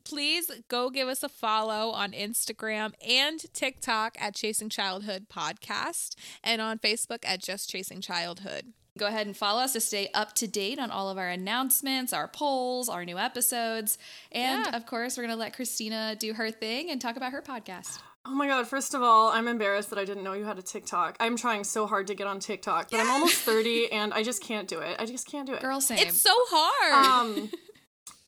Please 0.04 0.50
go 0.68 0.90
give 0.90 1.06
us 1.06 1.22
a 1.22 1.28
follow 1.28 1.90
on 1.90 2.10
Instagram 2.12 2.94
and 3.06 3.38
TikTok 3.54 4.16
at 4.20 4.34
Chasing 4.34 4.68
Childhood 4.68 5.26
Podcast 5.32 6.16
and 6.42 6.60
on 6.60 6.78
Facebook 6.80 7.20
at 7.24 7.40
Just 7.40 7.70
Chasing 7.70 8.00
Childhood. 8.00 8.72
Go 8.98 9.06
ahead 9.06 9.26
and 9.26 9.34
follow 9.36 9.62
us 9.62 9.72
to 9.72 9.80
stay 9.80 10.10
up 10.12 10.34
to 10.34 10.46
date 10.46 10.78
on 10.78 10.90
all 10.90 11.08
of 11.08 11.16
our 11.16 11.28
announcements, 11.28 12.12
our 12.12 12.28
polls, 12.28 12.90
our 12.90 13.04
new 13.06 13.16
episodes. 13.18 13.96
And 14.30 14.66
Yeah. 14.66 14.76
of 14.76 14.84
course, 14.84 15.16
we're 15.16 15.22
going 15.22 15.34
to 15.34 15.40
let 15.40 15.54
Christina 15.56 16.14
do 16.18 16.34
her 16.34 16.50
thing 16.50 16.90
and 16.90 17.00
talk 17.00 17.16
about 17.16 17.32
her 17.32 17.40
podcast. 17.40 17.98
Oh 18.24 18.34
my 18.34 18.46
god, 18.46 18.68
first 18.68 18.94
of 18.94 19.02
all, 19.02 19.30
I'm 19.30 19.48
embarrassed 19.48 19.90
that 19.90 19.98
I 19.98 20.04
didn't 20.04 20.22
know 20.22 20.34
you 20.34 20.44
had 20.44 20.58
a 20.58 20.62
TikTok. 20.62 21.16
I'm 21.18 21.36
trying 21.36 21.64
so 21.64 21.86
hard 21.86 22.06
to 22.08 22.14
get 22.14 22.26
on 22.26 22.38
TikTok, 22.38 22.90
but 22.90 23.00
I'm 23.00 23.10
almost 23.10 23.36
30 23.36 23.90
and 23.92 24.12
I 24.14 24.22
just 24.22 24.42
can't 24.42 24.68
do 24.68 24.78
it. 24.80 24.94
I 25.00 25.06
just 25.06 25.26
can't 25.26 25.46
do 25.46 25.54
it. 25.54 25.62
Girl, 25.62 25.80
same. 25.80 25.98
It's 25.98 26.20
so 26.20 26.30
hard. 26.34 27.32
Um 27.38 27.50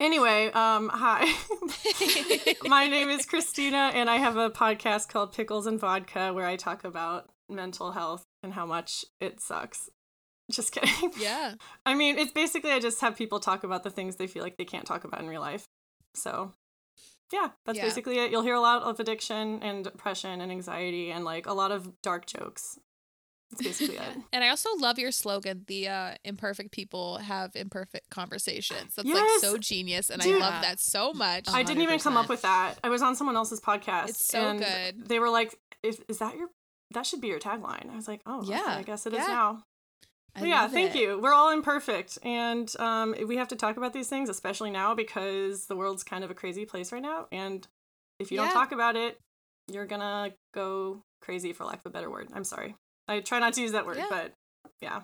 Anyway, 0.00 0.50
um, 0.52 0.90
hi. 0.92 1.32
My 2.68 2.88
name 2.88 3.10
is 3.10 3.24
Christina, 3.26 3.92
and 3.94 4.10
I 4.10 4.16
have 4.16 4.36
a 4.36 4.50
podcast 4.50 5.08
called 5.08 5.32
Pickles 5.32 5.66
and 5.68 5.78
Vodka 5.78 6.32
where 6.32 6.46
I 6.46 6.56
talk 6.56 6.82
about 6.82 7.30
mental 7.48 7.92
health 7.92 8.24
and 8.42 8.52
how 8.54 8.66
much 8.66 9.04
it 9.20 9.40
sucks. 9.40 9.88
Just 10.50 10.72
kidding. 10.72 11.10
Yeah. 11.18 11.54
I 11.86 11.94
mean, 11.94 12.18
it's 12.18 12.32
basically 12.32 12.70
I 12.72 12.80
just 12.80 13.00
have 13.00 13.16
people 13.16 13.40
talk 13.40 13.64
about 13.64 13.82
the 13.82 13.90
things 13.90 14.16
they 14.16 14.26
feel 14.26 14.42
like 14.42 14.56
they 14.56 14.64
can't 14.64 14.86
talk 14.86 15.04
about 15.04 15.20
in 15.20 15.28
real 15.28 15.40
life. 15.40 15.64
So, 16.14 16.52
yeah, 17.32 17.48
that's 17.64 17.78
Yeah. 17.78 17.84
basically 17.84 18.18
it. 18.18 18.30
You'll 18.30 18.42
hear 18.42 18.54
a 18.54 18.60
lot 18.60 18.82
of 18.82 19.00
addiction 19.00 19.62
and 19.62 19.84
depression 19.84 20.40
and 20.40 20.52
anxiety 20.52 21.10
and 21.10 21.24
like 21.24 21.46
a 21.46 21.52
lot 21.54 21.72
of 21.72 22.00
dark 22.02 22.26
jokes. 22.26 22.78
That's 23.50 23.62
basically 23.62 23.96
it. 23.96 24.16
And 24.32 24.44
I 24.44 24.48
also 24.48 24.68
love 24.78 24.98
your 24.98 25.12
slogan, 25.12 25.64
the 25.66 25.88
uh, 25.88 26.14
imperfect 26.24 26.72
people 26.72 27.18
have 27.18 27.52
imperfect 27.54 28.10
conversations. 28.10 28.94
That's 28.96 29.08
like 29.08 29.16
Yes. 29.16 29.40
so 29.40 29.56
genius 29.58 30.10
and 30.10 30.20
Dude. 30.20 30.36
I 30.36 30.38
love 30.50 30.62
that 30.62 30.78
so 30.80 31.12
much. 31.14 31.48
I 31.48 31.62
didn't 31.62 31.82
even 31.82 31.98
come 32.00 32.16
up 32.16 32.28
with 32.28 32.42
that. 32.42 32.74
I 32.84 32.88
was 32.90 33.00
on 33.02 33.16
someone 33.16 33.36
else's 33.36 33.60
podcast. 33.60 34.08
It's 34.10 34.26
so 34.26 34.40
and 34.50 34.58
good. 34.58 35.08
They 35.08 35.18
were 35.20 35.30
like, 35.30 35.58
"Is, 35.82 36.02
is 36.08 36.18
that 36.18 36.36
your? 36.36 36.48
That 36.92 37.06
should 37.06 37.20
be 37.20 37.28
your 37.28 37.38
tagline." 37.40 37.90
I 37.90 37.96
was 37.96 38.08
like, 38.08 38.20
"Oh, 38.26 38.42
yeah, 38.44 38.56
Yeah. 38.66 38.76
I 38.78 38.82
guess 38.82 39.06
it 39.06 39.12
is 39.14 39.20
Yeah. 39.20 39.26
now." 39.26 39.62
I 40.36 40.44
yeah, 40.44 40.66
thank 40.68 40.94
it. 40.96 41.00
you. 41.00 41.20
We're 41.20 41.32
all 41.32 41.50
imperfect, 41.52 42.18
and 42.22 42.68
um, 42.80 43.14
we 43.26 43.36
have 43.36 43.48
to 43.48 43.56
talk 43.56 43.76
about 43.76 43.92
these 43.92 44.08
things, 44.08 44.28
especially 44.28 44.70
now 44.70 44.94
because 44.94 45.66
the 45.66 45.76
world's 45.76 46.02
kind 46.02 46.24
of 46.24 46.30
a 46.30 46.34
crazy 46.34 46.64
place 46.64 46.90
right 46.92 47.02
now. 47.02 47.26
And 47.30 47.66
if 48.18 48.32
you 48.32 48.38
Yeah. 48.38 48.46
don't 48.46 48.54
talk 48.54 48.72
about 48.72 48.96
it, 48.96 49.18
you're 49.70 49.86
gonna 49.86 50.32
go 50.52 51.02
crazy, 51.20 51.52
for 51.52 51.64
lack 51.64 51.78
of 51.80 51.86
a 51.86 51.90
better 51.90 52.10
word. 52.10 52.28
I'm 52.32 52.44
sorry. 52.44 52.74
I 53.06 53.20
try 53.20 53.38
not 53.38 53.52
to 53.54 53.62
use 53.62 53.72
that 53.72 53.86
word, 53.86 53.96
Yeah. 53.98 54.06
but 54.10 54.32
yeah. 54.80 55.02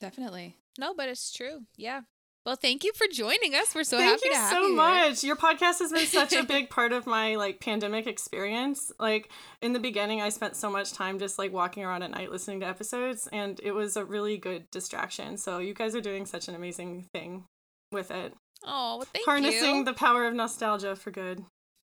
Definitely. 0.00 0.56
No, 0.78 0.94
but 0.94 1.08
it's 1.08 1.32
true. 1.32 1.62
Yeah. 1.76 2.02
Well, 2.44 2.56
thank 2.56 2.82
you 2.82 2.92
for 2.94 3.06
joining 3.06 3.54
us. 3.54 3.72
We're 3.72 3.84
so 3.84 3.98
Thank 3.98 4.10
happy 4.10 4.22
you 4.24 4.32
to 4.32 4.36
have 4.36 4.50
so 4.50 4.60
you. 4.62 4.66
here. 4.68 4.76
much. 4.76 5.22
Your 5.22 5.36
podcast 5.36 5.78
has 5.78 5.92
been 5.92 6.06
such 6.06 6.32
a 6.32 6.42
big 6.48 6.70
part 6.70 6.92
of 6.92 7.06
my 7.06 7.36
like 7.36 7.60
pandemic 7.60 8.08
experience. 8.08 8.90
Like 8.98 9.30
in 9.60 9.72
the 9.74 9.78
beginning, 9.78 10.20
I 10.20 10.28
spent 10.30 10.56
so 10.56 10.68
much 10.68 10.92
time 10.92 11.20
just 11.20 11.38
like 11.38 11.52
walking 11.52 11.84
around 11.84 12.02
at 12.02 12.10
night 12.10 12.32
listening 12.32 12.58
to 12.60 12.66
episodes, 12.66 13.28
and 13.32 13.60
it 13.62 13.72
was 13.72 13.96
a 13.96 14.04
really 14.04 14.38
good 14.38 14.68
distraction. 14.72 15.36
So 15.36 15.58
you 15.58 15.72
guys 15.72 15.94
are 15.94 16.00
doing 16.00 16.26
such 16.26 16.48
an 16.48 16.56
amazing 16.56 17.06
thing 17.12 17.44
with 17.92 18.10
it, 18.10 18.34
Oh, 18.64 18.96
well, 18.98 19.06
thank 19.12 19.24
harnessing 19.24 19.52
you. 19.52 19.58
Harnessing 19.60 19.84
the 19.84 19.92
power 19.92 20.24
of 20.26 20.34
nostalgia 20.34 20.96
for 20.96 21.10
good. 21.10 21.44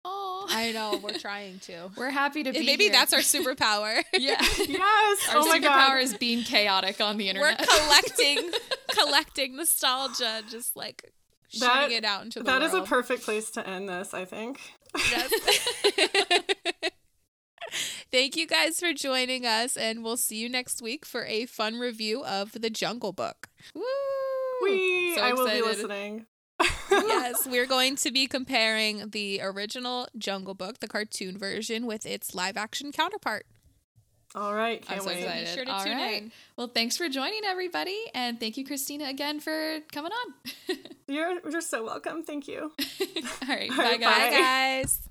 Oh, 0.04 0.45
I 0.49 0.72
know 0.72 0.99
we're 1.02 1.18
trying 1.20 1.60
to. 1.60 1.91
we're 1.95 2.10
happy 2.10 2.43
to 2.43 2.52
be 2.52 2.66
Maybe 2.66 2.86
here. 2.86 2.93
that's 2.93 3.14
our 3.14 3.20
superpower. 3.20 4.02
yeah. 4.14 4.41
Yes. 4.68 5.30
Our 5.30 5.38
oh 5.41 5.45
my 5.47 5.60
superpower 5.60 5.64
god. 5.64 6.02
is 6.02 6.18
being 6.18 6.43
chaotic 6.43 6.99
on 7.02 7.18
the 7.18 7.30
internet. 7.30 7.60
We're 7.60 7.64
internet. 7.64 8.04
collecting, 8.16 8.52
collecting 8.89 9.56
nostalgia, 9.56 10.41
just 10.49 10.76
like 10.76 11.12
shooting 11.49 11.91
it 11.97 12.04
out 12.06 12.24
into 12.24 12.39
the 12.39 12.45
world. 12.45 12.62
That 12.62 12.66
is 12.66 12.74
a 12.74 12.82
perfect 12.84 13.24
place 13.24 13.52
to 13.52 13.68
end 13.68 13.89
this. 13.89 14.14
I 14.14 14.26
think. 14.26 14.60
Yes. 14.95 15.32
Thank 18.12 18.36
you 18.36 18.45
guys 18.45 18.80
for 18.80 18.91
joining 18.93 19.45
us, 19.45 19.78
and 19.78 20.04
we'll 20.04 20.18
see 20.18 20.36
you 20.38 20.49
next 20.49 20.82
week 20.82 21.06
for 21.06 21.24
a 21.26 21.45
fun 21.45 21.80
review 21.80 22.24
of 22.26 22.52
The 22.52 22.70
Jungle 22.70 23.14
Book. 23.14 23.47
Woo! 23.74 23.84
We. 24.64 25.16
So 25.16 25.22
I 25.22 25.32
will 25.34 25.47
be 25.49 25.62
listening. 25.62 26.26
Yes, 26.91 27.47
we're 27.47 27.66
going 27.66 27.95
to 27.97 28.12
be 28.12 28.28
comparing 28.28 29.09
the 29.09 29.41
original 29.41 30.07
Jungle 30.18 30.53
Book, 30.53 30.80
the 30.80 30.88
cartoon 30.88 31.38
version, 31.38 31.86
with 31.86 32.05
its 32.05 32.34
live 32.36 32.57
action 32.57 32.91
counterpart. 32.91 33.45
All 34.34 34.53
right. 34.55 34.82
I'm 34.88 34.93
Can't 34.95 35.01
so 35.03 35.07
wait. 35.09 35.20
excited. 35.24 35.45
Be 35.47 35.51
sure 35.53 35.66
to 35.66 35.72
All 35.74 35.84
tune 35.84 35.97
right. 35.97 36.24
in. 36.24 36.32
Well, 36.55 36.68
thanks 36.68 36.95
for 36.95 37.09
joining 37.09 37.43
everybody, 37.45 37.99
and 38.16 38.39
thank 38.39 38.55
you, 38.57 38.66
Christina, 38.66 39.05
again 39.09 39.39
for 39.41 39.80
coming 39.91 40.12
on. 40.14 40.78
You're, 41.07 41.39
you're 41.49 41.59
so 41.59 41.84
welcome. 41.84 42.24
Thank 42.24 42.47
you. 42.47 42.72
All 42.80 43.47
right, 43.49 43.70
All 43.70 43.76
bye 43.78 43.84
right, 43.84 43.99
guys. 43.99 44.32
Bye, 44.32 44.38
guys. 44.39 45.09